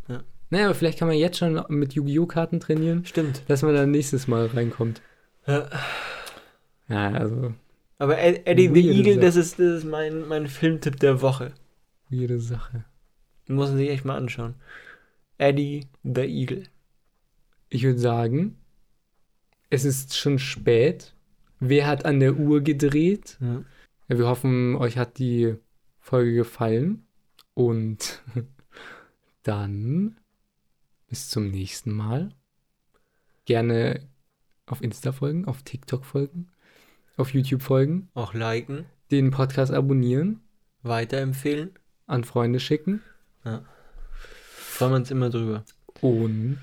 Ja. 0.09 0.23
Naja, 0.51 0.65
aber 0.65 0.75
vielleicht 0.75 0.99
kann 0.99 1.09
man 1.09 1.17
jetzt 1.17 1.39
schon 1.39 1.63
mit 1.69 1.93
Yu-Gi-Oh! 1.93 2.27
Karten 2.27 2.59
trainieren, 2.59 3.05
Stimmt. 3.05 3.43
dass 3.49 3.63
man 3.63 3.75
dann 3.75 3.91
nächstes 3.91 4.27
Mal 4.27 4.47
reinkommt. 4.47 5.01
Ja. 5.47 5.69
Ja, 6.89 7.11
also, 7.13 7.53
Aber 7.99 8.19
Ed- 8.19 8.47
Eddie 8.47 8.69
the 8.69 8.75
Weirde 8.75 8.99
Eagle, 8.99 9.15
Sache. 9.15 9.21
das 9.27 9.37
ist, 9.37 9.59
das 9.59 9.79
ist 9.79 9.85
mein, 9.85 10.27
mein 10.29 10.47
Filmtipp 10.49 10.99
der 10.99 11.21
Woche. 11.23 11.53
jede 12.09 12.39
Sache. 12.41 12.85
Muss 13.49 13.69
man 13.69 13.79
sich 13.79 13.91
echt 13.91 14.05
mal 14.05 14.17
anschauen. 14.17 14.55
Eddie 15.39 15.87
the 16.03 16.23
Eagle. 16.23 16.65
Ich 17.69 17.83
würde 17.85 17.99
sagen, 17.99 18.57
es 19.71 19.85
ist 19.85 20.17
schon 20.17 20.39
spät. 20.39 21.15
Wer 21.61 21.87
hat 21.87 22.05
an 22.05 22.21
der 22.21 22.37
Uhr 22.37 22.61
gedreht? 22.61 23.39
Ja. 23.41 23.65
Ja, 24.09 24.19
wir 24.19 24.27
hoffen, 24.27 24.75
euch 24.77 24.99
hat 24.99 25.19
die 25.19 25.55
Folge 25.99 26.35
gefallen. 26.35 27.07
Und 27.55 28.23
dann 29.43 30.17
bis 31.09 31.29
zum 31.29 31.49
nächsten 31.51 31.93
Mal. 31.93 32.31
Gerne 33.45 34.09
auf 34.67 34.83
Insta 34.83 35.13
folgen, 35.13 35.45
auf 35.47 35.63
TikTok 35.63 36.05
folgen, 36.05 36.49
auf 37.17 37.33
YouTube 37.35 37.63
folgen, 37.63 38.09
Auch 38.15 38.35
liken, 38.35 38.87
den 39.11 39.31
Podcast 39.31 39.73
abonnieren, 39.73 40.41
weiterempfehlen. 40.83 41.71
an 42.07 42.25
Freunde 42.25 42.61
schicken 42.61 43.03
Freuen 44.55 44.93
wir 44.93 44.97
uns 44.97 45.11
immer 45.11 45.31
drüber. 45.31 45.65
und 46.01 46.59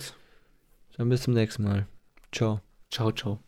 Dann 0.97 1.10
bis 1.10 1.22
zum 1.24 1.34
nächsten 1.34 1.64
Mal. 1.64 1.88
Ciao. 2.32 2.62
ciao, 2.89 3.12
ciao. 3.12 3.39